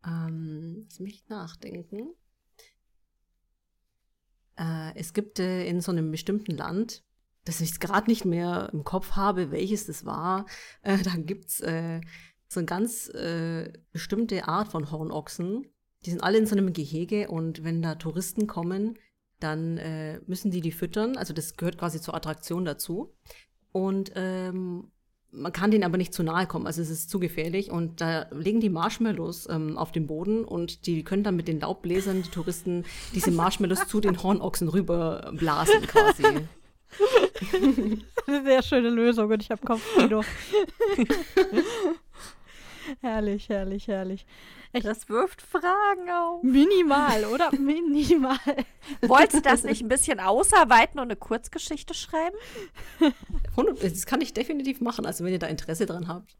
ähm, 0.06 0.84
lass 0.84 1.00
mich 1.00 1.28
nachdenken. 1.28 2.14
Äh, 4.56 4.96
es 4.96 5.12
gibt 5.12 5.40
äh, 5.40 5.66
in 5.66 5.80
so 5.80 5.90
einem 5.90 6.12
bestimmten 6.12 6.56
Land 6.56 7.02
dass 7.46 7.60
ich 7.60 7.70
es 7.70 7.80
gerade 7.80 8.10
nicht 8.10 8.24
mehr 8.24 8.68
im 8.72 8.84
Kopf 8.84 9.12
habe, 9.12 9.50
welches 9.50 9.86
das 9.86 10.04
war. 10.04 10.46
Äh, 10.82 10.98
da 10.98 11.14
gibt's 11.16 11.60
äh, 11.60 12.00
so 12.48 12.60
eine 12.60 12.66
ganz 12.66 13.08
äh, 13.08 13.72
bestimmte 13.92 14.46
Art 14.48 14.68
von 14.68 14.90
Hornochsen. 14.90 15.64
Die 16.06 16.10
sind 16.10 16.22
alle 16.22 16.38
in 16.38 16.46
so 16.46 16.56
einem 16.56 16.72
Gehege 16.72 17.28
und 17.28 17.64
wenn 17.64 17.82
da 17.82 17.96
Touristen 17.96 18.46
kommen, 18.46 18.96
dann 19.40 19.76
äh, 19.78 20.20
müssen 20.26 20.50
die 20.50 20.60
die 20.60 20.72
füttern. 20.72 21.16
Also 21.16 21.34
das 21.34 21.56
gehört 21.56 21.78
quasi 21.78 22.00
zur 22.00 22.14
Attraktion 22.14 22.64
dazu. 22.64 23.12
Und 23.72 24.12
ähm, 24.14 24.90
man 25.32 25.52
kann 25.52 25.70
denen 25.70 25.84
aber 25.84 25.98
nicht 25.98 26.14
zu 26.14 26.22
nahe 26.22 26.46
kommen, 26.46 26.66
also 26.66 26.80
es 26.80 26.88
ist 26.88 27.10
zu 27.10 27.18
gefährlich. 27.18 27.70
Und 27.70 28.00
da 28.00 28.26
legen 28.30 28.60
die 28.60 28.70
Marshmallows 28.70 29.48
ähm, 29.50 29.76
auf 29.76 29.92
den 29.92 30.06
Boden 30.06 30.44
und 30.44 30.86
die 30.86 31.02
können 31.02 31.24
dann 31.24 31.36
mit 31.36 31.48
den 31.48 31.60
Laubbläsern, 31.60 32.22
die 32.22 32.30
Touristen, 32.30 32.84
diese 33.14 33.30
Marshmallows 33.30 33.88
zu 33.88 34.00
den 34.00 34.22
Hornochsen 34.22 34.68
rüber 34.68 35.32
blasen 35.34 35.82
quasi. 35.86 36.24
eine 38.26 38.44
sehr 38.44 38.62
schöne 38.62 38.88
Lösung 38.88 39.30
und 39.30 39.42
ich 39.42 39.50
habe 39.50 39.66
Kopfkino. 39.66 40.22
herrlich, 43.02 43.48
herrlich, 43.48 43.88
herrlich. 43.88 44.24
Echt? 44.76 44.86
Das 44.86 45.08
wirft 45.08 45.40
Fragen 45.40 46.10
auf. 46.10 46.42
Minimal, 46.42 47.24
oder? 47.24 47.50
Minimal. 47.58 48.38
Wolltest 49.02 49.46
du 49.46 49.48
das 49.48 49.64
nicht 49.64 49.82
ein 49.82 49.88
bisschen 49.88 50.20
ausarbeiten 50.20 51.00
und 51.00 51.06
eine 51.06 51.16
Kurzgeschichte 51.16 51.94
schreiben? 51.94 52.36
Das 53.80 54.06
kann 54.06 54.20
ich 54.20 54.34
definitiv 54.34 54.80
machen, 54.80 55.06
also 55.06 55.24
wenn 55.24 55.32
ihr 55.32 55.38
da 55.38 55.46
Interesse 55.46 55.86
dran 55.86 56.08
habt. 56.08 56.36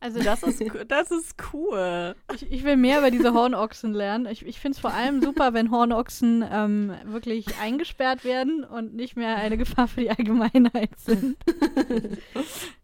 Also 0.00 0.22
das 0.22 0.42
ist, 0.42 0.62
das 0.88 1.10
ist 1.10 1.36
cool. 1.52 2.14
Ich, 2.34 2.50
ich 2.50 2.64
will 2.64 2.76
mehr 2.76 2.98
über 2.98 3.10
diese 3.10 3.32
Hornochsen 3.32 3.92
lernen. 3.92 4.26
Ich, 4.26 4.44
ich 4.44 4.60
finde 4.60 4.76
es 4.76 4.80
vor 4.80 4.92
allem 4.92 5.22
super, 5.22 5.54
wenn 5.54 5.70
Hornochsen 5.70 6.44
ähm, 6.50 6.94
wirklich 7.04 7.58
eingesperrt 7.58 8.24
werden 8.24 8.64
und 8.64 8.94
nicht 8.94 9.16
mehr 9.16 9.36
eine 9.36 9.56
Gefahr 9.56 9.88
für 9.88 10.00
die 10.00 10.10
Allgemeinheit 10.10 10.98
sind. 10.98 11.36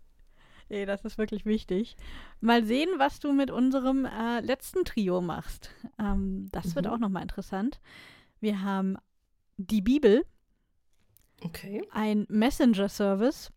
nee, 0.71 0.87
das 0.87 1.05
ist 1.05 1.19
wirklich 1.19 1.45
wichtig. 1.45 1.97
Mal 2.41 2.65
sehen, 2.65 2.89
was 2.99 3.21
du 3.21 3.33
mit 3.33 3.51
unserem 3.51 4.07
äh, 4.07 4.41
letzten 4.41 4.85
Trio 4.85 5.21
machst. 5.21 5.71
Ähm, 5.99 6.49
das 6.53 6.69
mhm. 6.69 6.75
wird 6.77 6.87
auch 6.87 6.99
nochmal 6.99 7.23
interessant. 7.23 7.81
Wir 8.41 8.63
haben 8.63 8.97
die 9.57 9.83
Bibel. 9.83 10.25
Okay. 11.43 11.83
Ein 11.91 12.27
Messenger-Service 12.29 13.53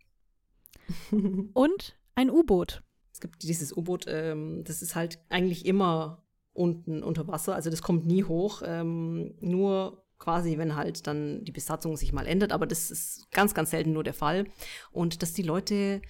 und 1.54 1.98
ein 2.16 2.30
U-Boot 2.30 2.84
gibt 3.24 3.42
dieses 3.42 3.76
U-Boot, 3.76 4.06
ähm, 4.08 4.64
das 4.66 4.84
ist 4.84 4.96
halt 4.96 5.18
eigentlich 5.30 5.66
immer 5.66 6.22
unten 6.54 7.02
unter 7.02 7.28
Wasser, 7.28 7.56
also 7.56 7.72
das 7.72 7.82
kommt 7.82 8.06
nie 8.06 8.24
hoch, 8.24 8.62
ähm, 8.64 9.34
nur 9.40 10.04
quasi, 10.20 10.58
wenn 10.58 10.76
halt 10.76 11.08
dann 11.08 11.44
die 11.44 11.52
Besatzung 11.52 11.98
sich 11.98 12.14
mal 12.14 12.28
ändert, 12.28 12.52
aber 12.52 12.68
das 12.68 12.92
ist 12.92 13.32
ganz, 13.32 13.56
ganz 13.56 13.72
selten 13.72 13.94
nur 13.94 14.04
der 14.04 14.14
Fall. 14.14 14.46
Und 14.92 15.22
dass 15.22 15.34
die 15.34 15.42
Leute 15.42 16.02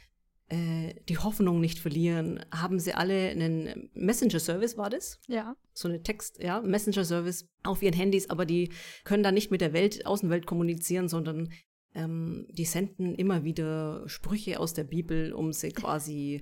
die 1.09 1.17
Hoffnung 1.17 1.59
nicht 1.59 1.79
verlieren, 1.79 2.45
haben 2.51 2.79
sie 2.79 2.93
alle 2.93 3.29
einen 3.29 3.89
Messenger-Service, 3.93 4.77
war 4.77 4.89
das? 4.89 5.19
Ja. 5.27 5.55
So 5.73 5.87
eine 5.87 6.03
Text, 6.03 6.41
ja, 6.41 6.61
Messenger-Service 6.61 7.49
auf 7.63 7.81
ihren 7.81 7.95
Handys, 7.95 8.29
aber 8.29 8.45
die 8.45 8.71
können 9.03 9.23
dann 9.23 9.33
nicht 9.33 9.51
mit 9.51 9.61
der 9.61 9.73
Welt, 9.73 10.05
Außenwelt 10.05 10.45
kommunizieren, 10.45 11.07
sondern 11.07 11.51
ähm, 11.95 12.47
die 12.49 12.65
senden 12.65 13.15
immer 13.15 13.43
wieder 13.43 14.07
Sprüche 14.07 14.59
aus 14.59 14.73
der 14.73 14.83
Bibel, 14.83 15.33
um 15.33 15.53
sie 15.53 15.71
quasi 15.71 16.41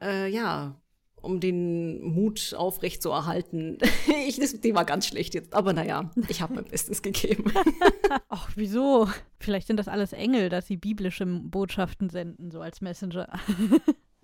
äh, 0.00 0.28
ja, 0.28 0.80
um 1.24 1.40
den 1.40 2.02
Mut 2.02 2.54
aufrecht 2.56 3.02
zu 3.02 3.10
erhalten. 3.10 3.78
ich, 4.26 4.38
das, 4.38 4.60
die 4.60 4.74
war 4.74 4.84
ganz 4.84 5.06
schlecht 5.06 5.34
jetzt, 5.34 5.54
aber 5.54 5.72
naja, 5.72 6.10
ich 6.28 6.42
habe 6.42 6.54
mein 6.54 6.64
Bestes 6.64 7.02
gegeben. 7.02 7.52
Ach, 8.28 8.50
wieso? 8.54 9.08
Vielleicht 9.40 9.66
sind 9.66 9.78
das 9.78 9.88
alles 9.88 10.12
Engel, 10.12 10.48
dass 10.48 10.66
sie 10.66 10.76
biblische 10.76 11.26
Botschaften 11.26 12.10
senden, 12.10 12.50
so 12.50 12.60
als 12.60 12.80
Messenger. 12.80 13.28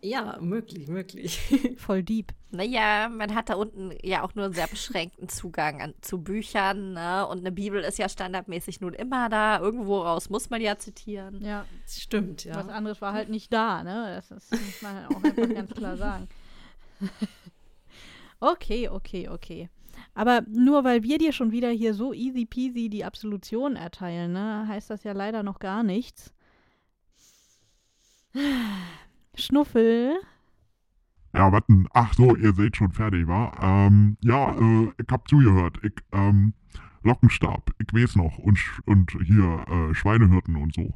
Ja, 0.03 0.39
möglich, 0.41 0.89
möglich. 0.89 1.39
Voll 1.77 2.03
deep. 2.03 2.33
Naja, 2.51 3.09
man 3.11 3.35
hat 3.35 3.51
da 3.51 3.55
unten 3.55 3.93
ja 4.03 4.23
auch 4.23 4.35
nur 4.35 4.47
einen 4.47 4.55
sehr 4.55 4.67
beschränkten 4.67 5.29
Zugang 5.29 5.83
an, 5.83 5.95
zu 6.01 6.23
Büchern. 6.23 6.95
Ne? 6.95 7.27
Und 7.27 7.41
eine 7.41 7.53
Bibel 7.53 7.83
ist 7.83 7.99
ja 7.99 8.09
standardmäßig 8.09 8.81
nun 8.81 8.95
immer 8.95 9.29
da. 9.29 9.61
Irgendwo 9.61 9.99
raus 9.99 10.31
muss 10.31 10.49
man 10.49 10.63
ja 10.63 10.79
zitieren. 10.79 11.45
Ja, 11.45 11.67
das 11.85 12.01
stimmt, 12.01 12.45
ja. 12.45 12.57
Was 12.57 12.69
anderes 12.69 13.03
war 13.03 13.13
halt 13.13 13.29
nicht 13.29 13.53
da, 13.53 13.85
ne? 13.85 14.15
Das, 14.17 14.29
das 14.29 14.51
muss 14.51 14.83
man 14.83 14.95
halt 14.95 15.11
auch 15.11 15.23
einfach 15.23 15.55
ganz 15.55 15.71
klar 15.73 15.97
sagen. 15.99 16.29
okay, 18.41 18.89
okay, 18.89 19.29
okay. 19.29 19.69
Aber 20.15 20.43
nur 20.49 20.85
weil 20.85 21.03
wir 21.03 21.19
dir 21.19 21.33
schon 21.33 21.53
wieder 21.53 21.71
hier 21.71 21.95
so 21.95 22.13
easy 22.13 22.47
peasy 22.47 22.89
die 22.89 23.05
Absolution 23.05 23.77
erteilen, 23.77 24.33
ne, 24.33 24.67
heißt 24.69 24.91
das 24.91 25.05
ja 25.05 25.13
leider 25.13 25.43
noch 25.43 25.59
gar 25.59 25.83
nichts. 25.83 26.33
Schnuffel. 29.35 30.21
Ja, 31.35 31.53
warten. 31.53 31.87
Ach 31.93 32.13
so, 32.15 32.35
ihr 32.35 32.53
seht 32.55 32.77
schon 32.77 32.93
fertig, 32.93 33.27
wa? 33.29 33.53
Ähm, 33.63 34.17
ja, 34.21 34.53
äh, 34.53 34.93
ich 34.99 35.07
hab 35.11 35.29
zugehört. 35.29 35.79
Ich, 35.83 35.93
ähm, 36.13 36.55
Lockenstab, 37.03 37.71
ich 37.79 37.95
weiß 37.95 38.17
noch. 38.17 38.39
Und, 38.39 38.59
und 38.85 39.11
hier, 39.25 39.65
äh, 39.69 39.95
Schweinehirten 39.95 40.57
und 40.57 40.75
so. 40.75 40.95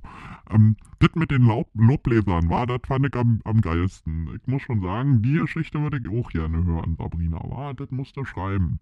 Ähm, 0.51 0.77
das 0.99 1.15
mit 1.15 1.31
den 1.31 1.47
Laub 1.47 1.69
Lobbläsern 1.75 2.49
war, 2.51 2.67
das 2.67 2.81
fand 2.87 3.07
ich 3.07 3.15
am, 3.15 3.41
am 3.45 3.61
geilsten. 3.61 4.29
Ich 4.37 4.47
muss 4.47 4.63
schon 4.63 4.83
sagen, 4.83 5.23
die 5.23 5.39
Geschichte 5.39 5.81
würde 5.81 5.99
ich 5.99 6.09
auch 6.09 6.31
gerne 6.31 6.65
hören, 6.65 6.97
Sabrina, 6.99 7.39
wa? 7.39 7.73
Das 7.73 7.91
musst 7.91 8.17
du 8.17 8.25
schreiben. 8.25 8.81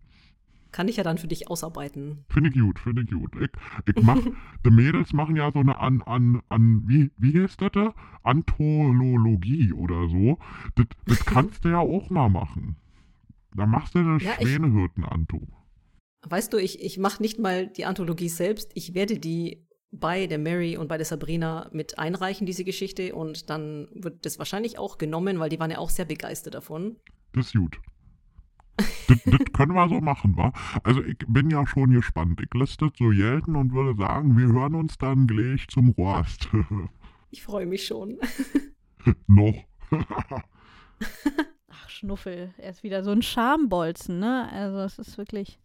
Kann 0.72 0.88
ich 0.88 0.96
ja 0.96 1.04
dann 1.04 1.18
für 1.18 1.28
dich 1.28 1.48
ausarbeiten. 1.50 2.24
Finde 2.30 2.48
ich 2.48 2.58
gut, 2.58 2.78
finde 2.78 3.02
ich 3.02 3.10
gut. 3.10 3.36
Ich, 3.36 3.50
ich 3.94 4.02
mach, 4.02 4.18
die 4.64 4.70
Mädels 4.70 5.12
machen 5.12 5.36
ja 5.36 5.52
so 5.52 5.60
eine 5.60 5.78
an, 5.78 6.00
an, 6.02 6.40
an, 6.48 6.82
wie, 6.86 7.10
wie 7.18 7.40
heißt 7.40 7.60
das 7.60 7.72
da? 7.72 7.94
Antholologie 8.22 9.72
oder 9.74 10.08
so. 10.08 10.38
Das, 10.74 10.86
das 11.04 11.24
kannst 11.26 11.64
du 11.64 11.68
ja 11.68 11.78
auch 11.78 12.08
mal 12.08 12.30
machen. 12.30 12.76
Da 13.54 13.66
machst 13.66 13.94
du 13.94 13.98
eine 13.98 14.18
ja, 14.18 14.32
Schweinehirten-Anto. 14.32 15.46
Weißt 16.22 16.52
du, 16.52 16.58
ich, 16.58 16.82
ich 16.82 16.98
mache 16.98 17.22
nicht 17.22 17.38
mal 17.38 17.66
die 17.66 17.84
Anthologie 17.84 18.28
selbst. 18.28 18.70
Ich 18.74 18.94
werde 18.94 19.18
die 19.18 19.66
bei 19.90 20.26
der 20.26 20.38
Mary 20.38 20.76
und 20.76 20.88
bei 20.88 20.96
der 20.96 21.06
Sabrina 21.06 21.68
mit 21.72 21.98
einreichen, 21.98 22.46
diese 22.46 22.64
Geschichte. 22.64 23.14
Und 23.14 23.50
dann 23.50 23.88
wird 23.92 24.24
das 24.24 24.38
wahrscheinlich 24.38 24.78
auch 24.78 24.98
genommen, 24.98 25.38
weil 25.38 25.50
die 25.50 25.60
waren 25.60 25.70
ja 25.70 25.78
auch 25.78 25.90
sehr 25.90 26.04
begeistert 26.04 26.54
davon. 26.54 26.96
Das 27.32 27.46
ist 27.46 27.54
gut 27.54 27.78
das, 29.08 29.22
das 29.24 29.40
können 29.52 29.74
wir 29.74 29.88
so 29.88 30.00
machen, 30.00 30.36
wa? 30.36 30.52
Also 30.82 31.02
ich 31.02 31.18
bin 31.28 31.50
ja 31.50 31.66
schon 31.66 31.90
gespannt. 31.90 32.40
Ich 32.40 32.52
lasse 32.54 32.76
das 32.78 32.90
so 32.98 33.08
gelten 33.08 33.56
und 33.56 33.72
würde 33.72 33.96
sagen, 33.98 34.36
wir 34.36 34.46
hören 34.46 34.74
uns 34.74 34.98
dann 34.98 35.26
gleich 35.26 35.66
zum 35.68 35.90
Rost. 35.90 36.48
ich 37.30 37.42
freue 37.42 37.66
mich 37.66 37.86
schon. 37.86 38.18
Noch. 39.26 39.64
Ach, 41.68 41.88
Schnuffel. 41.88 42.54
Er 42.58 42.70
ist 42.70 42.82
wieder 42.82 43.02
so 43.02 43.10
ein 43.10 43.22
Schambolzen, 43.22 44.18
ne? 44.18 44.48
Also 44.50 44.78
es 44.78 44.98
ist 44.98 45.18
wirklich. 45.18 45.58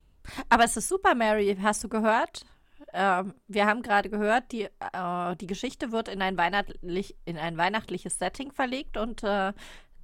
Aber 0.49 0.63
es 0.63 0.77
ist 0.77 0.89
super, 0.89 1.15
Mary. 1.15 1.57
Hast 1.61 1.83
du 1.83 1.89
gehört? 1.89 2.45
Ähm, 2.93 3.33
wir 3.47 3.65
haben 3.65 3.81
gerade 3.81 4.09
gehört, 4.09 4.51
die, 4.51 4.63
äh, 4.63 5.35
die 5.39 5.47
Geschichte 5.47 5.91
wird 5.91 6.07
in 6.07 6.21
ein, 6.21 6.37
weihnachtlich, 6.37 7.15
in 7.25 7.37
ein 7.37 7.57
weihnachtliches 7.57 8.17
Setting 8.17 8.51
verlegt 8.51 8.97
und 8.97 9.23
äh, 9.23 9.53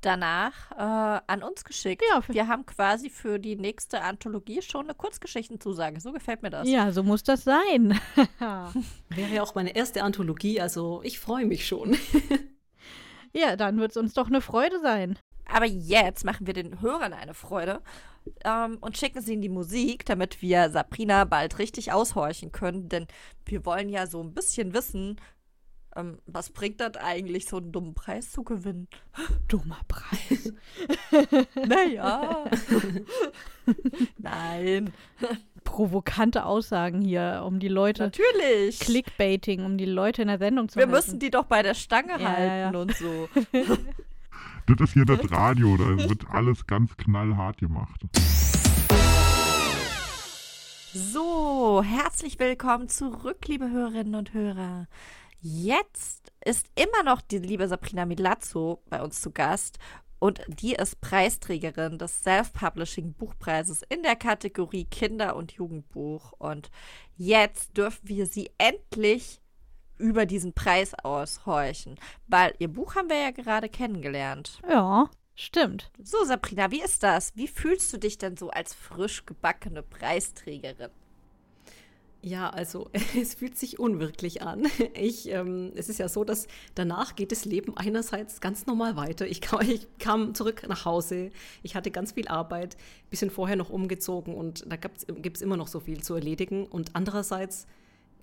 danach 0.02 0.72
äh, 0.72 1.22
an 1.28 1.44
uns 1.44 1.64
geschickt. 1.64 2.04
Ja, 2.10 2.22
wir 2.28 2.48
haben 2.48 2.66
quasi 2.66 3.10
für 3.10 3.40
die 3.40 3.56
nächste 3.56 4.02
Anthologie 4.02 4.62
schon 4.62 4.86
eine 4.86 4.96
Kurzgeschichtenzusage. 4.96 6.00
So 6.02 6.12
gefällt 6.12 6.42
mir 6.44 6.50
das. 6.50 6.68
Ja, 6.68 6.92
so 6.92 7.04
muss 7.04 7.24
das 7.24 7.44
sein. 7.44 8.00
Wäre 8.40 9.34
ja 9.34 9.42
auch 9.42 9.56
meine 9.56 9.76
erste 9.76 10.04
Anthologie, 10.04 10.60
also 10.60 11.02
ich 11.04 11.20
freue 11.20 11.46
mich 11.46 11.66
schon. 11.66 11.98
ja, 13.34 13.56
dann 13.56 13.80
wird 13.80 13.92
es 13.92 13.98
uns 13.98 14.14
doch 14.14 14.28
eine 14.28 14.42
Freude 14.42 14.80
sein. 14.82 15.18
Aber 15.46 15.66
jetzt 15.66 16.26
machen 16.26 16.48
wir 16.48 16.54
den 16.54 16.82
Hörern 16.82 17.14
eine 17.14 17.34
Freude 17.34 17.82
ähm, 18.44 18.78
und 18.82 18.98
schicken 18.98 19.22
sie 19.22 19.34
in 19.34 19.42
die 19.42 19.50
Musik, 19.50 20.06
damit 20.06 20.42
wir 20.42 20.70
Sabrina 20.70 21.26
bald 21.26 21.60
richtig 21.60 21.92
aushorchen 21.92 22.52
können. 22.52 22.90
Denn 22.90 23.08
wir 23.46 23.66
wollen 23.66 23.90
ja 23.90 24.08
so 24.08 24.22
ein 24.22 24.34
bisschen 24.34 24.74
wissen, 24.74 25.20
ähm, 25.96 26.18
was 26.26 26.50
bringt 26.50 26.82
das 26.82 26.96
eigentlich, 26.98 27.46
so 27.46 27.58
einen 27.58 27.72
dummen 27.72 27.94
Preis 27.94 28.32
zu 28.32 28.44
gewinnen? 28.44 28.88
Dummer 29.48 29.80
Preis. 29.88 30.54
naja. 31.68 32.46
Nein. 34.18 34.94
Provokante 35.64 36.46
Aussagen 36.46 37.02
hier, 37.02 37.44
um 37.46 37.60
die 37.60 37.68
Leute. 37.68 38.04
Natürlich. 38.04 38.80
Clickbaiting, 38.80 39.64
um 39.64 39.78
die 39.78 39.86
Leute 39.86 40.24
in 40.24 40.28
der 40.28 40.40
Sendung 40.40 40.68
zu 40.68 40.76
Wir 40.76 40.84
halten. 40.84 40.96
müssen 40.96 41.20
die 41.20 41.30
doch 41.30 41.46
bei 41.46 41.62
der 41.62 41.74
Stange 41.74 42.20
ja, 42.20 42.32
halten 42.32 42.74
ja. 42.74 42.82
und 42.82 42.96
so. 42.96 43.30
das 44.68 44.80
ist 44.80 44.94
hier 44.94 45.06
das 45.06 45.32
Radio, 45.32 45.78
da 45.78 46.10
wird 46.10 46.30
alles 46.30 46.66
ganz 46.68 46.96
knallhart 46.98 47.58
gemacht. 47.58 48.02
So, 50.94 51.84
herzlich 51.84 52.40
willkommen 52.40 52.88
zurück, 52.88 53.48
liebe 53.48 53.70
Hörerinnen 53.70 54.16
und 54.16 54.34
Hörer. 54.34 54.88
Jetzt 55.42 56.32
ist 56.46 56.68
immer 56.76 57.04
noch 57.04 57.22
die 57.22 57.40
liebe 57.40 57.68
Sabrina 57.68 58.06
Milazzo 58.06 58.82
bei 58.90 59.02
uns 59.02 59.22
zu 59.22 59.32
Gast 59.32 59.80
und 60.20 60.40
die 60.48 60.76
ist 60.76 61.02
Preisträgerin 61.02 61.98
des 61.98 62.24
Self-Publishing 62.24 63.14
Buchpreises 63.14 63.82
in 63.90 64.04
der 64.04 64.16
Kategorie 64.16 64.86
Kinder- 64.86 65.36
und 65.36 65.52
Jugendbuch. 65.52 66.32
Und 66.40 66.72
jetzt 67.18 67.76
dürfen 67.76 68.08
wir 68.08 68.26
sie 68.26 68.50
endlich 68.58 69.42
über 69.98 70.26
diesen 70.26 70.54
Preis 70.54 70.94
aushorchen. 70.94 71.98
Weil 72.28 72.54
ihr 72.60 72.68
Buch 72.68 72.96
haben 72.96 73.10
wir 73.10 73.18
ja 73.20 73.32
gerade 73.32 73.70
kennengelernt. 73.70 74.60
Ja, 74.70 75.10
stimmt. 75.36 75.92
So, 76.02 76.24
Sabrina, 76.26 76.72
wie 76.72 76.82
ist 76.82 77.04
das? 77.04 77.36
Wie 77.36 77.48
fühlst 77.48 77.92
du 77.94 77.98
dich 77.98 78.18
denn 78.18 78.38
so 78.38 78.50
als 78.50 78.74
frisch 78.74 79.26
gebackene 79.26 79.84
Preisträgerin? 79.84 80.92
Ja, 82.26 82.50
also 82.50 82.90
es 83.20 83.36
fühlt 83.36 83.58
sich 83.58 83.80
unwirklich 83.80 84.42
an. 84.42 84.68
Ich, 84.96 85.30
ähm, 85.30 85.72
es 85.76 85.90
ist 85.90 86.00
ja 86.00 86.08
so, 86.08 86.24
dass 86.24 86.48
danach 86.76 87.16
geht 87.16 87.32
das 87.32 87.46
Leben 87.46 87.76
einerseits 87.76 88.40
ganz 88.40 88.66
normal 88.66 88.96
weiter. 88.96 89.28
Ich 89.28 89.42
kam, 89.42 89.62
ich 89.70 89.88
kam 90.00 90.34
zurück 90.34 90.64
nach 90.68 90.86
Hause, 90.86 91.32
ich 91.64 91.76
hatte 91.76 91.92
ganz 91.92 92.14
viel 92.14 92.28
Arbeit, 92.30 92.78
bisschen 93.10 93.30
vorher 93.30 93.58
noch 93.58 93.70
umgezogen 93.70 94.34
und 94.36 94.66
da 94.72 94.78
gibt 94.78 95.36
es 95.36 95.42
immer 95.42 95.58
noch 95.58 95.68
so 95.68 95.82
viel 95.82 96.02
zu 96.02 96.16
erledigen. 96.16 96.66
Und 96.66 96.96
andererseits 96.96 97.68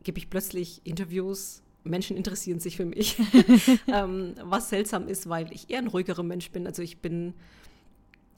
gebe 0.03 0.19
ich 0.19 0.31
plötzlich 0.31 0.81
Interviews, 0.85 1.63
Menschen 1.83 2.17
interessieren 2.17 2.61
sich 2.61 2.77
für 2.77 2.85
mich, 2.85 3.17
ähm, 3.87 4.35
was 4.43 4.69
seltsam 4.69 5.09
ist, 5.09 5.29
weil 5.29 5.53
ich 5.53 5.71
eher 5.71 5.79
ein 5.79 5.87
ruhigerer 5.87 6.23
Mensch 6.23 6.51
bin. 6.51 6.67
Also 6.67 6.83
ich 6.83 6.99
bin 6.99 7.35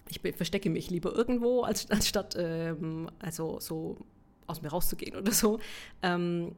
ich 0.08 0.36
verstecke 0.36 0.70
mich 0.70 0.90
lieber 0.90 1.14
irgendwo, 1.14 1.62
als, 1.62 1.90
anstatt 1.90 2.36
ähm, 2.38 3.10
also 3.18 3.60
so 3.60 3.96
aus 4.46 4.62
mir 4.62 4.68
rauszugehen 4.68 5.16
oder 5.16 5.32
so. 5.32 5.60
Ähm, 6.02 6.54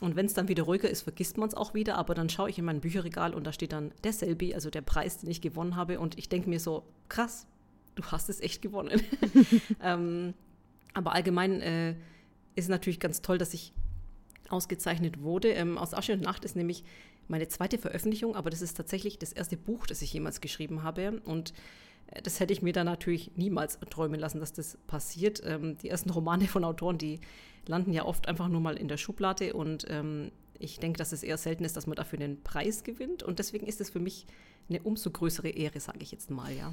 und 0.00 0.16
wenn 0.16 0.26
es 0.26 0.34
dann 0.34 0.48
wieder 0.48 0.64
ruhiger 0.64 0.90
ist, 0.90 1.02
vergisst 1.02 1.38
man 1.38 1.48
es 1.48 1.54
auch 1.54 1.74
wieder. 1.74 1.96
Aber 1.96 2.14
dann 2.14 2.28
schaue 2.28 2.50
ich 2.50 2.58
in 2.58 2.64
mein 2.64 2.80
Bücherregal 2.80 3.32
und 3.32 3.44
da 3.46 3.52
steht 3.52 3.72
dann 3.72 3.92
der 4.02 4.12
Selby, 4.12 4.54
also 4.54 4.70
der 4.70 4.82
Preis, 4.82 5.18
den 5.18 5.30
ich 5.30 5.40
gewonnen 5.40 5.76
habe. 5.76 6.00
Und 6.00 6.18
ich 6.18 6.28
denke 6.28 6.48
mir 6.48 6.58
so, 6.58 6.84
krass, 7.08 7.46
du 7.94 8.02
hast 8.04 8.28
es 8.28 8.40
echt 8.40 8.60
gewonnen. 8.60 9.00
ähm, 9.82 10.34
aber 10.94 11.12
allgemein 11.12 11.60
äh, 11.60 11.90
ist 12.54 12.64
es 12.64 12.68
natürlich 12.68 13.00
ganz 13.00 13.22
toll, 13.22 13.38
dass 13.38 13.54
ich 13.54 13.72
ausgezeichnet 14.48 15.22
wurde. 15.22 15.52
Ähm, 15.52 15.78
Aus 15.78 15.94
Asche 15.94 16.12
und 16.12 16.22
Nacht 16.22 16.44
ist 16.44 16.56
nämlich 16.56 16.84
meine 17.28 17.48
zweite 17.48 17.78
Veröffentlichung, 17.78 18.36
aber 18.36 18.50
das 18.50 18.62
ist 18.62 18.76
tatsächlich 18.76 19.18
das 19.18 19.32
erste 19.32 19.56
Buch, 19.56 19.86
das 19.86 20.02
ich 20.02 20.12
jemals 20.12 20.40
geschrieben 20.40 20.82
habe. 20.82 21.20
Und 21.24 21.54
das 22.22 22.40
hätte 22.40 22.52
ich 22.52 22.62
mir 22.62 22.72
dann 22.72 22.86
natürlich 22.86 23.32
niemals 23.36 23.78
träumen 23.90 24.20
lassen, 24.20 24.40
dass 24.40 24.52
das 24.52 24.78
passiert. 24.86 25.42
Ähm, 25.44 25.78
die 25.78 25.88
ersten 25.88 26.10
Romane 26.10 26.46
von 26.46 26.64
Autoren, 26.64 26.98
die 26.98 27.20
landen 27.66 27.92
ja 27.92 28.04
oft 28.04 28.28
einfach 28.28 28.48
nur 28.48 28.60
mal 28.60 28.76
in 28.76 28.88
der 28.88 28.98
Schublade 28.98 29.54
und 29.54 29.86
ähm, 29.88 30.30
ich 30.58 30.78
denke, 30.78 30.98
dass 30.98 31.12
es 31.12 31.22
eher 31.22 31.38
selten 31.38 31.64
ist, 31.64 31.76
dass 31.76 31.86
man 31.86 31.96
dafür 31.96 32.20
einen 32.20 32.42
Preis 32.42 32.84
gewinnt 32.84 33.22
und 33.22 33.38
deswegen 33.38 33.66
ist 33.66 33.80
es 33.80 33.90
für 33.90 34.00
mich 34.00 34.26
eine 34.68 34.82
umso 34.82 35.10
größere 35.10 35.48
Ehre, 35.48 35.80
sage 35.80 36.00
ich 36.00 36.12
jetzt 36.12 36.30
mal, 36.30 36.52
ja. 36.52 36.72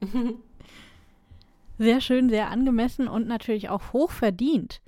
Sehr 1.80 2.00
schön, 2.00 2.28
sehr 2.28 2.50
angemessen 2.50 3.06
und 3.06 3.28
natürlich 3.28 3.68
auch 3.68 3.92
hoch 3.92 4.10
verdient. 4.10 4.80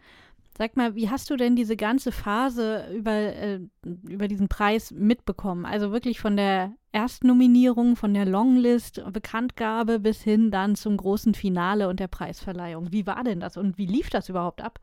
Sag 0.61 0.77
mal, 0.77 0.95
wie 0.95 1.09
hast 1.09 1.31
du 1.31 1.37
denn 1.37 1.57
diese 1.57 1.75
ganze 1.75 2.13
Phase 2.13 2.87
über, 2.95 3.13
äh, 3.13 3.61
über 3.83 4.29
diesen 4.29 4.49
Preis 4.49 4.91
mitbekommen? 4.91 5.65
Also 5.65 5.91
wirklich 5.91 6.21
von 6.21 6.37
der 6.37 6.75
Erstnominierung, 6.93 7.97
von 7.97 8.13
der 8.13 8.27
Longlist, 8.27 9.03
Bekanntgabe 9.11 9.99
bis 9.99 10.21
hin 10.21 10.51
dann 10.51 10.77
zum 10.77 10.99
großen 10.99 11.33
Finale 11.33 11.89
und 11.89 11.99
der 11.99 12.09
Preisverleihung. 12.09 12.93
Wie 12.93 13.07
war 13.07 13.25
denn 13.25 13.41
das 13.41 13.57
und 13.57 13.79
wie 13.79 13.87
lief 13.87 14.11
das 14.11 14.29
überhaupt 14.29 14.61
ab? 14.61 14.81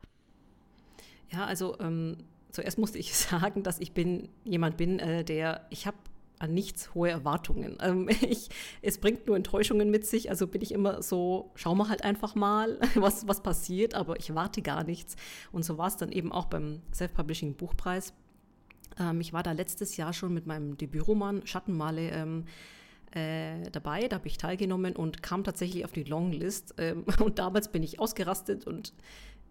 Ja, 1.30 1.44
also 1.44 1.78
ähm, 1.78 2.16
zuerst 2.50 2.78
musste 2.80 2.98
ich 2.98 3.14
sagen, 3.16 3.62
dass 3.62 3.78
ich 3.78 3.92
bin 3.92 4.30
jemand 4.42 4.78
bin, 4.78 4.98
äh, 4.98 5.22
der 5.22 5.64
ich 5.70 5.86
habe 5.86 5.98
an 6.38 6.54
nichts 6.54 6.94
hohe 6.94 7.10
Erwartungen. 7.10 7.76
Ähm, 7.88 8.08
ich, 8.08 8.48
es 8.82 8.98
bringt 8.98 9.26
nur 9.26 9.36
Enttäuschungen 9.36 9.90
mit 9.90 10.04
sich, 10.04 10.30
also 10.30 10.46
bin 10.46 10.62
ich 10.62 10.72
immer 10.72 11.00
so, 11.00 11.52
schau 11.54 11.74
mal 11.74 11.88
halt 11.88 12.02
einfach 12.02 12.34
mal, 12.34 12.78
was, 12.96 13.28
was 13.28 13.42
passiert, 13.42 13.94
aber 13.94 14.18
ich 14.18 14.34
warte 14.34 14.62
gar 14.62 14.84
nichts. 14.84 15.16
Und 15.52 15.64
so 15.64 15.78
war 15.78 15.86
es 15.86 15.96
dann 15.96 16.10
eben 16.10 16.32
auch 16.32 16.46
beim 16.46 16.82
Self-Publishing 16.92 17.54
Buchpreis. 17.54 18.12
Ähm, 18.98 19.20
ich 19.20 19.32
war 19.32 19.42
da 19.42 19.52
letztes 19.52 19.96
Jahr 19.96 20.12
schon 20.12 20.34
mit 20.34 20.46
meinem 20.46 20.76
Debütroman 20.76 21.46
Schattenmale 21.46 22.10
ähm, 22.10 22.44
äh, 23.12 23.70
dabei, 23.70 24.08
da 24.08 24.16
habe 24.16 24.28
ich 24.28 24.36
teilgenommen 24.36 24.94
und 24.94 25.22
kam 25.22 25.44
tatsächlich 25.44 25.84
auf 25.84 25.92
die 25.92 26.04
Longlist. 26.04 26.74
Ähm, 26.78 27.04
und 27.20 27.38
damals 27.38 27.68
bin 27.68 27.82
ich 27.82 28.00
ausgerastet 28.00 28.66
und 28.66 28.92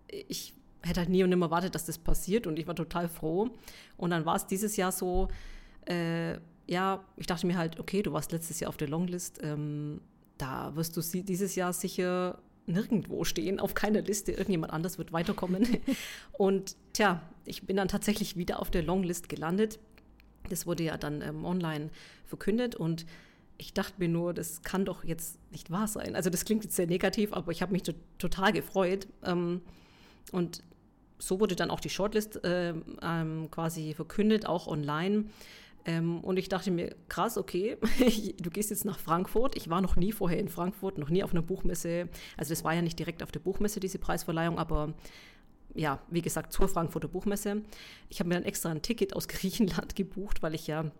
ich 0.10 0.54
hätte 0.82 1.02
halt 1.02 1.10
nie 1.10 1.24
und 1.24 1.30
nimmer 1.30 1.48
erwartet, 1.48 1.76
dass 1.76 1.86
das 1.86 1.98
passiert 1.98 2.48
und 2.48 2.60
ich 2.60 2.68
war 2.68 2.76
total 2.76 3.08
froh. 3.08 3.50
Und 3.98 4.12
dann 4.12 4.26
war 4.26 4.36
es 4.36 4.48
dieses 4.48 4.78
Jahr 4.78 4.92
so, 4.92 5.28
äh, 5.86 6.38
ja, 6.68 7.04
ich 7.16 7.28
dachte 7.28 7.48
mir 7.48 7.58
halt, 7.58 7.80
okay, 7.80 8.04
du 8.04 8.14
warst 8.14 8.32
letztes 8.32 8.60
Jahr 8.60 8.70
auf 8.70 8.78
der 8.78 8.90
Longlist, 8.90 9.40
ähm, 9.42 10.02
da 10.38 10.76
wirst 10.76 10.96
du 10.96 11.02
dieses 11.02 11.56
Jahr 11.56 11.74
sicher 11.74 12.40
nirgendwo 12.68 13.24
stehen, 13.24 13.60
auf 13.60 13.74
keiner 13.74 14.02
Liste. 14.02 14.34
Irgendjemand 14.34 14.74
anders 14.74 14.98
wird 14.98 15.14
weiterkommen. 15.14 15.78
und 16.34 16.76
tja, 16.94 17.22
ich 17.46 17.66
bin 17.66 17.78
dann 17.78 17.88
tatsächlich 17.88 18.36
wieder 18.36 18.60
auf 18.62 18.70
der 18.70 18.84
Longlist 18.84 19.30
gelandet. 19.30 19.80
Das 20.50 20.68
wurde 20.68 20.84
ja 20.84 20.98
dann 20.98 21.22
ähm, 21.22 21.46
online 21.46 21.90
verkündet 22.26 22.76
und 22.76 23.06
ich 23.58 23.74
dachte 23.74 23.94
mir 23.98 24.10
nur, 24.10 24.34
das 24.34 24.62
kann 24.62 24.86
doch 24.86 25.04
jetzt 25.04 25.40
nicht 25.52 25.72
wahr 25.72 25.88
sein. 25.88 26.16
Also 26.16 26.30
das 26.30 26.46
klingt 26.46 26.64
jetzt 26.64 26.76
sehr 26.76 26.88
negativ, 26.88 27.34
aber 27.34 27.52
ich 27.52 27.62
habe 27.62 27.72
mich 27.72 27.84
total 28.18 28.52
gefreut. 28.52 29.08
Ähm, 29.24 29.62
und 30.32 30.62
so 31.18 31.40
wurde 31.40 31.56
dann 31.56 31.72
auch 31.72 31.80
die 31.80 31.90
Shortlist 31.90 32.44
äh, 32.44 32.74
ähm, 33.02 33.50
quasi 33.50 33.94
verkündet, 33.94 34.46
auch 34.46 34.68
online. 34.68 35.26
Ähm, 35.88 36.20
und 36.20 36.38
ich 36.38 36.50
dachte 36.50 36.70
mir, 36.70 36.94
krass, 37.08 37.38
okay, 37.38 37.78
du 38.42 38.50
gehst 38.52 38.70
jetzt 38.70 38.86
nach 38.86 39.00
Frankfurt. 39.00 39.56
Ich 39.56 39.70
war 39.70 39.82
noch 39.82 39.96
nie 39.96 40.12
vorher 40.12 40.38
in 40.38 40.50
Frankfurt, 40.50 40.98
noch 40.98 41.10
nie 41.10 41.24
auf 41.24 41.32
einer 41.32 41.42
Buchmesse. 41.42 42.10
Also 42.36 42.50
das 42.50 42.64
war 42.66 42.74
ja 42.74 42.82
nicht 42.82 43.00
direkt 43.00 43.24
auf 43.24 43.32
der 43.32 43.40
Buchmesse, 43.40 43.80
diese 43.80 43.98
Preisverleihung, 43.98 44.60
aber 44.60 44.94
ja, 45.74 46.00
wie 46.10 46.22
gesagt, 46.22 46.52
zur 46.52 46.68
Frankfurter 46.68 47.08
Buchmesse. 47.08 47.62
Ich 48.10 48.20
habe 48.20 48.28
mir 48.28 48.36
dann 48.36 48.44
extra 48.44 48.70
ein 48.70 48.82
Ticket 48.82 49.16
aus 49.16 49.28
Griechenland 49.30 49.96
gebucht, 49.96 50.44
weil 50.44 50.54
ich 50.54 50.68
ja 50.68 50.92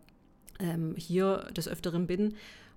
ähm, 0.60 0.96
hier 0.98 1.50
des 1.56 1.68
Öfteren 1.68 2.08
bin 2.08 2.36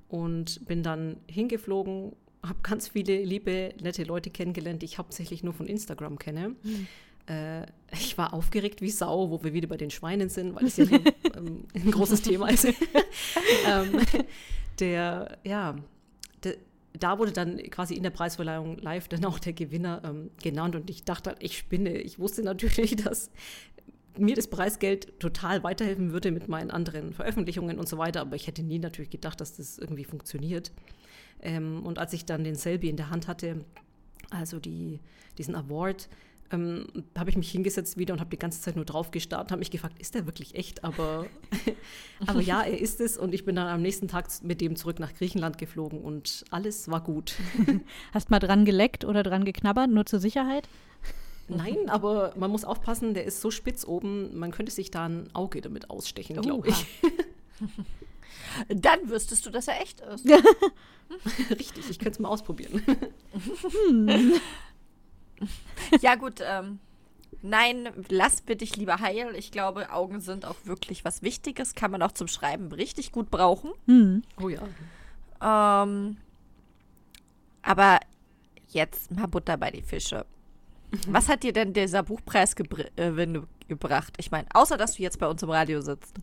und 0.09 0.67
bin 0.67 0.83
dann 0.83 1.17
hingeflogen, 1.29 2.17
habe 2.43 2.59
ganz 2.63 2.89
viele 2.89 3.23
liebe, 3.23 3.73
nette 3.81 4.03
Leute 4.03 4.31
kennengelernt, 4.31 4.83
die 4.83 4.87
ich 4.87 4.99
hauptsächlich 4.99 5.45
nur 5.45 5.53
von 5.55 5.67
Instagram 5.67 6.19
kenne. 6.19 6.57
Mhm. 6.63 6.89
Äh, 7.31 7.67
ich 7.93 8.19
war 8.19 8.35
aufgeregt 8.35 8.83
wie 8.83 8.91
Sau, 8.91 9.31
wo 9.31 9.43
wir 9.45 9.53
wieder 9.53 9.69
bei 9.69 9.77
den 9.77 9.91
Schweinen 9.91 10.29
sind, 10.29 10.55
weil 10.55 10.65
es 10.67 10.77
ja 10.77 10.85
ein, 10.85 11.05
ähm, 11.37 11.65
ein 11.75 11.91
großes 11.91 12.23
Thema 12.23 12.49
ist. 12.49 12.65
ähm, 13.67 14.01
der, 14.81 15.39
ja, 15.45 15.77
der, 16.43 16.57
da 16.93 17.19
wurde 17.19 17.33
dann 17.33 17.59
quasi 17.71 17.95
in 17.95 18.03
der 18.03 18.11
Preisverleihung 18.11 18.79
live 18.79 19.09
dann 19.09 19.25
auch 19.25 19.39
der 19.39 19.53
Gewinner 19.53 20.03
ähm, 20.05 20.31
genannt 20.43 20.75
und 20.75 20.91
ich 20.91 21.05
dachte, 21.05 21.37
ich 21.39 21.57
spinne. 21.57 21.99
Ich 21.99 22.19
wusste 22.19 22.43
natürlich, 22.43 22.97
dass 22.97 23.31
mir 24.19 24.35
das 24.35 24.49
Preisgeld 24.49 25.21
total 25.21 25.63
weiterhelfen 25.63 26.13
würde 26.13 26.33
mit 26.33 26.49
meinen 26.49 26.71
anderen 26.71 27.13
Veröffentlichungen 27.13 27.79
und 27.79 27.89
so 27.89 27.97
weiter, 27.97 28.23
aber 28.23 28.35
ich 28.35 28.49
hätte 28.49 28.63
nie 28.63 28.81
natürlich 28.81 29.11
gedacht, 29.11 29.41
dass 29.41 29.57
das 29.57 29.79
irgendwie 29.79 30.05
funktioniert. 30.05 30.73
Ähm, 31.43 31.87
und 31.87 31.99
als 31.99 32.13
ich 32.13 32.25
dann 32.25 32.43
den 32.43 32.57
Selby 32.57 32.89
in 32.89 32.97
der 32.97 33.11
Hand 33.11 33.29
hatte, 33.29 33.65
also 34.31 34.59
die, 34.59 34.99
diesen 35.39 35.55
Award, 35.55 36.09
ähm, 36.53 36.87
habe 37.17 37.31
ich 37.31 37.37
mich 37.37 37.51
hingesetzt 37.51 37.97
wieder 37.97 38.15
und 38.15 38.21
habe 38.21 38.31
die 38.31 38.39
ganze 38.39 38.61
Zeit 38.61 38.77
nur 38.77 38.85
drauf 38.85 39.11
gestarrt 39.11 39.47
und 39.47 39.53
habe 39.53 39.61
mich 39.61 39.71
gefragt, 39.71 40.01
ist 40.01 40.15
der 40.15 40.27
wirklich 40.27 40.55
echt? 40.55 40.83
Aber, 40.85 41.27
aber 42.27 42.41
ja, 42.41 42.63
er 42.63 42.79
ist 42.79 43.01
es. 43.01 43.17
Und 43.17 43.35
ich 43.35 43.45
bin 43.45 43.57
dann 43.57 43.69
am 43.69 43.83
nächsten 43.83 44.09
Tag 44.09 44.27
mit 44.43 44.61
dem 44.61 44.77
zurück 44.77 44.99
nach 44.99 45.15
Griechenland 45.15 45.59
geflogen 45.59 46.01
und 46.01 46.45
alles 46.51 46.91
war 46.91 47.03
gut. 47.03 47.35
Hast 48.13 48.31
mal 48.31 48.41
dran 48.41 48.65
geleckt 48.65 49.05
oder 49.05 49.23
dran 49.23 49.45
geknabbert, 49.45 49.91
nur 49.91 50.07
zur 50.07 50.21
Sicherheit? 50.21 50.69
Nein, 51.49 51.89
aber 51.89 52.33
man 52.37 52.51
muss 52.51 52.65
aufpassen, 52.65 53.15
der 53.15 53.25
ist 53.25 53.41
so 53.41 53.51
spitz 53.51 53.85
oben, 53.85 54.39
man 54.39 54.53
könnte 54.53 54.71
sich 54.71 54.91
da 54.91 55.07
ein 55.07 55.29
Auge 55.35 55.61
damit 55.61 55.91
ausstechen, 55.91 56.41
glaube 56.41 56.69
ich. 56.69 56.87
Dann 58.69 59.09
wüsstest 59.09 59.47
du, 59.47 59.51
dass 59.51 59.69
er 59.69 59.81
echt 59.81 60.01
ist. 60.01 60.27
Richtig, 61.51 61.91
ich 61.91 61.99
könnte 61.99 62.13
es 62.13 62.19
mal 62.21 62.29
ausprobieren. 62.29 62.83
Hm. 63.89 64.41
ja, 66.01 66.15
gut. 66.15 66.41
Ähm, 66.43 66.79
nein, 67.43 67.89
lass 68.09 68.43
bitte 68.43 68.59
dich 68.65 68.77
lieber 68.77 69.01
heil. 69.01 69.35
Ich 69.37 69.51
glaube, 69.51 69.91
Augen 69.91 70.21
sind 70.21 70.45
auch 70.45 70.57
wirklich 70.65 71.05
was 71.05 71.23
Wichtiges. 71.23 71.75
Kann 71.75 71.91
man 71.91 72.03
auch 72.03 72.13
zum 72.13 72.29
Schreiben 72.29 72.73
richtig 72.73 73.13
gut 73.13 73.31
brauchen. 73.31 73.73
Mhm. 73.87 74.23
Oh 74.41 74.49
ja. 74.49 74.63
Ähm, 75.43 76.17
aber 77.63 78.01
jetzt 78.69 79.11
mal 79.11 79.27
Butter 79.27 79.57
bei 79.57 79.71
die 79.71 79.83
Fische. 79.83 80.27
Was 81.07 81.29
hat 81.29 81.45
dir 81.45 81.53
denn 81.53 81.73
dieser 81.73 82.03
Buchpreis 82.03 82.55
äh, 82.97 83.27
gebracht? 83.69 84.15
Ich 84.19 84.31
meine, 84.31 84.49
außer 84.53 84.77
dass 84.77 84.95
du 84.95 85.03
jetzt 85.03 85.19
bei 85.21 85.29
uns 85.29 85.43
im 85.43 85.51
Radio 85.51 85.81
sitzt. 85.81 86.17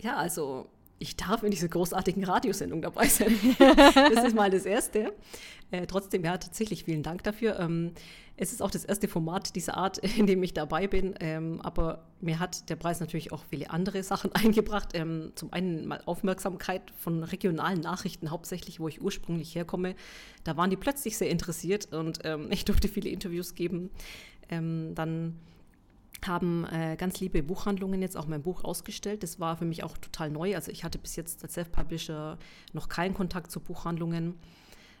Ja, 0.00 0.16
also 0.16 0.66
ich 0.98 1.16
darf 1.16 1.42
in 1.42 1.50
dieser 1.50 1.68
großartigen 1.68 2.24
Radiosendung 2.24 2.82
dabei 2.82 3.08
sein. 3.08 3.34
das 3.58 4.24
ist 4.24 4.34
mal 4.34 4.50
das 4.50 4.64
Erste. 4.64 5.12
Äh, 5.70 5.86
trotzdem, 5.86 6.24
ja, 6.24 6.36
tatsächlich 6.38 6.84
vielen 6.84 7.02
Dank 7.02 7.22
dafür. 7.24 7.58
Ähm, 7.58 7.92
es 8.36 8.52
ist 8.52 8.62
auch 8.62 8.70
das 8.70 8.84
erste 8.84 9.06
Format 9.06 9.54
dieser 9.54 9.76
Art, 9.76 9.98
in 10.16 10.26
dem 10.26 10.42
ich 10.42 10.54
dabei 10.54 10.86
bin. 10.86 11.14
Ähm, 11.20 11.60
aber 11.62 12.04
mir 12.20 12.38
hat 12.38 12.68
der 12.70 12.76
Preis 12.76 13.00
natürlich 13.00 13.32
auch 13.32 13.44
viele 13.44 13.70
andere 13.70 14.02
Sachen 14.02 14.32
eingebracht. 14.34 14.90
Ähm, 14.94 15.32
zum 15.34 15.52
einen 15.52 15.86
mal 15.86 16.00
Aufmerksamkeit 16.06 16.92
von 16.96 17.22
regionalen 17.22 17.80
Nachrichten, 17.80 18.30
hauptsächlich, 18.30 18.80
wo 18.80 18.88
ich 18.88 19.02
ursprünglich 19.02 19.54
herkomme. 19.54 19.94
Da 20.44 20.56
waren 20.56 20.70
die 20.70 20.76
plötzlich 20.76 21.16
sehr 21.16 21.30
interessiert 21.30 21.92
und 21.92 22.20
ähm, 22.24 22.48
ich 22.50 22.64
durfte 22.64 22.88
viele 22.88 23.10
Interviews 23.10 23.54
geben. 23.54 23.90
Ähm, 24.48 24.94
dann 24.94 25.38
haben 26.26 26.64
äh, 26.66 26.96
ganz 26.96 27.20
liebe 27.20 27.42
Buchhandlungen 27.42 28.00
jetzt 28.02 28.16
auch 28.16 28.26
mein 28.26 28.42
Buch 28.42 28.64
ausgestellt. 28.64 29.22
Das 29.22 29.40
war 29.40 29.56
für 29.56 29.64
mich 29.64 29.82
auch 29.82 29.96
total 29.98 30.30
neu. 30.30 30.54
Also 30.54 30.70
ich 30.70 30.84
hatte 30.84 30.98
bis 30.98 31.16
jetzt 31.16 31.42
als 31.42 31.54
Self-Publisher 31.54 32.38
noch 32.72 32.88
keinen 32.88 33.14
Kontakt 33.14 33.50
zu 33.50 33.60
Buchhandlungen. 33.60 34.34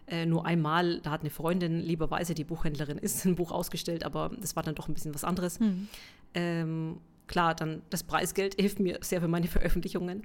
Äh, 0.06 0.26
nur 0.26 0.44
einmal, 0.44 1.00
da 1.00 1.10
hat 1.10 1.20
eine 1.20 1.30
Freundin, 1.30 1.80
lieberweise 1.80 2.34
die 2.34 2.44
Buchhändlerin 2.44 2.98
ist, 2.98 3.24
ein 3.26 3.36
Buch 3.36 3.52
ausgestellt, 3.52 4.04
aber 4.04 4.30
das 4.40 4.56
war 4.56 4.62
dann 4.62 4.74
doch 4.74 4.88
ein 4.88 4.94
bisschen 4.94 5.14
was 5.14 5.24
anderes. 5.24 5.60
Mhm. 5.60 5.88
Ähm, 6.34 7.00
klar, 7.26 7.54
dann 7.54 7.82
das 7.90 8.02
Preisgeld 8.02 8.54
hilft 8.60 8.80
mir 8.80 8.98
sehr 9.00 9.20
für 9.20 9.28
meine 9.28 9.48
Veröffentlichungen. 9.48 10.22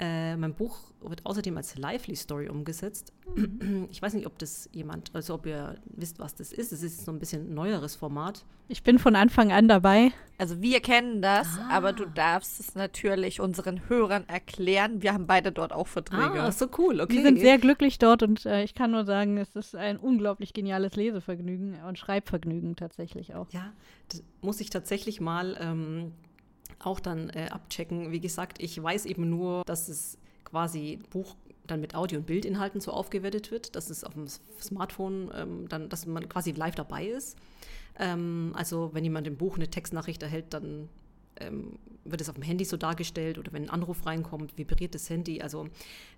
Äh, 0.00 0.36
mein 0.36 0.54
Buch 0.54 0.78
wird 1.02 1.26
außerdem 1.26 1.56
als 1.58 1.76
Lively 1.76 2.16
Story 2.16 2.48
umgesetzt. 2.48 3.12
Ich 3.90 4.00
weiß 4.00 4.14
nicht, 4.14 4.26
ob 4.26 4.38
das 4.38 4.68
jemand, 4.72 5.10
also 5.14 5.34
ob 5.34 5.46
ihr 5.46 5.76
wisst, 5.84 6.18
was 6.18 6.34
das 6.34 6.52
ist. 6.52 6.72
Es 6.72 6.82
ist 6.82 7.04
so 7.04 7.12
ein 7.12 7.18
bisschen 7.18 7.50
ein 7.50 7.54
neueres 7.54 7.96
Format. 7.96 8.44
Ich 8.68 8.82
bin 8.82 8.98
von 8.98 9.14
Anfang 9.14 9.52
an 9.52 9.68
dabei. 9.68 10.12
Also 10.38 10.62
wir 10.62 10.80
kennen 10.80 11.20
das, 11.20 11.58
ah. 11.58 11.68
aber 11.70 11.92
du 11.92 12.06
darfst 12.06 12.60
es 12.60 12.74
natürlich 12.74 13.40
unseren 13.40 13.88
Hörern 13.88 14.26
erklären. 14.26 15.02
Wir 15.02 15.12
haben 15.12 15.26
beide 15.26 15.52
dort 15.52 15.72
auch 15.72 15.86
Verträge. 15.86 16.40
Ah, 16.40 16.50
so 16.50 16.68
cool, 16.78 17.00
okay. 17.00 17.16
Wir 17.16 17.22
sind 17.22 17.40
sehr 17.40 17.58
glücklich 17.58 17.98
dort 17.98 18.22
und 18.22 18.46
äh, 18.46 18.62
ich 18.62 18.74
kann 18.74 18.92
nur 18.92 19.04
sagen, 19.04 19.36
es 19.36 19.54
ist 19.54 19.74
ein 19.74 19.98
unglaublich 19.98 20.54
geniales 20.54 20.96
Lesevergnügen 20.96 21.76
und 21.86 21.98
Schreibvergnügen 21.98 22.74
tatsächlich 22.76 23.34
auch. 23.34 23.48
Ja, 23.50 23.72
muss 24.40 24.60
ich 24.60 24.70
tatsächlich 24.70 25.20
mal 25.20 25.58
ähm, 25.60 26.12
auch 26.80 27.00
dann 27.00 27.30
äh, 27.30 27.48
abchecken. 27.50 28.10
Wie 28.10 28.20
gesagt, 28.20 28.60
ich 28.60 28.82
weiß 28.82 29.06
eben 29.06 29.30
nur, 29.30 29.62
dass 29.66 29.88
es 29.88 30.18
quasi 30.44 30.98
Buch 31.10 31.36
dann 31.66 31.80
mit 31.80 31.94
Audio- 31.94 32.18
und 32.18 32.26
Bildinhalten 32.26 32.80
so 32.80 32.90
aufgewertet 32.92 33.50
wird, 33.50 33.76
dass 33.76 33.90
es 33.90 34.02
auf 34.02 34.14
dem 34.14 34.26
Smartphone 34.60 35.30
ähm, 35.34 35.68
dann, 35.68 35.88
dass 35.88 36.06
man 36.06 36.28
quasi 36.28 36.52
live 36.52 36.74
dabei 36.74 37.06
ist. 37.06 37.36
Ähm, 37.98 38.52
also 38.54 38.90
wenn 38.92 39.04
jemand 39.04 39.26
im 39.26 39.36
Buch 39.36 39.56
eine 39.56 39.68
Textnachricht 39.68 40.22
erhält, 40.22 40.52
dann 40.54 40.88
ähm, 41.36 41.78
wird 42.04 42.20
es 42.20 42.28
auf 42.28 42.34
dem 42.34 42.42
Handy 42.42 42.64
so 42.64 42.76
dargestellt 42.76 43.38
oder 43.38 43.52
wenn 43.52 43.64
ein 43.64 43.70
Anruf 43.70 44.06
reinkommt, 44.06 44.56
vibriert 44.56 44.94
das 44.94 45.08
Handy. 45.10 45.42
Also 45.42 45.68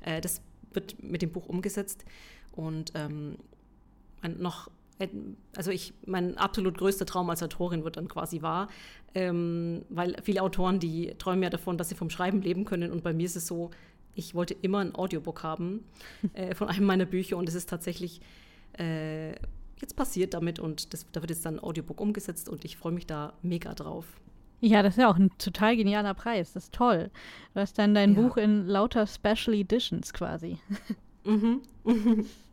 äh, 0.00 0.20
das 0.20 0.40
wird 0.72 1.02
mit 1.02 1.22
dem 1.22 1.30
Buch 1.32 1.46
umgesetzt 1.46 2.04
und 2.52 2.92
ähm, 2.94 3.36
noch 4.38 4.70
also 5.56 5.70
ich, 5.70 5.94
mein 6.06 6.36
absolut 6.38 6.78
größter 6.78 7.06
Traum 7.06 7.28
als 7.30 7.42
Autorin 7.42 7.84
wird 7.84 7.96
dann 7.96 8.08
quasi 8.08 8.42
wahr, 8.42 8.68
ähm, 9.14 9.84
weil 9.88 10.16
viele 10.22 10.42
Autoren, 10.42 10.78
die 10.78 11.14
träumen 11.18 11.42
ja 11.42 11.50
davon, 11.50 11.78
dass 11.78 11.88
sie 11.88 11.94
vom 11.94 12.10
Schreiben 12.10 12.40
leben 12.42 12.64
können 12.64 12.92
und 12.92 13.02
bei 13.02 13.12
mir 13.12 13.26
ist 13.26 13.36
es 13.36 13.46
so, 13.46 13.70
ich 14.14 14.34
wollte 14.34 14.54
immer 14.54 14.78
ein 14.78 14.94
Audiobook 14.94 15.42
haben 15.42 15.84
äh, 16.34 16.54
von 16.54 16.68
einem 16.68 16.86
meiner 16.86 17.06
Bücher 17.06 17.36
und 17.36 17.48
es 17.48 17.54
ist 17.54 17.68
tatsächlich 17.68 18.20
äh, 18.78 19.32
jetzt 19.80 19.96
passiert 19.96 20.34
damit 20.34 20.58
und 20.58 20.92
das, 20.92 21.06
da 21.10 21.20
wird 21.20 21.30
jetzt 21.30 21.44
dann 21.44 21.56
ein 21.56 21.64
Audiobook 21.64 22.00
umgesetzt 22.00 22.48
und 22.48 22.64
ich 22.64 22.76
freue 22.76 22.92
mich 22.92 23.06
da 23.06 23.32
mega 23.42 23.74
drauf. 23.74 24.06
Ja, 24.60 24.84
das 24.84 24.94
ist 24.94 25.00
ja 25.00 25.10
auch 25.10 25.16
ein 25.16 25.30
total 25.38 25.76
genialer 25.76 26.14
Preis. 26.14 26.52
Das 26.52 26.64
ist 26.64 26.74
toll. 26.74 27.10
Du 27.52 27.60
hast 27.60 27.78
dann 27.78 27.94
dein 27.94 28.14
ja. 28.14 28.20
Buch 28.20 28.36
in 28.36 28.64
lauter 28.64 29.08
Special 29.08 29.54
Editions 29.54 30.12
quasi. 30.12 30.58
Mhm. 31.24 31.62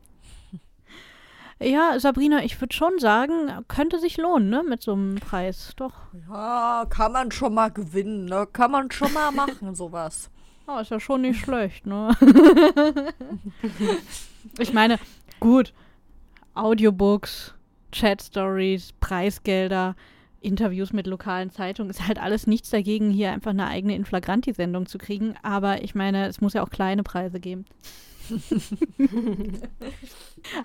Ja, 1.62 1.99
Sabrina, 1.99 2.43
ich 2.43 2.60
würde 2.62 2.74
schon 2.74 2.99
sagen, 2.99 3.51
könnte 3.68 3.99
sich 3.99 4.16
lohnen, 4.18 4.49
ne, 4.49 4.64
mit 4.64 4.82
so 4.82 4.93
einem 4.93 5.16
Preis, 5.16 5.74
doch. 5.76 5.93
Ja, 6.30 6.86
kann 6.89 7.12
man 7.12 7.32
schon 7.32 7.53
mal 7.53 7.70
gewinnen, 7.70 8.26
ne? 8.26 8.47
Kann 8.51 8.72
man 8.72 8.89
schon 8.91 9.12
mal 9.12 9.32
machen, 9.32 9.76
sowas. 9.76 10.30
Ja, 10.68 10.80
ist 10.80 10.91
ja 10.91 10.99
schon 11.01 11.22
nicht 11.22 11.41
schlecht, 11.41 11.86
ne? 11.86 12.16
ich 14.60 14.72
meine, 14.72 14.99
gut, 15.41 15.74
Audiobooks, 16.53 17.55
Chat-Stories, 17.91 18.93
Preisgelder, 19.01 19.95
Interviews 20.41 20.93
mit 20.93 21.07
lokalen 21.07 21.49
Zeitungen, 21.49 21.89
ist 21.89 22.07
halt 22.07 22.20
alles 22.20 22.47
nichts 22.47 22.70
dagegen, 22.70 23.12
hier 23.12 23.32
einfach 23.32 23.51
eine 23.51 23.68
eigene 23.68 23.95
Inflagranti-Sendung 23.95 24.86
zu 24.86 24.97
kriegen. 24.97 25.36
Aber 25.43 25.84
ich 25.84 25.95
meine, 25.95 26.28
es 26.28 26.39
muss 26.39 26.53
ja 26.53 26.64
auch 26.64 26.70
kleine 26.70 27.03
Preise 27.03 27.39
geben. 27.41 27.66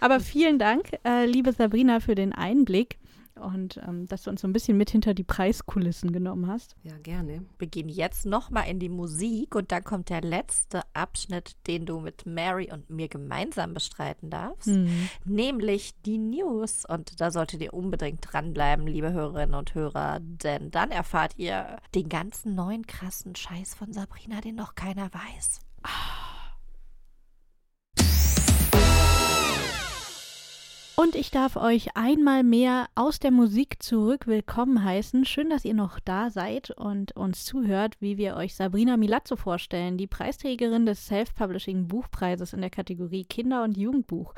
Aber 0.01 0.21
vielen 0.21 0.59
Dank, 0.59 0.91
äh, 1.05 1.27
liebe 1.27 1.53
Sabrina, 1.53 2.01
für 2.01 2.15
den 2.15 2.33
Einblick 2.33 2.99
und 3.37 3.81
ähm, 3.87 4.07
dass 4.07 4.23
du 4.23 4.31
uns 4.31 4.41
so 4.41 4.49
ein 4.49 4.53
bisschen 4.53 4.77
mit 4.77 4.91
hinter 4.91 5.15
die 5.15 5.25
Preiskulissen 5.25 6.13
genommen 6.13 6.47
hast. 6.47 6.77
Ja, 6.83 6.97
gerne. 6.99 7.45
Wir 7.59 7.67
gehen 7.67 7.89
jetzt 7.89 8.27
nochmal 8.27 8.69
in 8.69 8.79
die 8.79 8.89
Musik 8.89 9.55
und 9.55 9.73
dann 9.73 9.83
kommt 9.83 10.09
der 10.09 10.21
letzte 10.21 10.83
Abschnitt, 10.93 11.57
den 11.67 11.87
du 11.87 12.01
mit 12.01 12.27
Mary 12.27 12.71
und 12.73 12.91
mir 12.91 13.09
gemeinsam 13.09 13.75
bestreiten 13.75 14.31
darfst, 14.31 14.69
mhm. 14.69 15.09
nämlich 15.25 15.95
die 16.03 16.19
News. 16.19 16.85
Und 16.85 17.21
da 17.21 17.31
solltet 17.31 17.61
ihr 17.61 17.75
unbedingt 17.75 18.21
dranbleiben, 18.21 18.87
liebe 18.87 19.13
Hörerinnen 19.13 19.55
und 19.55 19.75
Hörer, 19.75 20.21
denn 20.21 20.71
dann 20.71 20.91
erfahrt 20.91 21.35
ihr 21.37 21.79
den 21.95 22.09
ganzen 22.09 22.55
neuen 22.55 22.87
krassen 22.87 23.35
Scheiß 23.35 23.75
von 23.75 23.93
Sabrina, 23.93 24.41
den 24.41 24.55
noch 24.55 24.75
keiner 24.75 25.11
weiß. 25.13 25.61
Ah. 25.83 26.24
Und 30.97 31.17
ich 31.17 31.33
darf 31.33 31.57
euch 31.57 31.97
einmal 31.97 32.45
mehr 32.45 32.87
aus 32.95 33.19
der 33.19 33.33
Musik 33.33 33.83
zurück 33.83 34.29
willkommen 34.29 34.85
heißen. 34.85 35.25
Schön, 35.25 35.51
dass 35.51 35.65
ihr 35.65 35.75
noch 35.75 35.99
da 35.99 36.31
seid 36.31 36.71
und 36.71 37.17
uns 37.17 37.45
zuhört, 37.45 37.97
wie 37.99 38.17
wir 38.17 38.37
euch 38.37 38.55
Sabrina 38.55 38.97
Milazzo 38.97 39.35
vorstellen, 39.35 39.99
die 39.99 40.07
Preisträgerin 40.07 40.87
des 40.87 41.07
Self-Publishing 41.07 41.89
Buchpreises 41.89 42.53
in 42.53 42.61
der 42.61 42.71
Kategorie 42.71 43.25
Kinder- 43.25 43.65
und 43.65 43.77
Jugendbuch. 43.77 44.35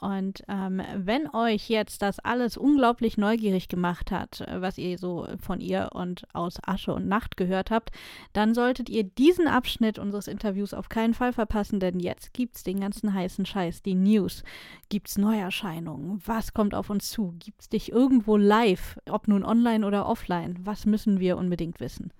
Und 0.00 0.42
ähm, 0.48 0.82
wenn 0.96 1.30
euch 1.32 1.68
jetzt 1.68 2.02
das 2.02 2.18
alles 2.18 2.56
unglaublich 2.56 3.16
neugierig 3.16 3.68
gemacht 3.68 4.10
hat, 4.10 4.44
was 4.52 4.76
ihr 4.76 4.98
so 4.98 5.26
von 5.40 5.60
ihr 5.60 5.90
und 5.92 6.24
aus 6.32 6.58
Asche 6.66 6.92
und 6.92 7.06
Nacht 7.06 7.36
gehört 7.36 7.70
habt, 7.70 7.90
dann 8.32 8.54
solltet 8.54 8.88
ihr 8.88 9.04
diesen 9.04 9.46
Abschnitt 9.46 9.98
unseres 9.98 10.26
Interviews 10.26 10.74
auf 10.74 10.88
keinen 10.88 11.14
Fall 11.14 11.32
verpassen, 11.32 11.78
denn 11.78 12.00
jetzt 12.00 12.34
gibt's 12.34 12.64
den 12.64 12.80
ganzen 12.80 13.14
heißen 13.14 13.46
Scheiß, 13.46 13.82
die 13.82 13.94
News. 13.94 14.42
Gibt's 14.88 15.16
Neuerscheinungen? 15.16 16.20
Was 16.26 16.54
kommt 16.54 16.74
auf 16.74 16.90
uns 16.90 17.10
zu? 17.10 17.34
Gibt's 17.38 17.68
dich 17.68 17.92
irgendwo 17.92 18.36
live, 18.36 18.98
ob 19.08 19.28
nun 19.28 19.44
online 19.44 19.86
oder 19.86 20.06
offline? 20.06 20.58
Was 20.64 20.86
müssen 20.86 21.20
wir 21.20 21.36
unbedingt 21.36 21.78
wissen? 21.80 22.12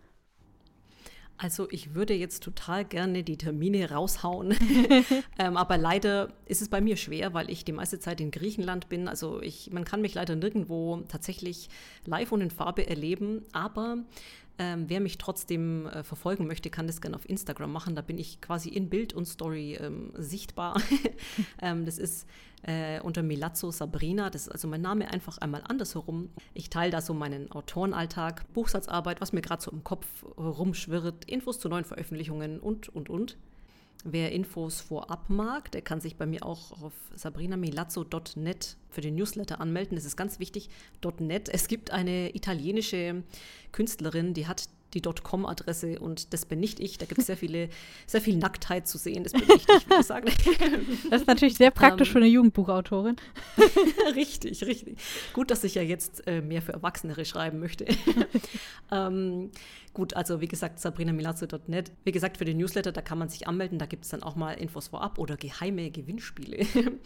Also 1.37 1.69
ich 1.71 1.95
würde 1.95 2.15
jetzt 2.15 2.45
total 2.45 2.85
gerne 2.85 3.25
die 3.25 3.37
Termine 3.37 3.91
raushauen, 3.91 4.55
ähm, 5.39 5.57
aber 5.57 5.77
leider 5.77 6.33
ist 6.47 6.63
es 6.63 6.69
bei 6.69 6.81
mir 6.81 6.97
schwer, 6.97 7.35
weil 7.35 7.51
ich 7.51 7.65
die 7.65 7.73
meiste 7.73 7.99
Zeit 7.99 8.21
in 8.21 8.31
Griechenland 8.31 8.89
bin. 8.89 9.09
Also 9.09 9.43
ich, 9.43 9.73
man 9.73 9.85
kann 9.85 10.01
mich 10.01 10.15
leider 10.15 10.37
nirgendwo 10.37 11.03
tatsächlich 11.09 11.69
live 12.07 12.31
und 12.31 12.41
in 12.41 12.51
Farbe 12.51 12.87
erleben, 12.87 13.43
aber 13.53 13.99
ähm, 14.59 14.85
wer 14.89 15.01
mich 15.01 15.19
trotzdem 15.19 15.87
äh, 15.87 16.03
verfolgen 16.05 16.47
möchte, 16.47 16.71
kann 16.71 16.87
das 16.87 17.01
gerne 17.01 17.17
auf 17.17 17.29
Instagram 17.29 17.73
machen. 17.73 17.97
Da 17.97 18.03
bin 18.03 18.19
ich 18.19 18.41
quasi 18.41 18.69
in 18.69 18.89
Bild 18.89 19.13
und 19.13 19.27
Story 19.27 19.75
ähm, 19.81 20.13
sichtbar. 20.15 20.81
ähm, 21.63 21.85
das 21.85 21.99
ist 21.99 22.29
äh, 22.63 23.01
unter 23.01 23.23
Milazzo 23.23 23.71
Sabrina. 23.73 24.31
Das 24.31 24.43
ist 24.43 24.53
also 24.53 24.69
mein 24.69 24.81
Name 24.81 25.11
einfach 25.11 25.39
einmal 25.39 25.63
andersherum. 25.67 26.31
Ich 26.55 26.71
teile 26.71 26.93
da 26.93 27.01
so 27.01 27.15
meinen 27.15 27.51
Autorenalltag, 27.51 28.53
Buchsatzarbeit, 28.53 29.21
was 29.21 29.33
mir 29.33 29.41
gerade 29.41 29.63
so 29.63 29.73
im 29.73 29.83
Kopf 29.83 30.07
rumschwirrt, 30.37 31.25
Infos 31.25 31.59
zu 31.59 31.69
neuen 31.69 31.85
Veröffentlichungen 31.85 32.61
und, 32.61 32.89
und, 32.89 33.11
und. 33.11 33.37
Wer 34.05 34.33
Infos 34.33 34.83
vorab 34.83 35.31
mag, 35.31 35.73
der 35.73 35.81
kann 35.81 36.01
sich 36.01 36.17
bei 36.17 36.27
mir 36.27 36.45
auch 36.45 36.73
auf 36.83 36.93
sabrinamilazzo.net 37.17 38.77
für 38.91 39.01
den 39.01 39.15
Newsletter 39.15 39.61
anmelden. 39.61 39.97
Das 39.97 40.05
ist 40.05 40.17
ganz 40.17 40.39
wichtig. 40.39 40.69
.net. 41.21 41.49
Es 41.49 41.69
gibt 41.69 41.91
eine 41.91 42.35
italienische 42.35 43.25
Künstlerin, 43.73 44.35
die 44.35 44.47
hat 44.47 44.69
die 44.95 45.03
.com-Adresse 45.03 45.99
und 45.99 46.33
das 46.33 46.47
bin 46.47 46.61
nicht 46.61 46.81
ich. 46.81 46.99
Da 46.99 47.07
gibt 47.07 47.19
es 47.21 47.27
sehr 47.27 47.37
viele, 47.37 47.69
sehr 48.07 48.21
viel 48.21 48.37
Nacktheit 48.37 48.87
zu 48.87 48.99
sehen. 48.99 49.25
Das 49.25 49.33
bin 49.33 49.47
nicht 49.47 49.69
ich, 49.69 49.89
würde 49.89 50.01
ich 50.01 50.07
sagen. 50.07 50.31
Das 51.11 51.23
ist 51.23 51.27
natürlich 51.27 51.57
sehr 51.57 51.71
praktisch 51.71 52.09
um, 52.09 52.13
für 52.13 52.19
eine 52.19 52.29
Jugendbuchautorin. 52.29 53.17
richtig, 54.15 54.65
richtig. 54.65 54.99
Gut, 55.33 55.51
dass 55.51 55.65
ich 55.65 55.75
ja 55.75 55.83
jetzt 55.83 56.27
äh, 56.27 56.41
mehr 56.41 56.63
für 56.63 56.73
Erwachsenere 56.73 57.25
schreiben 57.25 57.59
möchte. 57.59 57.87
ähm, 58.93 59.51
gut, 59.95 60.15
also 60.15 60.41
wie 60.41 60.49
gesagt, 60.49 60.79
sabrinamilazzo.net. 60.81 61.93
Wie 62.05 62.13
gesagt, 62.13 62.39
für 62.39 62.45
den 62.45 62.59
Newsletter, 62.59 62.93
da 62.93 63.01
kann 63.01 63.19
man 63.19 63.29
sich 63.29 63.49
anmelden. 63.49 63.79
Da 63.79 63.87
gibt 63.87 64.05
es 64.05 64.11
dann 64.11 64.23
auch 64.23 64.37
mal 64.37 64.53
Infos 64.53 64.89
vorab 64.89 65.19
oder 65.19 65.37
geheime 65.37 65.91
Gewinnspiele 65.91 66.67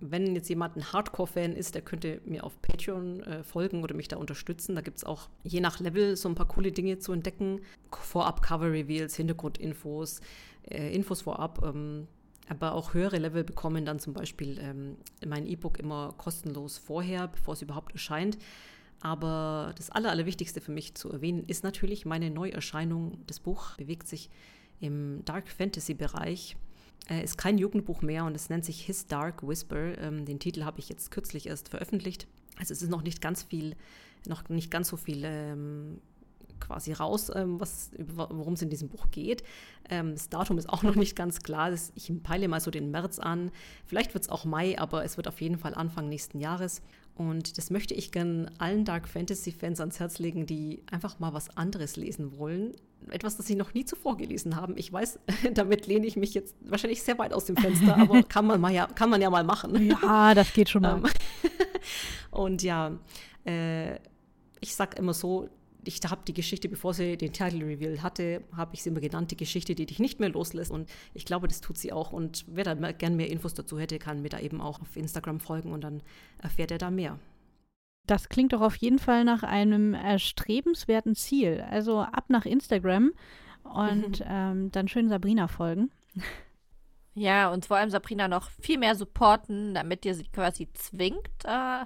wenn 0.00 0.34
jetzt 0.34 0.48
jemand 0.48 0.76
ein 0.76 0.92
Hardcore-Fan 0.92 1.52
ist, 1.52 1.74
der 1.74 1.82
könnte 1.82 2.20
mir 2.24 2.44
auf 2.44 2.60
Patreon 2.62 3.20
äh, 3.20 3.42
folgen 3.44 3.82
oder 3.82 3.94
mich 3.94 4.08
da 4.08 4.16
unterstützen. 4.16 4.74
Da 4.74 4.80
gibt 4.80 4.98
es 4.98 5.04
auch 5.04 5.28
je 5.44 5.60
nach 5.60 5.78
Level 5.78 6.16
so 6.16 6.28
ein 6.28 6.34
paar 6.34 6.48
coole 6.48 6.72
Dinge 6.72 6.98
zu 6.98 7.12
entdecken. 7.12 7.60
Vorab 7.90 8.42
Cover-Reveals, 8.42 9.14
Hintergrundinfos, 9.16 10.20
äh, 10.68 10.94
Infos 10.94 11.22
vorab. 11.22 11.62
Ähm, 11.62 12.08
aber 12.48 12.72
auch 12.72 12.94
höhere 12.94 13.18
Level 13.18 13.44
bekommen 13.44 13.84
dann 13.84 14.00
zum 14.00 14.12
Beispiel 14.12 14.58
ähm, 14.60 14.96
mein 15.24 15.46
E-Book 15.46 15.78
immer 15.78 16.14
kostenlos 16.16 16.78
vorher, 16.78 17.28
bevor 17.28 17.54
es 17.54 17.62
überhaupt 17.62 17.92
erscheint. 17.92 18.38
Aber 19.00 19.72
das 19.76 19.90
Aller, 19.90 20.10
Allerwichtigste 20.10 20.60
für 20.60 20.72
mich 20.72 20.94
zu 20.94 21.10
erwähnen 21.10 21.44
ist 21.46 21.64
natürlich 21.64 22.04
meine 22.04 22.30
Neuerscheinung. 22.30 23.18
Das 23.26 23.40
Buch 23.40 23.76
bewegt 23.76 24.06
sich 24.06 24.30
im 24.80 25.24
Dark 25.24 25.48
Fantasy-Bereich. 25.48 26.56
Äh, 27.08 27.24
ist 27.24 27.38
kein 27.38 27.58
Jugendbuch 27.58 28.02
mehr 28.02 28.24
und 28.24 28.34
es 28.34 28.50
nennt 28.50 28.64
sich 28.64 28.82
His 28.82 29.06
Dark 29.06 29.46
Whisper. 29.46 29.98
Ähm, 29.98 30.26
den 30.26 30.38
Titel 30.38 30.64
habe 30.64 30.80
ich 30.80 30.88
jetzt 30.88 31.10
kürzlich 31.10 31.46
erst 31.46 31.70
veröffentlicht. 31.70 32.26
Also 32.58 32.72
es 32.72 32.82
ist 32.82 32.90
noch 32.90 33.02
nicht 33.02 33.22
ganz 33.22 33.42
viel, 33.42 33.74
noch 34.26 34.48
nicht 34.50 34.70
ganz 34.70 34.88
so 34.88 34.98
viel 34.98 35.22
ähm, 35.24 35.98
quasi 36.60 36.92
raus, 36.92 37.30
ähm, 37.34 37.58
worum 37.98 38.52
es 38.52 38.62
in 38.62 38.68
diesem 38.68 38.88
Buch 38.88 39.10
geht. 39.10 39.42
Ähm, 39.88 40.12
das 40.12 40.28
Datum 40.28 40.58
ist 40.58 40.68
auch 40.68 40.82
noch 40.82 40.94
nicht 40.94 41.16
ganz 41.16 41.40
klar. 41.40 41.70
Das, 41.70 41.90
ich 41.94 42.12
peile 42.22 42.48
mal 42.48 42.60
so 42.60 42.70
den 42.70 42.90
März 42.90 43.18
an. 43.18 43.50
Vielleicht 43.86 44.12
wird 44.12 44.24
es 44.24 44.30
auch 44.30 44.44
Mai, 44.44 44.78
aber 44.78 45.04
es 45.04 45.16
wird 45.16 45.26
auf 45.26 45.40
jeden 45.40 45.58
Fall 45.58 45.74
Anfang 45.74 46.08
nächsten 46.08 46.38
Jahres. 46.38 46.82
Und 47.14 47.58
das 47.58 47.70
möchte 47.70 47.94
ich 47.94 48.12
gern 48.12 48.50
allen 48.58 48.84
Dark 48.84 49.06
Fantasy-Fans 49.06 49.80
ans 49.80 50.00
Herz 50.00 50.18
legen, 50.18 50.46
die 50.46 50.82
einfach 50.90 51.18
mal 51.18 51.34
was 51.34 51.54
anderes 51.56 51.96
lesen 51.96 52.38
wollen. 52.38 52.74
Etwas, 53.10 53.36
das 53.36 53.46
sie 53.46 53.56
noch 53.56 53.74
nie 53.74 53.84
zuvor 53.84 54.16
gelesen 54.16 54.56
haben. 54.56 54.74
Ich 54.76 54.92
weiß, 54.92 55.18
damit 55.54 55.86
lehne 55.86 56.06
ich 56.06 56.16
mich 56.16 56.34
jetzt 56.34 56.54
wahrscheinlich 56.62 57.02
sehr 57.02 57.18
weit 57.18 57.32
aus 57.32 57.44
dem 57.44 57.56
Fenster, 57.56 57.96
aber 57.96 58.22
kann 58.28 58.46
man, 58.46 58.60
mal 58.60 58.72
ja, 58.72 58.86
kann 58.86 59.10
man 59.10 59.20
ja 59.20 59.28
mal 59.28 59.44
machen. 59.44 59.86
Ja, 59.86 60.34
das 60.34 60.52
geht 60.52 60.70
schon 60.70 60.82
mal. 60.82 61.02
Und 62.30 62.62
ja, 62.62 62.98
äh, 63.44 63.96
ich 64.60 64.74
sag 64.74 64.98
immer 64.98 65.14
so, 65.14 65.48
ich 65.84 66.00
habe 66.08 66.22
die 66.26 66.34
Geschichte, 66.34 66.68
bevor 66.68 66.94
sie 66.94 67.16
den 67.16 67.32
Title 67.32 67.66
Reveal 67.66 68.02
hatte, 68.02 68.42
habe 68.56 68.74
ich 68.74 68.82
sie 68.82 68.90
immer 68.90 69.00
genannt, 69.00 69.30
die 69.30 69.36
Geschichte, 69.36 69.74
die 69.74 69.86
dich 69.86 69.98
nicht 69.98 70.20
mehr 70.20 70.28
loslässt. 70.28 70.70
Und 70.70 70.88
ich 71.14 71.24
glaube, 71.24 71.48
das 71.48 71.60
tut 71.60 71.78
sie 71.78 71.92
auch. 71.92 72.12
Und 72.12 72.44
wer 72.48 72.64
da 72.64 72.74
gern 72.92 73.16
mehr 73.16 73.30
Infos 73.30 73.54
dazu 73.54 73.78
hätte, 73.78 73.98
kann 73.98 74.22
mir 74.22 74.28
da 74.28 74.40
eben 74.40 74.60
auch 74.60 74.80
auf 74.80 74.96
Instagram 74.96 75.40
folgen 75.40 75.72
und 75.72 75.82
dann 75.82 76.02
erfährt 76.42 76.70
er 76.70 76.78
da 76.78 76.90
mehr. 76.90 77.18
Das 78.06 78.28
klingt 78.28 78.52
doch 78.52 78.60
auf 78.60 78.76
jeden 78.76 78.98
Fall 78.98 79.24
nach 79.24 79.42
einem 79.42 79.94
erstrebenswerten 79.94 81.14
Ziel. 81.14 81.64
Also 81.70 82.00
ab 82.00 82.24
nach 82.28 82.44
Instagram 82.44 83.12
und 83.62 84.22
ähm, 84.26 84.70
dann 84.72 84.88
schön 84.88 85.08
Sabrina 85.08 85.48
folgen. 85.48 85.90
Ja, 87.14 87.50
und 87.50 87.66
vor 87.66 87.76
allem 87.76 87.90
Sabrina 87.90 88.28
noch 88.28 88.50
viel 88.50 88.78
mehr 88.78 88.94
supporten, 88.94 89.74
damit 89.74 90.04
ihr 90.04 90.14
sie 90.14 90.24
quasi 90.24 90.68
zwingt, 90.72 91.28
äh, 91.44 91.84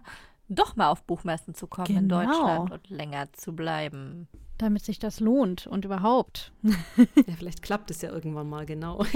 doch 0.49 0.77
mal 0.77 0.89
auf 0.89 1.05
Buchmessen 1.05 1.55
zu 1.55 1.67
kommen 1.67 1.89
genau. 1.89 2.01
in 2.01 2.09
Deutschland 2.09 2.71
und 2.71 2.91
länger 2.91 3.33
zu 3.33 3.55
bleiben. 3.55 4.29
Damit 4.59 4.85
sich 4.85 4.99
das 4.99 5.21
lohnt 5.21 5.67
und 5.67 5.85
überhaupt. 5.85 6.53
ja, 6.63 7.35
vielleicht 7.37 7.63
klappt 7.63 7.91
es 7.91 8.03
ja 8.03 8.11
irgendwann 8.11 8.49
mal, 8.49 8.67
genau. 8.67 9.05